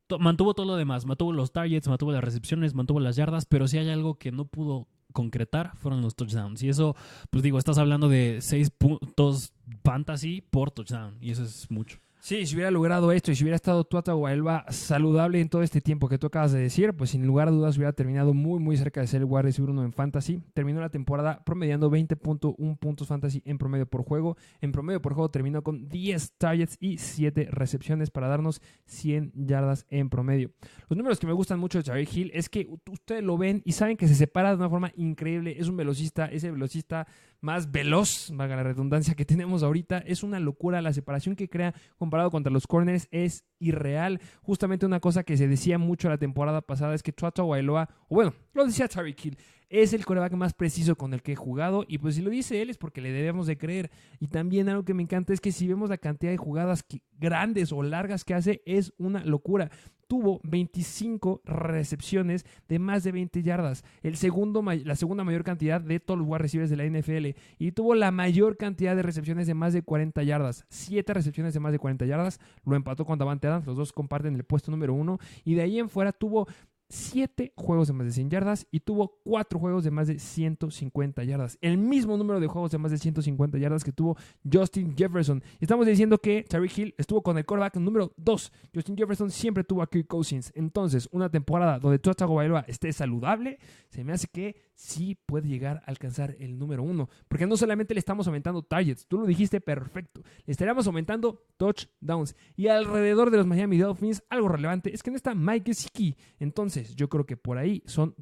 To- 0.08 0.18
Mantuvo 0.18 0.54
todo 0.54 0.66
lo 0.66 0.74
demás, 0.74 1.06
mantuvo 1.06 1.32
los 1.32 1.52
targets, 1.52 1.86
mantuvo 1.86 2.10
las 2.10 2.24
recepciones, 2.24 2.74
mantuvo 2.74 2.98
las 2.98 3.14
yardas, 3.14 3.46
pero 3.46 3.68
si 3.68 3.78
hay 3.78 3.88
algo 3.88 4.18
que 4.18 4.32
no 4.32 4.44
pudo 4.46 4.88
concretar 5.12 5.76
fueron 5.76 6.02
los 6.02 6.16
touchdowns. 6.16 6.64
Y 6.64 6.68
eso, 6.68 6.96
pues 7.30 7.44
digo, 7.44 7.58
estás 7.58 7.78
hablando 7.78 8.08
de 8.08 8.38
seis 8.40 8.70
puntos 8.70 9.52
fantasy 9.84 10.40
por 10.40 10.72
touchdown. 10.72 11.16
Y 11.20 11.30
eso 11.30 11.44
es 11.44 11.70
mucho. 11.70 11.98
Sí, 12.24 12.46
si 12.46 12.54
hubiera 12.54 12.70
logrado 12.70 13.12
esto 13.12 13.30
y 13.30 13.34
si 13.34 13.44
hubiera 13.44 13.56
estado 13.56 13.84
Tua 13.84 14.00
Tagovailoa 14.00 14.64
saludable 14.70 15.42
en 15.42 15.50
todo 15.50 15.62
este 15.62 15.82
tiempo 15.82 16.08
que 16.08 16.16
tú 16.16 16.28
acabas 16.28 16.52
de 16.52 16.58
decir, 16.58 16.94
pues 16.94 17.10
sin 17.10 17.26
lugar 17.26 17.48
a 17.48 17.50
dudas 17.50 17.76
hubiera 17.76 17.92
terminado 17.92 18.32
muy 18.32 18.58
muy 18.60 18.78
cerca 18.78 19.02
de 19.02 19.06
ser 19.06 19.20
el 19.20 19.26
wide 19.26 19.42
receiver 19.42 19.68
1 19.68 19.84
en 19.84 19.92
fantasy. 19.92 20.40
Terminó 20.54 20.80
la 20.80 20.88
temporada 20.88 21.44
promediando 21.44 21.90
20.1 21.90 22.78
puntos 22.78 23.08
fantasy 23.08 23.42
en 23.44 23.58
promedio 23.58 23.84
por 23.84 24.04
juego. 24.04 24.38
En 24.62 24.72
promedio 24.72 25.02
por 25.02 25.12
juego 25.12 25.30
terminó 25.30 25.62
con 25.62 25.86
10 25.90 26.32
targets 26.38 26.78
y 26.80 26.96
7 26.96 27.48
recepciones 27.50 28.10
para 28.10 28.28
darnos 28.28 28.62
100 28.86 29.32
yardas 29.34 29.84
en 29.90 30.08
promedio. 30.08 30.50
Los 30.88 30.96
números 30.96 31.18
que 31.18 31.26
me 31.26 31.34
gustan 31.34 31.58
mucho 31.58 31.76
de 31.76 31.84
Tyreek 31.84 32.16
Hill 32.16 32.30
es 32.32 32.48
que 32.48 32.70
ustedes 32.90 33.22
lo 33.22 33.36
ven 33.36 33.60
y 33.66 33.72
saben 33.72 33.98
que 33.98 34.08
se 34.08 34.14
separa 34.14 34.48
de 34.48 34.56
una 34.56 34.70
forma 34.70 34.92
increíble. 34.96 35.56
Es 35.58 35.68
un 35.68 35.76
velocista, 35.76 36.24
es 36.24 36.42
el 36.44 36.52
velocista 36.52 37.06
más 37.44 37.70
veloz, 37.70 38.30
valga 38.32 38.56
la 38.56 38.62
redundancia 38.62 39.14
que 39.14 39.26
tenemos 39.26 39.62
ahorita. 39.62 39.98
Es 39.98 40.22
una 40.22 40.40
locura 40.40 40.80
la 40.80 40.94
separación 40.94 41.36
que 41.36 41.50
crea 41.50 41.74
comparado 41.98 42.30
contra 42.30 42.50
los 42.50 42.66
corners 42.66 43.06
es 43.10 43.44
irreal. 43.58 44.20
Justamente 44.40 44.86
una 44.86 44.98
cosa 44.98 45.24
que 45.24 45.36
se 45.36 45.46
decía 45.46 45.76
mucho 45.76 46.08
la 46.08 46.16
temporada 46.16 46.62
pasada 46.62 46.94
es 46.94 47.02
que 47.02 47.12
Tua 47.12 47.32
Tagovailoa, 47.32 47.90
o 48.08 48.14
bueno, 48.14 48.32
lo 48.54 48.64
decía 48.64 48.88
Hill, 49.22 49.36
es 49.68 49.92
el 49.92 50.04
coreback 50.04 50.32
más 50.34 50.54
preciso 50.54 50.96
con 50.96 51.14
el 51.14 51.22
que 51.22 51.32
he 51.32 51.36
jugado 51.36 51.84
y 51.88 51.98
pues 51.98 52.16
si 52.16 52.22
lo 52.22 52.30
dice 52.30 52.62
él 52.62 52.70
es 52.70 52.78
porque 52.78 53.00
le 53.00 53.12
debemos 53.12 53.46
de 53.46 53.56
creer. 53.56 53.90
Y 54.20 54.28
también 54.28 54.68
algo 54.68 54.84
que 54.84 54.94
me 54.94 55.02
encanta 55.02 55.32
es 55.32 55.40
que 55.40 55.52
si 55.52 55.66
vemos 55.66 55.90
la 55.90 55.98
cantidad 55.98 56.30
de 56.30 56.36
jugadas 56.36 56.84
grandes 57.18 57.72
o 57.72 57.82
largas 57.82 58.24
que 58.24 58.34
hace 58.34 58.62
es 58.66 58.92
una 58.98 59.24
locura. 59.24 59.70
Tuvo 60.06 60.40
25 60.44 61.40
recepciones 61.44 62.44
de 62.68 62.78
más 62.78 63.04
de 63.04 63.12
20 63.12 63.42
yardas, 63.42 63.84
el 64.02 64.16
segundo, 64.16 64.62
la 64.62 64.96
segunda 64.96 65.24
mayor 65.24 65.44
cantidad 65.44 65.80
de 65.80 65.98
todos 65.98 66.20
los 66.20 66.28
wide 66.28 66.38
receivers 66.38 66.70
de 66.70 66.76
la 66.76 66.84
NFL 66.84 67.38
y 67.58 67.72
tuvo 67.72 67.94
la 67.94 68.10
mayor 68.10 68.58
cantidad 68.58 68.94
de 68.94 69.02
recepciones 69.02 69.46
de 69.46 69.54
más 69.54 69.72
de 69.72 69.82
40 69.82 70.22
yardas, 70.22 70.66
7 70.68 71.14
recepciones 71.14 71.54
de 71.54 71.60
más 71.60 71.72
de 71.72 71.78
40 71.78 72.04
yardas, 72.04 72.38
lo 72.66 72.76
empató 72.76 73.06
con 73.06 73.18
Davante 73.18 73.48
Adams, 73.48 73.66
los 73.66 73.78
dos 73.78 73.92
comparten 73.92 74.34
el 74.34 74.44
puesto 74.44 74.70
número 74.70 74.92
uno 74.92 75.18
y 75.42 75.54
de 75.54 75.62
ahí 75.62 75.78
en 75.78 75.88
fuera 75.88 76.12
tuvo 76.12 76.46
7 76.88 77.52
juegos 77.56 77.88
de 77.88 77.94
más 77.94 78.06
de 78.06 78.12
100 78.12 78.30
yardas 78.30 78.66
y 78.70 78.80
tuvo 78.80 79.20
4 79.24 79.58
juegos 79.58 79.84
de 79.84 79.90
más 79.90 80.06
de 80.06 80.18
150 80.18 81.24
yardas. 81.24 81.58
El 81.60 81.78
mismo 81.78 82.16
número 82.16 82.40
de 82.40 82.46
juegos 82.46 82.70
de 82.70 82.78
más 82.78 82.90
de 82.90 82.98
150 82.98 83.58
yardas 83.58 83.84
que 83.84 83.92
tuvo 83.92 84.16
Justin 84.50 84.96
Jefferson. 84.96 85.42
Estamos 85.60 85.86
diciendo 85.86 86.18
que 86.18 86.44
Tyreek 86.48 86.78
Hill 86.78 86.94
estuvo 86.98 87.22
con 87.22 87.38
el 87.38 87.44
quarterback 87.44 87.76
número 87.76 88.12
2. 88.16 88.52
Justin 88.74 88.96
Jefferson 88.96 89.30
siempre 89.30 89.64
tuvo 89.64 89.82
a 89.82 89.88
Kirk 89.88 90.06
Cousins. 90.06 90.52
Entonces, 90.54 91.08
una 91.12 91.30
temporada 91.30 91.78
donde 91.78 91.98
Tua 91.98 92.14
Tagovailoa 92.14 92.64
esté 92.68 92.92
saludable, 92.92 93.58
se 93.88 94.04
me 94.04 94.12
hace 94.12 94.28
que 94.28 94.56
sí 94.74 95.16
puede 95.26 95.48
llegar 95.48 95.82
a 95.86 95.90
alcanzar 95.90 96.36
el 96.38 96.58
número 96.58 96.82
1. 96.82 97.08
Porque 97.28 97.46
no 97.46 97.56
solamente 97.56 97.94
le 97.94 98.00
estamos 98.00 98.26
aumentando 98.26 98.62
targets, 98.62 99.06
tú 99.06 99.18
lo 99.18 99.26
dijiste 99.26 99.60
perfecto. 99.60 100.22
Le 100.44 100.52
estaríamos 100.52 100.86
aumentando 100.86 101.44
touchdowns. 101.56 102.34
Y 102.56 102.68
alrededor 102.68 103.30
de 103.30 103.38
los 103.38 103.46
Miami 103.46 103.78
Dolphins, 103.78 104.22
algo 104.28 104.48
relevante 104.48 104.94
es 104.94 105.02
que 105.02 105.10
no 105.10 105.16
está 105.16 105.34
Mike 105.34 105.72
Gesicki. 105.72 106.16
Entonces, 106.38 106.73
yo 106.96 107.08
creo 107.08 107.26
que 107.26 107.36
por 107.36 107.58
ahí 107.58 107.82
son 107.86 108.14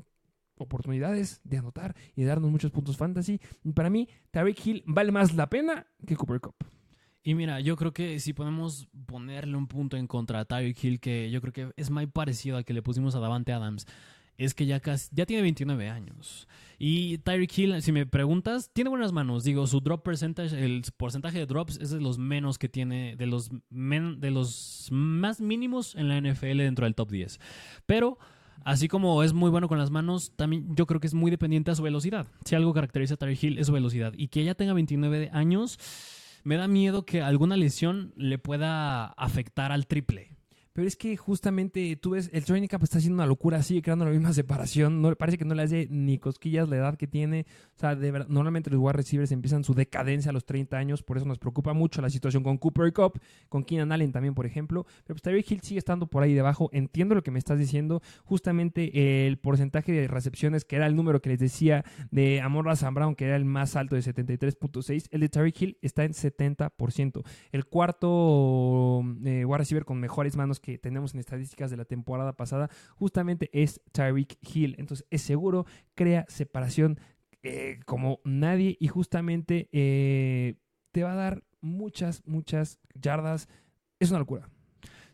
oportunidades 0.57 1.41
de 1.45 1.59
anotar 1.59 1.97
y 2.15 2.23
de 2.23 2.29
darnos 2.29 2.51
muchos 2.51 2.71
puntos 2.71 2.97
fantasy. 2.97 3.41
Para 3.75 3.91
mí, 3.91 4.09
Tyreek 4.31 4.67
Hill 4.67 4.83
vale 4.87 5.11
más 5.13 5.35
la 5.35 5.49
pena 5.49 5.87
que 6.07 6.17
Cooper 6.17 6.41
Cup. 6.41 6.55
Y 7.25 7.35
mira, 7.35 7.61
yo 7.61 7.77
creo 7.77 7.93
que 7.93 8.19
si 8.21 8.33
podemos 8.33 8.89
ponerle 9.07 9.57
un 9.57 9.69
punto 9.69 9.97
en 9.97 10.07
contra 10.07 10.41
a 10.41 10.45
Tyreek 10.45 10.83
Hill, 10.85 11.01
que 11.01 11.31
yo 11.31 11.41
creo 11.41 11.53
que 11.53 11.73
es 11.77 11.91
muy 11.91 12.07
parecido 12.07 12.57
al 12.57 12.65
que 12.65 12.75
le 12.75 12.83
pusimos 12.83 13.15
a 13.15 13.21
Davante 13.21 13.53
Adams, 13.53 13.87
es 14.39 14.55
que 14.55 14.67
ya 14.67 14.81
casi, 14.81 15.09
ya 15.15 15.25
tiene 15.27 15.43
29 15.43 15.89
años. 15.89 16.49
Y 16.79 17.19
Tyreek 17.19 17.57
Hill, 17.59 17.83
si 17.83 17.93
me 17.93 18.07
preguntas, 18.07 18.71
tiene 18.73 18.91
buenas 18.91 19.13
manos. 19.13 19.45
Digo, 19.45 19.67
su 19.69 19.81
drop 19.81 20.03
percentage, 20.03 20.65
el 20.65 20.83
porcentaje 20.97 21.39
de 21.39 21.47
drops 21.47 21.79
es 21.81 21.91
de 21.91 22.01
los 22.01 22.19
menos 22.19 22.59
que 22.59 22.69
tiene, 22.69 23.15
de 23.15 23.27
los, 23.27 23.51
men- 23.71 24.21
de 24.21 24.31
los 24.33 24.89
más 24.91 25.41
mínimos 25.41 25.95
en 25.95 26.09
la 26.09 26.21
NFL 26.21 26.59
dentro 26.59 26.87
del 26.87 26.97
top 26.97 27.11
10. 27.11 27.39
Pero 27.87 28.19
Así 28.65 28.89
como 28.89 29.23
es 29.23 29.33
muy 29.33 29.51
bueno 29.51 29.69
con 29.69 29.79
las 29.79 29.91
manos, 29.91 30.33
también 30.37 30.75
yo 30.75 30.87
creo 30.87 31.01
que 31.01 31.07
es 31.07 31.15
muy 31.15 31.31
dependiente 31.31 31.71
a 31.71 31.75
su 31.75 31.83
velocidad. 31.83 32.27
Si 32.45 32.55
algo 32.55 32.73
caracteriza 32.73 33.15
a 33.15 33.17
Tyreek 33.17 33.43
Hill 33.43 33.59
es 33.59 33.67
su 33.67 33.73
velocidad. 33.73 34.13
Y 34.17 34.29
que 34.29 34.41
ella 34.41 34.55
tenga 34.55 34.73
29 34.73 35.31
años, 35.33 35.79
me 36.45 36.57
da 36.57 36.69
miedo 36.69 37.05
que 37.05 37.23
alguna 37.23 37.57
lesión 37.57 38.13
le 38.17 38.39
pueda 38.39 39.07
afectar 39.07 39.73
al 39.73 39.87
triple. 39.87 40.31
Pero 40.73 40.89
es 40.89 40.97
que 40.97 41.17
justamente 41.17 41.97
tú 41.97 42.11
ves, 42.11 42.31
el 42.33 42.45
training 42.45 42.69
camp 42.69 42.83
está 42.83 42.99
haciendo 42.99 43.17
una 43.17 43.27
locura, 43.27 43.63
sigue 43.63 43.83
creando 43.83 44.05
la 44.05 44.11
misma 44.11 44.33
separación. 44.33 45.03
No, 45.03 45.15
parece 45.17 45.39
que 45.39 45.45
no 45.45 45.55
le 45.55 45.63
hace 45.63 45.87
ni 45.91 46.19
cosquillas 46.19 46.69
la 46.69 46.77
edad 46.77 46.97
que 46.97 47.07
tiene. 47.07 47.47
O 47.77 47.79
sea, 47.79 47.95
de 47.95 48.11
verdad, 48.11 48.29
normalmente 48.29 48.71
los 48.71 48.81
wide 48.81 48.95
receivers 48.95 49.33
empiezan 49.33 49.65
su 49.65 49.75
decadencia 49.75 50.31
a 50.31 50.33
los 50.33 50.45
30 50.45 50.77
años, 50.77 51.03
por 51.03 51.17
eso 51.17 51.27
nos 51.27 51.39
preocupa 51.39 51.73
mucho 51.73 52.01
la 52.01 52.11
situación 52.11 52.43
con 52.43 52.57
Cooper 52.57 52.93
Cup, 52.93 53.21
con 53.49 53.65
Keenan 53.65 53.93
Allen 53.93 54.13
también, 54.13 54.35
por 54.35 54.47
ejemplo. 54.47 54.87
Pero 55.05 55.15
pues 55.15 55.23
Tyreek 55.23 55.51
Hill 55.51 55.61
sigue 55.61 55.79
estando 55.79 56.07
por 56.07 56.23
ahí 56.23 56.33
debajo. 56.33 56.71
Entiendo 56.73 57.15
lo 57.15 57.23
que 57.23 57.31
me 57.31 57.39
estás 57.39 57.59
diciendo. 57.59 58.03
Justamente 58.25 59.27
el 59.27 59.39
porcentaje 59.39 59.93
de 59.93 60.09
recepciones, 60.09 60.65
que 60.65 60.77
era 60.77 60.87
el 60.87 60.97
número 60.97 61.21
que 61.21 61.31
les 61.31 61.39
decía 61.39 61.85
de 62.11 62.41
Amor 62.41 62.75
Sam 62.77 62.95
Brown, 62.95 63.15
que 63.15 63.27
era 63.27 63.37
el 63.37 63.45
más 63.45 63.77
alto 63.77 63.97
de 63.97 64.03
73.6, 64.03 65.09
el 65.11 65.21
de 65.21 65.29
Tyreek 65.29 65.61
Hill 65.61 65.79
está 65.83 66.05
en 66.05 66.13
70%. 66.13 67.23
El 67.51 67.67
cuarto 67.67 69.03
eh, 69.25 69.45
wide 69.45 69.59
receiver 69.59 69.85
con 69.85 70.01
mejores 70.01 70.37
manos 70.37 70.61
que 70.63 70.79
tenemos 70.79 71.13
en 71.13 71.21
estadísticas 71.21 71.71
de 71.71 71.77
la 71.77 71.85
temporada 71.85 72.33
pasada 72.33 72.71
justamente 72.97 73.51
es 73.53 73.83
Tyreek 73.93 74.39
Hill. 74.43 74.77
Entonces 74.79 75.07
es 75.11 75.21
seguro, 75.21 75.67
crea 75.95 76.25
separación 76.29 76.99
eh, 77.43 77.81
como 77.85 78.21
nadie 78.25 78.77
y 78.81 78.89
justamente 78.89 79.69
eh, 79.73 80.55
te 80.93 81.03
va 81.03 81.13
a 81.13 81.17
dar 81.17 81.45
muchas, 81.61 82.23
muchas 82.25 82.79
yardas. 82.95 83.49
Es 83.99 84.11
una 84.11 84.21
locura. 84.21 84.49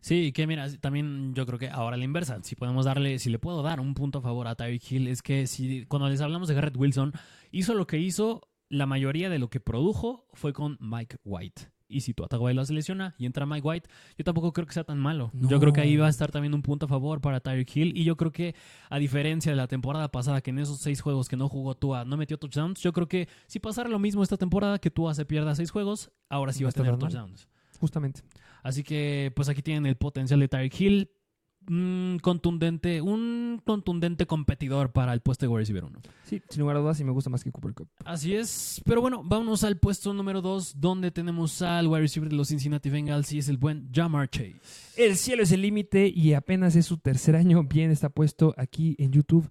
Sí, 0.00 0.32
que 0.32 0.46
mira, 0.46 0.68
también 0.78 1.34
yo 1.34 1.44
creo 1.46 1.58
que 1.58 1.70
ahora 1.70 1.96
la 1.96 2.04
inversa, 2.04 2.38
si 2.42 2.54
podemos 2.54 2.84
darle, 2.84 3.18
si 3.18 3.30
le 3.30 3.38
puedo 3.38 3.62
dar 3.62 3.80
un 3.80 3.94
punto 3.94 4.18
a 4.18 4.22
favor 4.22 4.46
a 4.46 4.54
Tyreek 4.54 4.92
Hill, 4.92 5.08
es 5.08 5.22
que 5.22 5.46
si 5.46 5.86
cuando 5.86 6.08
les 6.08 6.20
hablamos 6.20 6.48
de 6.48 6.54
Garrett 6.54 6.76
Wilson, 6.76 7.12
hizo 7.50 7.74
lo 7.74 7.86
que 7.86 7.98
hizo, 7.98 8.48
la 8.68 8.86
mayoría 8.86 9.30
de 9.30 9.38
lo 9.38 9.48
que 9.48 9.60
produjo 9.60 10.26
fue 10.32 10.52
con 10.52 10.76
Mike 10.80 11.16
White. 11.24 11.70
Y 11.90 12.02
si 12.02 12.12
tu 12.12 12.24
White 12.24 12.66
se 12.66 12.74
lesiona 12.74 13.14
y 13.16 13.24
entra 13.24 13.46
Mike 13.46 13.66
White, 13.66 13.88
yo 14.18 14.24
tampoco 14.24 14.52
creo 14.52 14.66
que 14.66 14.74
sea 14.74 14.84
tan 14.84 14.98
malo. 14.98 15.30
Yo 15.32 15.58
creo 15.58 15.72
que 15.72 15.80
ahí 15.80 15.96
va 15.96 16.06
a 16.06 16.10
estar 16.10 16.30
también 16.30 16.52
un 16.52 16.60
punto 16.60 16.84
a 16.84 16.88
favor 16.88 17.22
para 17.22 17.40
Tyreek 17.40 17.76
Hill. 17.76 17.96
Y 17.96 18.04
yo 18.04 18.16
creo 18.16 18.30
que, 18.30 18.54
a 18.90 18.98
diferencia 18.98 19.50
de 19.50 19.56
la 19.56 19.68
temporada 19.68 20.10
pasada, 20.10 20.42
que 20.42 20.50
en 20.50 20.58
esos 20.58 20.80
seis 20.80 21.00
juegos 21.00 21.28
que 21.28 21.36
no 21.38 21.48
jugó 21.48 21.74
Tua 21.74 22.04
no 22.04 22.18
metió 22.18 22.38
touchdowns, 22.38 22.82
yo 22.82 22.92
creo 22.92 23.08
que 23.08 23.26
si 23.46 23.58
pasara 23.58 23.88
lo 23.88 23.98
mismo 23.98 24.22
esta 24.22 24.36
temporada, 24.36 24.78
que 24.78 24.90
Tua 24.90 25.14
se 25.14 25.24
pierda 25.24 25.54
seis 25.54 25.70
juegos, 25.70 26.10
ahora 26.28 26.52
sí 26.52 26.62
va 26.62 26.70
a 26.70 26.72
tener 26.72 26.98
touchdowns. 26.98 27.48
Justamente. 27.80 28.20
Así 28.62 28.82
que, 28.82 29.32
pues 29.34 29.48
aquí 29.48 29.62
tienen 29.62 29.86
el 29.86 29.96
potencial 29.96 30.40
de 30.40 30.48
Tyreek 30.48 30.80
Hill. 30.80 31.10
Un 31.68 32.18
contundente, 32.22 33.02
un 33.02 33.60
contundente 33.64 34.26
competidor 34.26 34.92
para 34.92 35.12
el 35.12 35.20
puesto 35.20 35.44
de 35.44 35.48
wide 35.48 35.60
receiver 35.60 35.84
1. 35.84 36.00
Sí, 36.24 36.40
sin 36.48 36.60
lugar 36.60 36.76
a 36.76 36.80
dudas, 36.80 36.96
sí 36.96 37.04
me 37.04 37.12
gusta 37.12 37.30
más 37.30 37.44
que 37.44 37.52
Cooper 37.52 37.74
Cup. 37.74 37.88
Así 38.04 38.34
es. 38.34 38.80
Pero 38.84 39.00
bueno, 39.00 39.22
vámonos 39.24 39.64
al 39.64 39.78
puesto 39.78 40.12
número 40.14 40.40
2, 40.40 40.80
donde 40.80 41.10
tenemos 41.10 41.60
al 41.62 41.86
wide 41.86 42.02
receiver 42.02 42.30
de 42.30 42.36
los 42.36 42.48
Cincinnati 42.48 42.90
Bengals 42.90 43.32
y 43.32 43.38
es 43.38 43.48
el 43.48 43.58
buen 43.58 43.90
Jamar 43.92 44.30
Chase. 44.30 44.60
El 44.96 45.16
cielo 45.16 45.42
es 45.42 45.52
el 45.52 45.62
límite 45.62 46.08
y 46.08 46.32
apenas 46.32 46.74
es 46.76 46.86
su 46.86 46.98
tercer 46.98 47.36
año. 47.36 47.62
Bien 47.64 47.90
está 47.90 48.08
puesto 48.08 48.54
aquí 48.56 48.96
en 48.98 49.12
YouTube. 49.12 49.48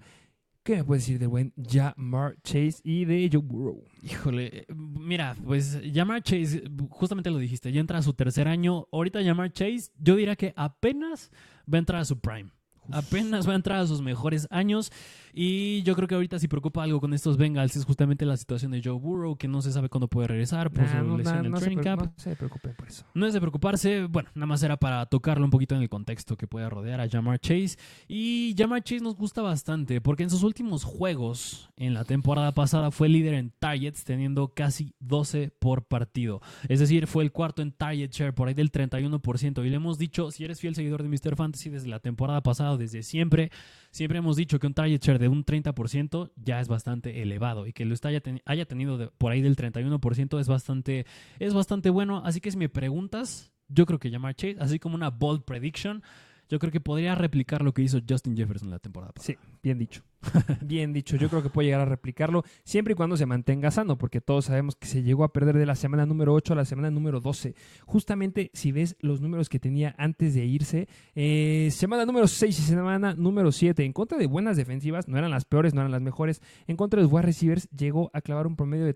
¿Qué 0.67 0.75
me 0.75 0.83
puedes 0.83 1.03
decir 1.03 1.17
de 1.17 1.27
buen 1.27 1.53
Jamar 1.55 2.35
Chase 2.43 2.81
y 2.83 3.05
de 3.05 3.29
Joe 3.31 3.41
Burrow? 3.41 3.85
Híjole, 4.03 4.65
mira, 4.75 5.33
pues 5.45 5.79
Jamar 5.93 6.21
Chase, 6.21 6.61
justamente 6.89 7.31
lo 7.31 7.37
dijiste, 7.37 7.71
ya 7.71 7.79
entra 7.79 7.99
a 7.99 8.01
su 8.01 8.11
tercer 8.11 8.49
año. 8.49 8.85
Ahorita 8.91 9.23
Jamar 9.23 9.53
Chase, 9.53 9.91
yo 9.97 10.17
diría 10.17 10.35
que 10.35 10.51
apenas 10.57 11.31
va 11.73 11.77
a 11.77 11.79
entrar 11.79 12.01
a 12.01 12.03
su 12.03 12.19
prime. 12.19 12.51
Apenas 12.91 13.47
va 13.47 13.53
a 13.53 13.55
entrar 13.55 13.79
a 13.79 13.87
sus 13.87 14.01
mejores 14.01 14.47
años. 14.51 14.91
Y 15.33 15.83
yo 15.83 15.95
creo 15.95 16.07
que 16.07 16.15
ahorita 16.15 16.39
si 16.39 16.47
preocupa 16.47 16.81
algo 16.81 16.99
con 16.99 17.13
estos 17.13 17.37
Bengals 17.37 17.75
es 17.75 17.85
justamente 17.85 18.25
la 18.25 18.37
situación 18.37 18.71
de 18.71 18.81
Joe 18.83 18.97
Burrow, 18.97 19.37
que 19.37 19.47
no 19.47 19.61
se 19.61 19.71
sabe 19.71 19.87
cuándo 19.87 20.07
puede 20.07 20.27
regresar 20.27 20.71
por 20.71 20.87
su 20.87 21.17
lesión 21.17 21.45
en 21.45 21.53
training 21.53 21.83
camp. 21.83 22.01
No 22.01 22.11
se 22.15 22.35
preocupen 22.35 22.73
por 22.75 22.87
eso. 22.87 23.05
No 23.13 23.27
es 23.27 23.33
de 23.33 23.39
preocuparse. 23.39 24.05
Bueno, 24.05 24.29
nada 24.33 24.47
más 24.47 24.63
era 24.63 24.77
para 24.77 25.05
tocarlo 25.05 25.45
un 25.45 25.51
poquito 25.51 25.75
en 25.75 25.83
el 25.83 25.89
contexto 25.89 26.37
que 26.37 26.47
puede 26.47 26.67
rodear 26.69 27.01
a 27.01 27.07
Jamar 27.07 27.39
Chase. 27.39 27.77
Y 28.07 28.55
Jamar 28.57 28.83
Chase 28.83 29.03
nos 29.03 29.15
gusta 29.15 29.41
bastante 29.41 30.01
porque 30.01 30.23
en 30.23 30.29
sus 30.29 30.43
últimos 30.43 30.83
juegos 30.83 31.69
en 31.75 31.93
la 31.93 32.03
temporada 32.03 32.53
pasada 32.53 32.89
fue 32.89 33.09
líder 33.09 33.35
en 33.35 33.51
targets, 33.59 34.03
teniendo 34.03 34.47
casi 34.55 34.95
12 34.99 35.51
por 35.59 35.85
partido. 35.85 36.41
Es 36.67 36.79
decir, 36.79 37.05
fue 37.05 37.23
el 37.23 37.31
cuarto 37.31 37.61
en 37.61 37.71
target 37.71 38.11
share, 38.11 38.33
por 38.33 38.47
ahí 38.47 38.53
del 38.53 38.71
31%. 38.71 39.65
Y 39.65 39.69
le 39.69 39.75
hemos 39.75 39.97
dicho, 39.97 40.31
si 40.31 40.43
eres 40.43 40.59
fiel 40.59 40.73
seguidor 40.73 41.03
de 41.03 41.09
Mr. 41.09 41.35
Fantasy 41.35 41.69
desde 41.69 41.89
la 41.89 41.99
temporada 41.99 42.41
pasada, 42.41 42.76
desde 42.77 43.03
siempre, 43.03 43.51
siempre 43.91 44.19
hemos 44.19 44.35
dicho 44.35 44.59
que 44.59 44.67
un 44.67 44.73
target 44.73 45.01
share 45.01 45.19
de 45.19 45.27
un 45.27 45.45
30% 45.45 46.31
ya 46.35 46.59
es 46.59 46.67
bastante 46.67 47.21
elevado 47.21 47.67
y 47.67 47.73
que 47.73 47.85
lo 47.85 47.95
haya, 48.03 48.21
haya 48.45 48.65
tenido 48.65 49.11
por 49.17 49.31
ahí 49.31 49.41
del 49.41 49.55
31% 49.55 50.39
es 50.39 50.47
bastante, 50.47 51.05
es 51.39 51.53
bastante 51.53 51.89
bueno. 51.89 52.21
Así 52.25 52.41
que 52.41 52.51
si 52.51 52.57
me 52.57 52.69
preguntas, 52.69 53.51
yo 53.67 53.85
creo 53.85 53.99
que 53.99 54.09
llamar 54.09 54.35
Chase, 54.35 54.57
así 54.59 54.79
como 54.79 54.95
una 54.95 55.09
bold 55.09 55.43
prediction, 55.43 56.03
yo 56.49 56.59
creo 56.59 56.71
que 56.71 56.79
podría 56.79 57.15
replicar 57.15 57.61
lo 57.61 57.73
que 57.73 57.81
hizo 57.81 57.99
Justin 58.07 58.35
Jefferson 58.35 58.69
la 58.69 58.79
temporada 58.79 59.11
pasada. 59.13 59.39
Sí, 59.39 59.47
bien 59.61 59.77
dicho. 59.77 60.03
bien 60.61 60.93
dicho. 60.93 61.17
Yo 61.17 61.29
creo 61.29 61.43
que 61.43 61.49
puede 61.49 61.67
llegar 61.67 61.81
a 61.81 61.85
replicarlo 61.85 62.43
siempre 62.63 62.93
y 62.93 62.95
cuando 62.95 63.17
se 63.17 63.25
mantenga 63.25 63.71
sano, 63.71 63.97
porque 63.97 64.21
todos 64.21 64.45
sabemos 64.45 64.75
que 64.75 64.87
se 64.87 65.03
llegó 65.03 65.23
a 65.23 65.33
perder 65.33 65.57
de 65.57 65.65
la 65.65 65.75
semana 65.75 66.05
número 66.05 66.33
8 66.33 66.53
a 66.53 66.55
la 66.55 66.65
semana 66.65 66.91
número 66.91 67.19
12. 67.19 67.55
Justamente 67.85 68.51
si 68.53 68.71
ves 68.71 68.95
los 68.99 69.21
números 69.21 69.49
que 69.49 69.59
tenía 69.59 69.95
antes 69.97 70.33
de 70.33 70.45
irse, 70.45 70.87
eh, 71.15 71.69
semana 71.71 72.05
número 72.05 72.27
6 72.27 72.59
y 72.59 72.61
semana 72.61 73.13
número 73.13 73.51
7, 73.51 73.83
en 73.83 73.93
contra 73.93 74.17
de 74.17 74.27
buenas 74.27 74.57
defensivas, 74.57 75.07
no 75.07 75.17
eran 75.17 75.31
las 75.31 75.45
peores, 75.45 75.73
no 75.73 75.81
eran 75.81 75.91
las 75.91 76.01
mejores, 76.01 76.41
en 76.67 76.77
contra 76.77 76.97
de 76.97 77.03
los 77.03 77.11
wide 77.11 77.25
receivers, 77.25 77.69
llegó 77.69 78.09
a 78.13 78.21
clavar 78.21 78.47
un 78.47 78.55
promedio 78.55 78.85
de 78.85 78.93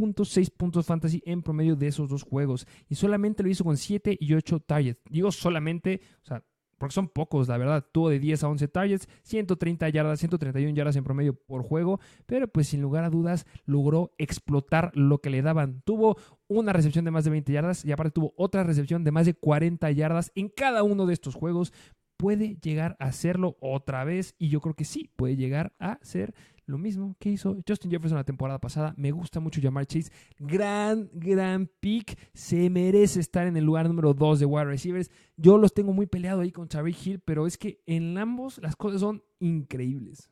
32.6 0.00 0.50
puntos 0.56 0.86
fantasy 0.86 1.22
en 1.26 1.42
promedio 1.42 1.76
de 1.76 1.88
esos 1.88 2.08
dos 2.08 2.22
juegos. 2.22 2.66
Y 2.88 2.94
solamente 2.94 3.42
lo 3.42 3.48
hizo 3.48 3.64
con 3.64 3.76
7 3.76 4.16
y 4.18 4.34
8 4.34 4.60
targets. 4.60 5.00
Digo 5.08 5.30
solamente, 5.30 6.00
o 6.22 6.26
sea, 6.26 6.44
porque 6.80 6.94
son 6.94 7.08
pocos, 7.08 7.46
la 7.46 7.58
verdad. 7.58 7.86
Tuvo 7.92 8.08
de 8.08 8.18
10 8.18 8.42
a 8.42 8.48
11 8.48 8.68
targets, 8.68 9.08
130 9.24 9.86
yardas, 9.90 10.18
131 10.18 10.74
yardas 10.74 10.96
en 10.96 11.04
promedio 11.04 11.34
por 11.34 11.62
juego, 11.62 12.00
pero 12.24 12.48
pues 12.48 12.68
sin 12.68 12.80
lugar 12.80 13.04
a 13.04 13.10
dudas 13.10 13.44
logró 13.66 14.14
explotar 14.16 14.90
lo 14.94 15.18
que 15.18 15.28
le 15.28 15.42
daban. 15.42 15.82
Tuvo 15.84 16.16
una 16.48 16.72
recepción 16.72 17.04
de 17.04 17.10
más 17.10 17.24
de 17.24 17.30
20 17.30 17.52
yardas 17.52 17.84
y 17.84 17.92
aparte 17.92 18.12
tuvo 18.12 18.32
otra 18.36 18.64
recepción 18.64 19.04
de 19.04 19.12
más 19.12 19.26
de 19.26 19.34
40 19.34 19.90
yardas 19.90 20.32
en 20.34 20.48
cada 20.48 20.82
uno 20.82 21.04
de 21.04 21.12
estos 21.12 21.34
juegos. 21.34 21.74
Puede 22.16 22.56
llegar 22.56 22.96
a 22.98 23.06
hacerlo 23.06 23.58
otra 23.60 24.04
vez 24.04 24.34
y 24.38 24.48
yo 24.48 24.62
creo 24.62 24.74
que 24.74 24.84
sí, 24.86 25.10
puede 25.16 25.36
llegar 25.36 25.74
a 25.78 25.98
ser 26.00 26.34
lo 26.70 26.78
mismo 26.78 27.16
que 27.18 27.30
hizo 27.30 27.56
Justin 27.66 27.90
Jefferson 27.90 28.16
la 28.16 28.24
temporada 28.24 28.58
pasada. 28.58 28.94
Me 28.96 29.10
gusta 29.10 29.40
mucho 29.40 29.60
llamar 29.60 29.86
Chase. 29.86 30.10
Gran, 30.38 31.10
gran 31.12 31.68
pick. 31.80 32.18
Se 32.32 32.70
merece 32.70 33.20
estar 33.20 33.46
en 33.46 33.56
el 33.56 33.64
lugar 33.64 33.88
número 33.88 34.14
2 34.14 34.40
de 34.40 34.46
wide 34.46 34.64
receivers. 34.64 35.10
Yo 35.36 35.58
los 35.58 35.74
tengo 35.74 35.92
muy 35.92 36.06
peleado 36.06 36.40
ahí 36.40 36.52
con 36.52 36.68
Charlie 36.68 36.96
Hill, 37.04 37.20
pero 37.20 37.46
es 37.46 37.58
que 37.58 37.80
en 37.86 38.16
ambos 38.16 38.58
las 38.62 38.76
cosas 38.76 39.00
son 39.00 39.22
increíbles. 39.40 40.30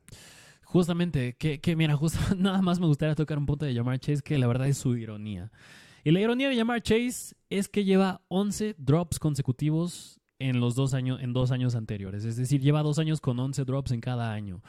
Justamente, 0.63 1.37
que, 1.37 1.61
que 1.61 1.77
mira, 1.77 1.97
justo 1.97 2.19
nada 2.37 2.63
más 2.63 2.79
me 2.79 2.87
gustaría 2.87 3.15
tocar 3.15 3.39
un 3.39 3.47
punto 3.47 3.67
de 3.67 3.75
llamar 3.75 3.99
Chase 3.99 4.23
que 4.23 4.39
la 4.39 4.47
verdad 4.47 4.69
es 4.69 4.79
su 4.79 4.97
ironía. 4.97 5.51
Y 6.05 6.11
la 6.11 6.21
ironía 6.21 6.49
de 6.49 6.57
llamar 6.57 6.83
Chase 6.83 7.35
es 7.51 7.69
que 7.69 7.85
lleva 7.85 8.23
11 8.29 8.77
drops 8.79 9.19
consecutivos 9.19 10.21
en 10.39 10.61
los 10.61 10.75
dos 10.75 10.95
años, 10.95 11.21
en 11.21 11.33
dos 11.33 11.51
años 11.51 11.75
anteriores. 11.75 12.25
Es 12.25 12.37
decir, 12.37 12.61
lleva 12.61 12.83
dos 12.83 12.99
años 12.99 13.21
con 13.21 13.39
11 13.39 13.65
drops 13.65 13.91
en 13.91 14.01
cada 14.01 14.33
año. 14.33 14.63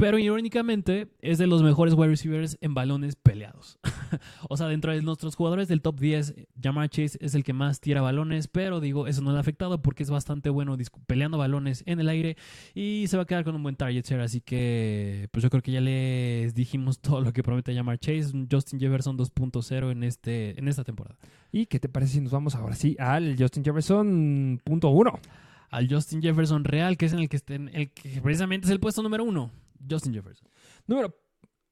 Pero 0.00 0.18
irónicamente 0.18 1.08
es 1.20 1.36
de 1.36 1.46
los 1.46 1.62
mejores 1.62 1.92
wide 1.92 2.08
receivers 2.08 2.56
en 2.62 2.72
balones 2.72 3.16
peleados. 3.16 3.78
o 4.48 4.56
sea, 4.56 4.66
dentro 4.66 4.92
de 4.92 5.02
nuestros 5.02 5.36
jugadores 5.36 5.68
del 5.68 5.82
top 5.82 6.00
10, 6.00 6.36
Jamar 6.58 6.88
Chase 6.88 7.18
es 7.20 7.34
el 7.34 7.44
que 7.44 7.52
más 7.52 7.80
tira 7.80 8.00
balones, 8.00 8.48
pero 8.48 8.80
digo, 8.80 9.06
eso 9.06 9.20
no 9.20 9.30
le 9.30 9.36
ha 9.36 9.40
afectado 9.40 9.82
porque 9.82 10.02
es 10.02 10.08
bastante 10.08 10.48
bueno 10.48 10.74
peleando 11.06 11.36
balones 11.36 11.82
en 11.84 12.00
el 12.00 12.08
aire 12.08 12.38
y 12.74 13.08
se 13.08 13.18
va 13.18 13.24
a 13.24 13.26
quedar 13.26 13.44
con 13.44 13.54
un 13.54 13.62
buen 13.62 13.76
target 13.76 14.06
share. 14.06 14.22
Así 14.22 14.40
que, 14.40 15.28
pues 15.32 15.42
yo 15.42 15.50
creo 15.50 15.62
que 15.62 15.72
ya 15.72 15.82
les 15.82 16.54
dijimos 16.54 16.98
todo 17.02 17.20
lo 17.20 17.34
que 17.34 17.42
promete 17.42 17.74
Jamar 17.74 17.98
Chase. 17.98 18.32
Justin 18.50 18.80
Jefferson 18.80 19.18
2.0 19.18 19.90
en, 19.90 20.02
este, 20.02 20.58
en 20.58 20.66
esta 20.66 20.82
temporada. 20.82 21.18
¿Y 21.52 21.66
qué 21.66 21.78
te 21.78 21.90
parece 21.90 22.14
si 22.14 22.20
nos 22.22 22.32
vamos 22.32 22.54
ahora 22.54 22.74
sí 22.74 22.96
al 22.98 23.36
Justin 23.38 23.62
Jefferson 23.62 24.62
punto 24.64 24.88
uno? 24.88 25.20
Al 25.68 25.92
Justin 25.92 26.22
Jefferson 26.22 26.64
real, 26.64 26.96
que 26.96 27.04
es 27.04 27.12
en 27.12 27.18
el 27.18 27.28
que, 27.28 27.38
el 27.46 27.90
que 27.90 28.20
precisamente 28.22 28.64
es 28.64 28.70
el 28.70 28.80
puesto 28.80 29.02
número 29.02 29.24
uno. 29.24 29.50
Justin 29.86 30.12
Jefferson. 30.12 30.46
Número 30.86 31.14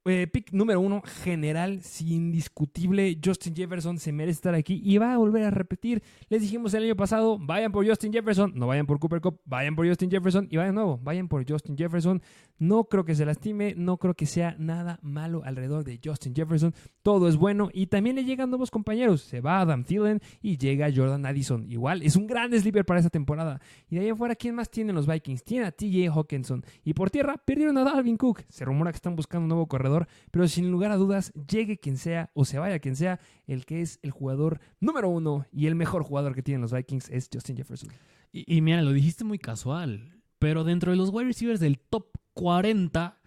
eh, 0.04 0.26
pick 0.26 0.52
número 0.52 0.80
uno, 0.80 1.02
general, 1.02 1.80
indiscutible. 2.00 3.18
Justin 3.22 3.54
Jefferson 3.54 3.98
se 3.98 4.12
merece 4.12 4.36
estar 4.36 4.54
aquí 4.54 4.80
y 4.84 4.96
va 4.98 5.12
a 5.12 5.18
volver 5.18 5.44
a 5.44 5.50
repetir. 5.50 6.02
Les 6.28 6.40
dijimos 6.40 6.72
el 6.74 6.84
año 6.84 6.96
pasado, 6.96 7.38
vayan 7.38 7.72
por 7.72 7.86
Justin 7.86 8.12
Jefferson, 8.12 8.52
no 8.54 8.66
vayan 8.66 8.86
por 8.86 8.98
Cooper 8.98 9.20
Cup, 9.20 9.40
vayan 9.44 9.76
por 9.76 9.86
Justin 9.86 10.10
Jefferson 10.10 10.46
y 10.50 10.56
vayan 10.56 10.74
de 10.74 10.80
nuevo, 10.80 10.98
vayan 11.02 11.28
por 11.28 11.48
Justin 11.48 11.76
Jefferson. 11.76 12.22
No 12.58 12.84
creo 12.84 13.04
que 13.04 13.14
se 13.14 13.26
lastime, 13.26 13.74
no 13.76 13.98
creo 13.98 14.14
que 14.14 14.26
sea 14.26 14.56
nada 14.58 14.98
malo 15.02 15.42
alrededor 15.44 15.84
de 15.84 16.00
Justin 16.02 16.34
Jefferson. 16.34 16.74
Todo 17.02 17.28
es 17.28 17.36
bueno 17.36 17.68
y 17.72 17.86
también 17.86 18.16
le 18.16 18.24
llegan 18.24 18.50
nuevos 18.50 18.70
compañeros. 18.70 19.22
Se 19.22 19.40
va 19.40 19.60
Adam 19.60 19.84
Thielen 19.84 20.20
y 20.40 20.56
llega 20.56 20.90
Jordan 20.94 21.26
Addison. 21.26 21.70
Igual 21.70 22.02
es 22.02 22.16
un 22.16 22.26
gran 22.26 22.52
sleeper 22.52 22.84
para 22.84 23.00
esta 23.00 23.10
temporada. 23.10 23.60
Y 23.90 23.96
de 23.96 24.02
ahí 24.02 24.08
afuera, 24.10 24.34
¿quién 24.34 24.54
más 24.54 24.70
tienen 24.70 24.94
los 24.94 25.06
Vikings? 25.06 25.44
Tiene 25.44 25.66
a 25.66 25.72
TJ 25.72 26.08
Hawkinson. 26.08 26.64
Y 26.84 26.94
por 26.94 27.10
tierra, 27.10 27.36
perdieron 27.36 27.76
a 27.78 27.84
Dalvin 27.84 28.16
Cook. 28.16 28.42
Se 28.48 28.64
rumora 28.64 28.90
que 28.90 28.96
están 28.96 29.16
buscando 29.16 29.44
un 29.44 29.48
nuevo 29.48 29.66
corredor 29.66 29.87
pero 30.30 30.48
sin 30.48 30.70
lugar 30.70 30.90
a 30.90 30.96
dudas, 30.96 31.32
llegue 31.48 31.78
quien 31.78 31.96
sea 31.96 32.30
o 32.34 32.44
se 32.44 32.58
vaya 32.58 32.78
quien 32.78 32.96
sea, 32.96 33.20
el 33.46 33.64
que 33.66 33.82
es 33.82 33.98
el 34.02 34.10
jugador 34.10 34.60
número 34.80 35.08
uno 35.08 35.46
y 35.52 35.66
el 35.66 35.74
mejor 35.74 36.02
jugador 36.02 36.34
que 36.34 36.42
tienen 36.42 36.62
los 36.62 36.72
Vikings 36.72 37.08
es 37.10 37.28
Justin 37.32 37.56
Jefferson. 37.56 37.90
Y, 38.30 38.60
mira, 38.60 38.82
lo 38.82 38.92
dijiste 38.92 39.24
muy 39.24 39.38
casual, 39.38 40.20
pero 40.38 40.62
dentro 40.62 40.90
de 40.90 40.98
los 40.98 41.10
wide 41.10 41.26
receivers 41.26 41.60
del 41.60 41.78
top 41.78 42.08
40, 42.34 43.18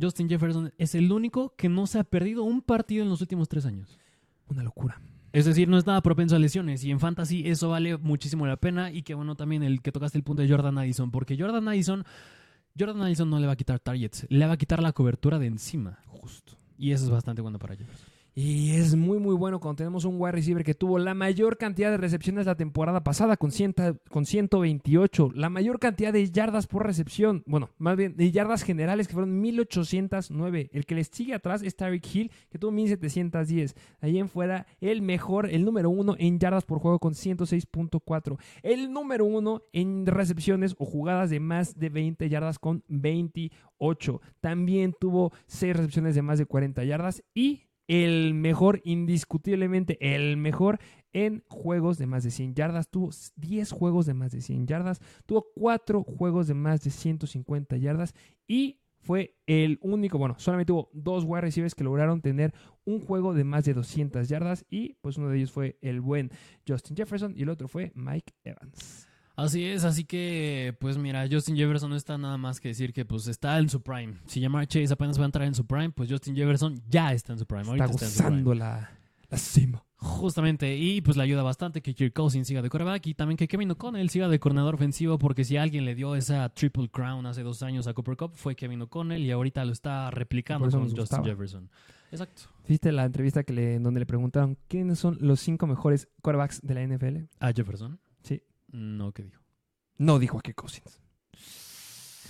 Justin 0.00 0.28
Jefferson 0.28 0.72
es 0.78 0.94
el 0.94 1.12
único 1.12 1.54
que 1.56 1.68
no 1.68 1.86
se 1.86 2.00
ha 2.00 2.04
perdido 2.04 2.42
un 2.42 2.60
partido 2.60 3.04
en 3.04 3.08
los 3.08 3.20
últimos 3.20 3.48
tres 3.48 3.66
años. 3.66 3.98
Una 4.48 4.62
locura. 4.62 5.00
Es 5.32 5.44
decir, 5.44 5.68
no 5.68 5.76
es 5.76 5.86
nada 5.86 6.00
propenso 6.00 6.34
a 6.34 6.38
lesiones 6.38 6.82
y 6.82 6.90
en 6.90 6.98
fantasy 6.98 7.46
eso 7.46 7.68
vale 7.68 7.98
muchísimo 7.98 8.46
la 8.46 8.56
pena 8.56 8.90
y 8.90 9.02
que 9.02 9.12
bueno 9.12 9.36
también 9.36 9.62
el 9.62 9.82
que 9.82 9.92
tocaste 9.92 10.16
el 10.16 10.24
punto 10.24 10.40
de 10.40 10.48
Jordan 10.48 10.78
Addison, 10.78 11.10
porque 11.10 11.36
Jordan 11.38 11.68
Addison 11.68 12.04
Jordan 12.78 13.02
Addison 13.02 13.28
no 13.28 13.38
le 13.38 13.46
va 13.46 13.54
a 13.54 13.56
quitar 13.56 13.78
targets, 13.80 14.26
le 14.28 14.46
va 14.46 14.52
a 14.52 14.56
quitar 14.56 14.82
la 14.82 14.92
cobertura 14.92 15.38
de 15.38 15.46
encima. 15.46 15.98
Justo. 16.06 16.54
Y 16.78 16.92
eso 16.92 17.04
es 17.04 17.10
bastante 17.10 17.42
bueno 17.42 17.58
para 17.58 17.74
ellos. 17.74 17.88
Y 18.38 18.72
es 18.72 18.94
muy, 18.96 19.18
muy 19.18 19.34
bueno 19.34 19.60
cuando 19.60 19.78
tenemos 19.78 20.04
un 20.04 20.20
wide 20.20 20.32
receiver 20.32 20.62
que 20.62 20.74
tuvo 20.74 20.98
la 20.98 21.14
mayor 21.14 21.56
cantidad 21.56 21.90
de 21.90 21.96
recepciones 21.96 22.44
la 22.44 22.54
temporada 22.54 23.02
pasada 23.02 23.38
con, 23.38 23.50
con 24.10 24.26
128. 24.26 25.30
La 25.34 25.48
mayor 25.48 25.78
cantidad 25.78 26.12
de 26.12 26.30
yardas 26.30 26.66
por 26.66 26.84
recepción. 26.84 27.42
Bueno, 27.46 27.70
más 27.78 27.96
bien 27.96 28.14
de 28.14 28.30
yardas 28.30 28.62
generales 28.62 29.08
que 29.08 29.14
fueron 29.14 29.40
1809. 29.40 30.68
El 30.70 30.84
que 30.84 30.94
les 30.94 31.08
sigue 31.10 31.32
atrás 31.32 31.62
es 31.62 31.76
Tyreek 31.76 32.14
Hill 32.14 32.30
que 32.50 32.58
tuvo 32.58 32.72
1710. 32.72 33.74
Ahí 34.02 34.18
en 34.18 34.28
fuera 34.28 34.66
el 34.82 35.00
mejor, 35.00 35.48
el 35.48 35.64
número 35.64 35.88
uno 35.88 36.14
en 36.18 36.38
yardas 36.38 36.66
por 36.66 36.78
juego 36.78 36.98
con 36.98 37.14
106.4. 37.14 38.38
El 38.62 38.92
número 38.92 39.24
uno 39.24 39.62
en 39.72 40.04
recepciones 40.04 40.74
o 40.76 40.84
jugadas 40.84 41.30
de 41.30 41.40
más 41.40 41.78
de 41.78 41.88
20 41.88 42.28
yardas 42.28 42.58
con 42.58 42.84
28. 42.88 44.20
También 44.42 44.94
tuvo 45.00 45.32
6 45.46 45.74
recepciones 45.74 46.14
de 46.14 46.20
más 46.20 46.36
de 46.36 46.44
40 46.44 46.84
yardas 46.84 47.24
y 47.32 47.62
el 47.88 48.34
mejor, 48.34 48.80
indiscutiblemente 48.84 49.98
el 50.14 50.36
mejor 50.36 50.78
en 51.12 51.42
juegos 51.48 51.98
de 51.98 52.06
más 52.06 52.24
de 52.24 52.30
100 52.30 52.54
yardas. 52.54 52.88
Tuvo 52.88 53.10
10 53.36 53.70
juegos 53.72 54.06
de 54.06 54.14
más 54.14 54.32
de 54.32 54.40
100 54.40 54.66
yardas, 54.66 55.00
tuvo 55.24 55.46
4 55.54 56.02
juegos 56.02 56.46
de 56.46 56.54
más 56.54 56.82
de 56.82 56.90
150 56.90 57.76
yardas 57.76 58.14
y 58.46 58.80
fue 59.06 59.36
el 59.46 59.78
único, 59.82 60.18
bueno, 60.18 60.34
solamente 60.38 60.72
hubo 60.72 60.90
dos 60.92 61.22
wide 61.24 61.42
receivers 61.42 61.76
que 61.76 61.84
lograron 61.84 62.20
tener 62.20 62.52
un 62.84 63.00
juego 63.00 63.34
de 63.34 63.44
más 63.44 63.64
de 63.64 63.72
200 63.72 64.28
yardas 64.28 64.66
y 64.68 64.94
pues 64.94 65.16
uno 65.16 65.28
de 65.28 65.38
ellos 65.38 65.52
fue 65.52 65.78
el 65.80 66.00
buen 66.00 66.30
Justin 66.66 66.96
Jefferson 66.96 67.32
y 67.36 67.42
el 67.42 67.50
otro 67.50 67.68
fue 67.68 67.92
Mike 67.94 68.34
Evans. 68.42 69.08
Así 69.36 69.64
es, 69.64 69.84
así 69.84 70.04
que, 70.04 70.74
pues 70.80 70.96
mira, 70.96 71.26
Justin 71.30 71.56
Jefferson 71.56 71.90
no 71.90 71.96
está 71.96 72.16
nada 72.16 72.38
más 72.38 72.58
que 72.58 72.68
decir 72.68 72.94
que 72.94 73.04
pues 73.04 73.26
está 73.28 73.58
en 73.58 73.68
su 73.68 73.82
prime. 73.82 74.14
Si 74.24 74.40
Jamar 74.40 74.66
Chase 74.66 74.90
apenas 74.90 75.18
va 75.18 75.24
a 75.24 75.26
entrar 75.26 75.46
en 75.46 75.54
su 75.54 75.66
prime, 75.66 75.90
pues 75.90 76.10
Justin 76.10 76.34
Jefferson 76.34 76.80
ya 76.88 77.12
está 77.12 77.34
en 77.34 77.38
su 77.38 77.46
prime. 77.46 77.70
Está 77.70 77.86
gozando 77.86 78.54
La, 78.54 78.90
la 79.28 79.36
cima. 79.36 79.84
Justamente, 79.98 80.76
y 80.76 81.00
pues 81.00 81.16
le 81.16 81.22
ayuda 81.22 81.42
bastante 81.42 81.82
que 81.82 81.94
Kirk 81.94 82.14
Cousins 82.14 82.46
siga 82.46 82.62
de 82.62 82.70
quarterback 82.70 83.06
y 83.06 83.14
también 83.14 83.36
que 83.36 83.48
Kevin 83.48 83.70
O'Connell 83.70 84.08
siga 84.08 84.28
de 84.28 84.38
coordinador 84.38 84.74
ofensivo, 84.74 85.18
porque 85.18 85.44
si 85.44 85.56
alguien 85.56 85.84
le 85.84 85.94
dio 85.94 86.14
esa 86.16 86.48
triple 86.50 86.88
crown 86.88 87.26
hace 87.26 87.42
dos 87.42 87.62
años 87.62 87.86
a 87.86 87.94
Cooper 87.94 88.16
Cup 88.16 88.32
fue 88.34 88.54
Kevin 88.54 88.82
O'Connell 88.82 89.22
y 89.22 89.30
ahorita 89.30 89.64
lo 89.64 89.72
está 89.72 90.10
replicando 90.10 90.70
con 90.70 90.94
Justin 90.94 91.24
Jefferson. 91.24 91.70
Exacto. 92.10 92.42
¿Viste 92.68 92.92
la 92.92 93.04
entrevista 93.04 93.42
que 93.42 93.52
le, 93.52 93.78
donde 93.78 94.00
le 94.00 94.06
preguntaron 94.06 94.56
quiénes 94.68 94.98
son 94.98 95.18
los 95.20 95.40
cinco 95.40 95.66
mejores 95.66 96.08
quarterbacks 96.22 96.60
de 96.62 96.74
la 96.74 96.86
NFL? 96.86 97.24
¿A 97.40 97.52
Jefferson? 97.52 97.98
No, 98.76 99.10
¿qué 99.12 99.22
dijo? 99.22 99.42
No 99.96 100.18
dijo 100.18 100.38
a 100.38 100.42
Kirk 100.42 100.56
Cousins. 100.56 101.00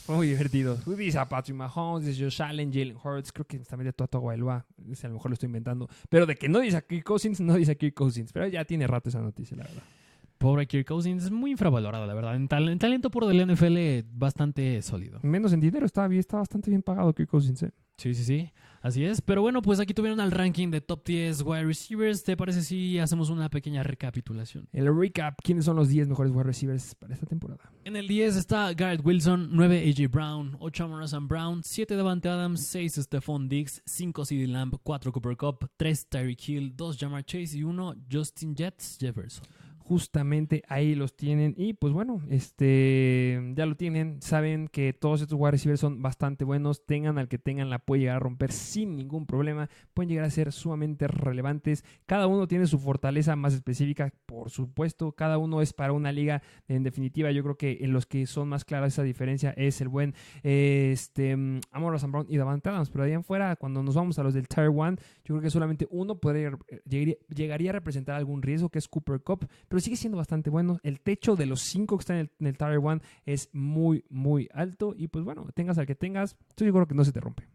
Fue 0.04 0.14
muy 0.14 0.28
divertido. 0.28 0.76
Dice 0.96 1.18
a 1.18 1.28
Patrick 1.28 1.56
Mahomes, 1.56 2.06
dice 2.06 2.22
Josh 2.22 2.40
Allen, 2.40 2.72
Jalen 2.72 2.96
Hurts. 3.02 3.32
Creo 3.32 3.44
que 3.44 3.58
también 3.58 3.86
de 3.86 3.92
Toto 3.92 4.20
Bailoa. 4.20 4.64
A 4.78 5.08
lo 5.08 5.14
mejor 5.14 5.32
lo 5.32 5.34
estoy 5.34 5.48
inventando. 5.48 5.88
Pero 6.08 6.24
de 6.24 6.36
que 6.36 6.48
no 6.48 6.60
dice 6.60 6.76
a 6.76 6.82
Kirk 6.82 7.02
Cousins, 7.02 7.40
no 7.40 7.54
dice 7.54 7.72
a 7.72 7.74
Kirk 7.74 7.94
Cousins. 7.94 8.32
Pero 8.32 8.46
ya 8.46 8.64
tiene 8.64 8.86
rato 8.86 9.08
esa 9.08 9.20
noticia, 9.20 9.56
la 9.56 9.64
verdad. 9.64 9.82
Pobre 10.38 10.68
Kirk 10.68 10.86
Cousins 10.86 11.24
es 11.24 11.30
muy 11.32 11.50
infravalorado, 11.50 12.06
la 12.06 12.14
verdad. 12.14 12.36
En, 12.36 12.46
talento 12.46 13.10
puro 13.10 13.26
del 13.26 13.44
NFL, 13.52 14.06
bastante 14.16 14.80
sólido. 14.82 15.18
Menos 15.22 15.52
en 15.52 15.58
dinero, 15.58 15.84
está, 15.84 16.06
está 16.14 16.36
bastante 16.36 16.70
bien 16.70 16.82
pagado 16.82 17.12
Kirk 17.12 17.28
Cousins. 17.28 17.64
¿eh? 17.64 17.72
Sí, 17.96 18.14
sí, 18.14 18.22
sí. 18.22 18.52
Así 18.86 19.04
es. 19.04 19.20
Pero 19.20 19.42
bueno, 19.42 19.62
pues 19.62 19.80
aquí 19.80 19.94
tuvieron 19.94 20.20
el 20.20 20.30
ranking 20.30 20.70
de 20.70 20.80
top 20.80 21.04
10 21.04 21.42
wide 21.42 21.64
receivers. 21.64 22.22
¿Te 22.22 22.36
parece 22.36 22.62
si 22.62 23.00
hacemos 23.00 23.30
una 23.30 23.50
pequeña 23.50 23.82
recapitulación? 23.82 24.68
El 24.72 24.96
recap. 24.96 25.40
¿Quiénes 25.42 25.64
son 25.64 25.74
los 25.74 25.88
10 25.88 26.06
mejores 26.06 26.32
wide 26.32 26.44
receivers 26.44 26.94
para 26.94 27.14
esta 27.14 27.26
temporada? 27.26 27.72
En 27.82 27.96
el 27.96 28.06
10 28.06 28.36
está 28.36 28.72
Garrett 28.74 29.04
Wilson, 29.04 29.48
9 29.50 29.90
AJ 29.90 30.08
Brown, 30.08 30.56
8 30.60 30.84
Amorosan 30.84 31.26
Brown, 31.26 31.64
7 31.64 31.96
Devante 31.96 32.28
Adams, 32.28 32.64
6 32.64 33.00
Stephon 33.02 33.48
Diggs, 33.48 33.82
5 33.86 34.24
CD 34.24 34.46
Lamb, 34.46 34.74
4 34.80 35.10
Cooper 35.10 35.36
Cup, 35.36 35.68
3 35.76 36.08
Tyreek 36.08 36.48
Hill, 36.48 36.76
2 36.76 36.96
Jamar 36.96 37.24
Chase 37.24 37.58
y 37.58 37.64
1 37.64 37.94
Justin 38.08 38.54
Jets 38.54 38.98
Jefferson 39.00 39.44
justamente 39.88 40.64
ahí 40.68 40.94
los 40.94 41.16
tienen. 41.16 41.54
Y 41.56 41.74
pues 41.74 41.92
bueno, 41.92 42.20
este 42.28 43.40
ya 43.54 43.66
lo 43.66 43.76
tienen. 43.76 44.20
Saben 44.20 44.68
que 44.68 44.92
todos 44.92 45.20
estos 45.20 45.38
wide 45.38 45.52
receivers 45.52 45.80
son 45.80 46.02
bastante 46.02 46.44
buenos. 46.44 46.84
Tengan 46.84 47.18
al 47.18 47.28
que 47.28 47.38
tengan, 47.38 47.70
la 47.70 47.78
puede 47.78 48.00
llegar 48.00 48.16
a 48.16 48.20
romper 48.20 48.50
sin 48.50 48.96
ningún 48.96 49.26
problema. 49.26 49.68
Pueden 49.94 50.08
llegar 50.08 50.24
a 50.24 50.30
ser 50.30 50.52
sumamente 50.52 51.06
relevantes. 51.06 51.84
Cada 52.06 52.26
uno 52.26 52.48
tiene 52.48 52.66
su 52.66 52.78
fortaleza 52.78 53.36
más 53.36 53.54
específica, 53.54 54.12
por 54.26 54.50
supuesto. 54.50 55.12
Cada 55.12 55.38
uno 55.38 55.62
es 55.62 55.72
para 55.72 55.92
una 55.92 56.10
liga. 56.10 56.42
En 56.66 56.82
definitiva, 56.82 57.30
yo 57.30 57.42
creo 57.42 57.56
que 57.56 57.78
en 57.82 57.92
los 57.92 58.06
que 58.06 58.26
son 58.26 58.48
más 58.48 58.64
claras 58.64 58.94
esa 58.94 59.04
diferencia 59.04 59.54
es 59.56 59.80
el 59.80 59.88
buen 59.88 60.14
este, 60.42 61.32
Amor 61.70 61.98
Sam 62.00 62.12
Brown 62.12 62.26
y 62.28 62.36
Davante 62.36 62.68
Adams. 62.70 62.90
Pero 62.90 63.04
ahí 63.04 63.12
en 63.12 63.22
fuera, 63.22 63.54
cuando 63.54 63.82
nos 63.82 63.94
vamos 63.94 64.18
a 64.18 64.24
los 64.24 64.34
del 64.34 64.48
Tier 64.48 64.68
1, 64.68 64.96
yo 65.24 65.34
creo 65.34 65.40
que 65.40 65.50
solamente 65.50 65.86
uno 65.90 66.18
podría, 66.18 66.58
llegaría, 66.88 67.16
llegaría 67.32 67.70
a 67.70 67.74
representar 67.74 68.16
algún 68.16 68.42
riesgo, 68.42 68.68
que 68.68 68.80
es 68.80 68.88
Cooper 68.88 69.20
Cup 69.20 69.46
sigue 69.80 69.96
siendo 69.96 70.18
bastante 70.18 70.50
bueno. 70.50 70.78
El 70.82 71.00
techo 71.00 71.36
de 71.36 71.46
los 71.46 71.60
cinco 71.60 71.96
que 71.96 72.02
están 72.02 72.16
en 72.18 72.46
el, 72.46 72.56
Tower 72.56 72.78
One 72.78 73.00
es 73.24 73.50
muy, 73.52 74.04
muy 74.08 74.48
alto. 74.52 74.94
Y 74.96 75.08
pues 75.08 75.24
bueno, 75.24 75.46
tengas 75.54 75.78
al 75.78 75.86
que 75.86 75.94
tengas, 75.94 76.36
estoy 76.48 76.68
seguro 76.68 76.86
que 76.86 76.94
no 76.94 77.04
se 77.04 77.12
te 77.12 77.20
rompe. 77.20 77.48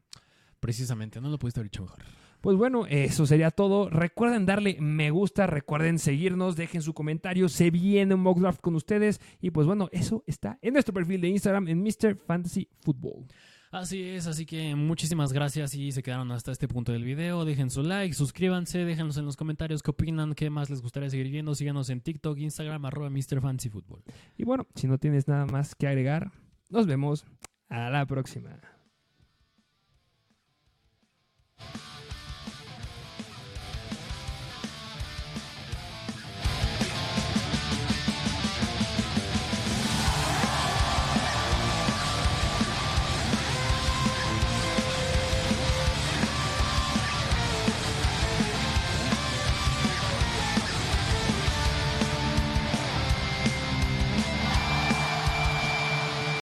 Precisamente, 0.60 1.20
no 1.20 1.30
lo 1.30 1.40
pudiste 1.40 1.60
haber 1.60 1.72
dicho 1.72 1.84
mejor. 1.84 2.00
Pues 2.42 2.58
bueno, 2.58 2.88
eso 2.88 3.28
sería 3.28 3.52
todo. 3.52 3.90
Recuerden 3.90 4.48
darle 4.48 4.78
me 4.80 5.12
gusta, 5.12 5.46
recuerden 5.46 6.00
seguirnos, 6.00 6.56
dejen 6.56 6.82
su 6.82 6.94
comentario, 6.94 7.48
se 7.50 7.70
viene 7.70 8.16
un 8.16 8.22
mock 8.22 8.40
draft 8.40 8.62
con 8.62 8.74
ustedes. 8.74 9.22
Y 9.42 9.52
pues 9.52 9.68
bueno, 9.68 9.90
eso 9.92 10.24
está 10.26 10.58
en 10.64 10.74
nuestro 10.74 10.94
perfil 10.94 11.22
de 11.22 11.30
Instagram 11.30 11.68
en 11.68 11.84
Mr. 11.84 12.16
Fantasy 12.16 12.68
Football. 12.82 13.28
Así 13.72 14.04
es, 14.04 14.28
así 14.28 14.46
que 14.46 14.76
muchísimas 14.76 15.32
gracias 15.32 15.74
y 15.76 15.94
se 15.94 16.04
quedaron 16.04 16.30
hasta 16.34 16.52
este 16.52 16.68
punto 16.68 16.92
del 16.92 17.06
video. 17.06 17.46
Dejen 17.46 17.70
su 17.70 17.84
like, 17.84 18.14
suscríbanse, 18.14 18.84
déjenos 18.84 19.16
en 19.16 19.24
los 19.24 19.38
comentarios 19.38 19.82
qué 19.82 19.92
opinan, 19.92 20.34
qué 20.34 20.50
más 20.50 20.70
les 20.70 20.82
gustaría 20.82 21.10
seguir 21.10 21.30
viendo. 21.30 21.56
Síganos 21.56 21.90
en 21.90 22.02
TikTok, 22.02 22.38
Instagram, 22.38 22.84
arroba 22.84 23.10
MrFancyFootball. 23.10 24.04
Y 24.38 24.44
bueno, 24.44 24.68
si 24.76 24.88
no 24.88 24.98
tienes 24.98 25.30
nada 25.30 25.46
más 25.46 25.74
que 25.74 25.88
agregar, 25.88 26.34
nos 26.70 26.86
vemos 26.86 27.26
a 27.70 27.90
la 27.90 28.06
próxima. 28.06 28.60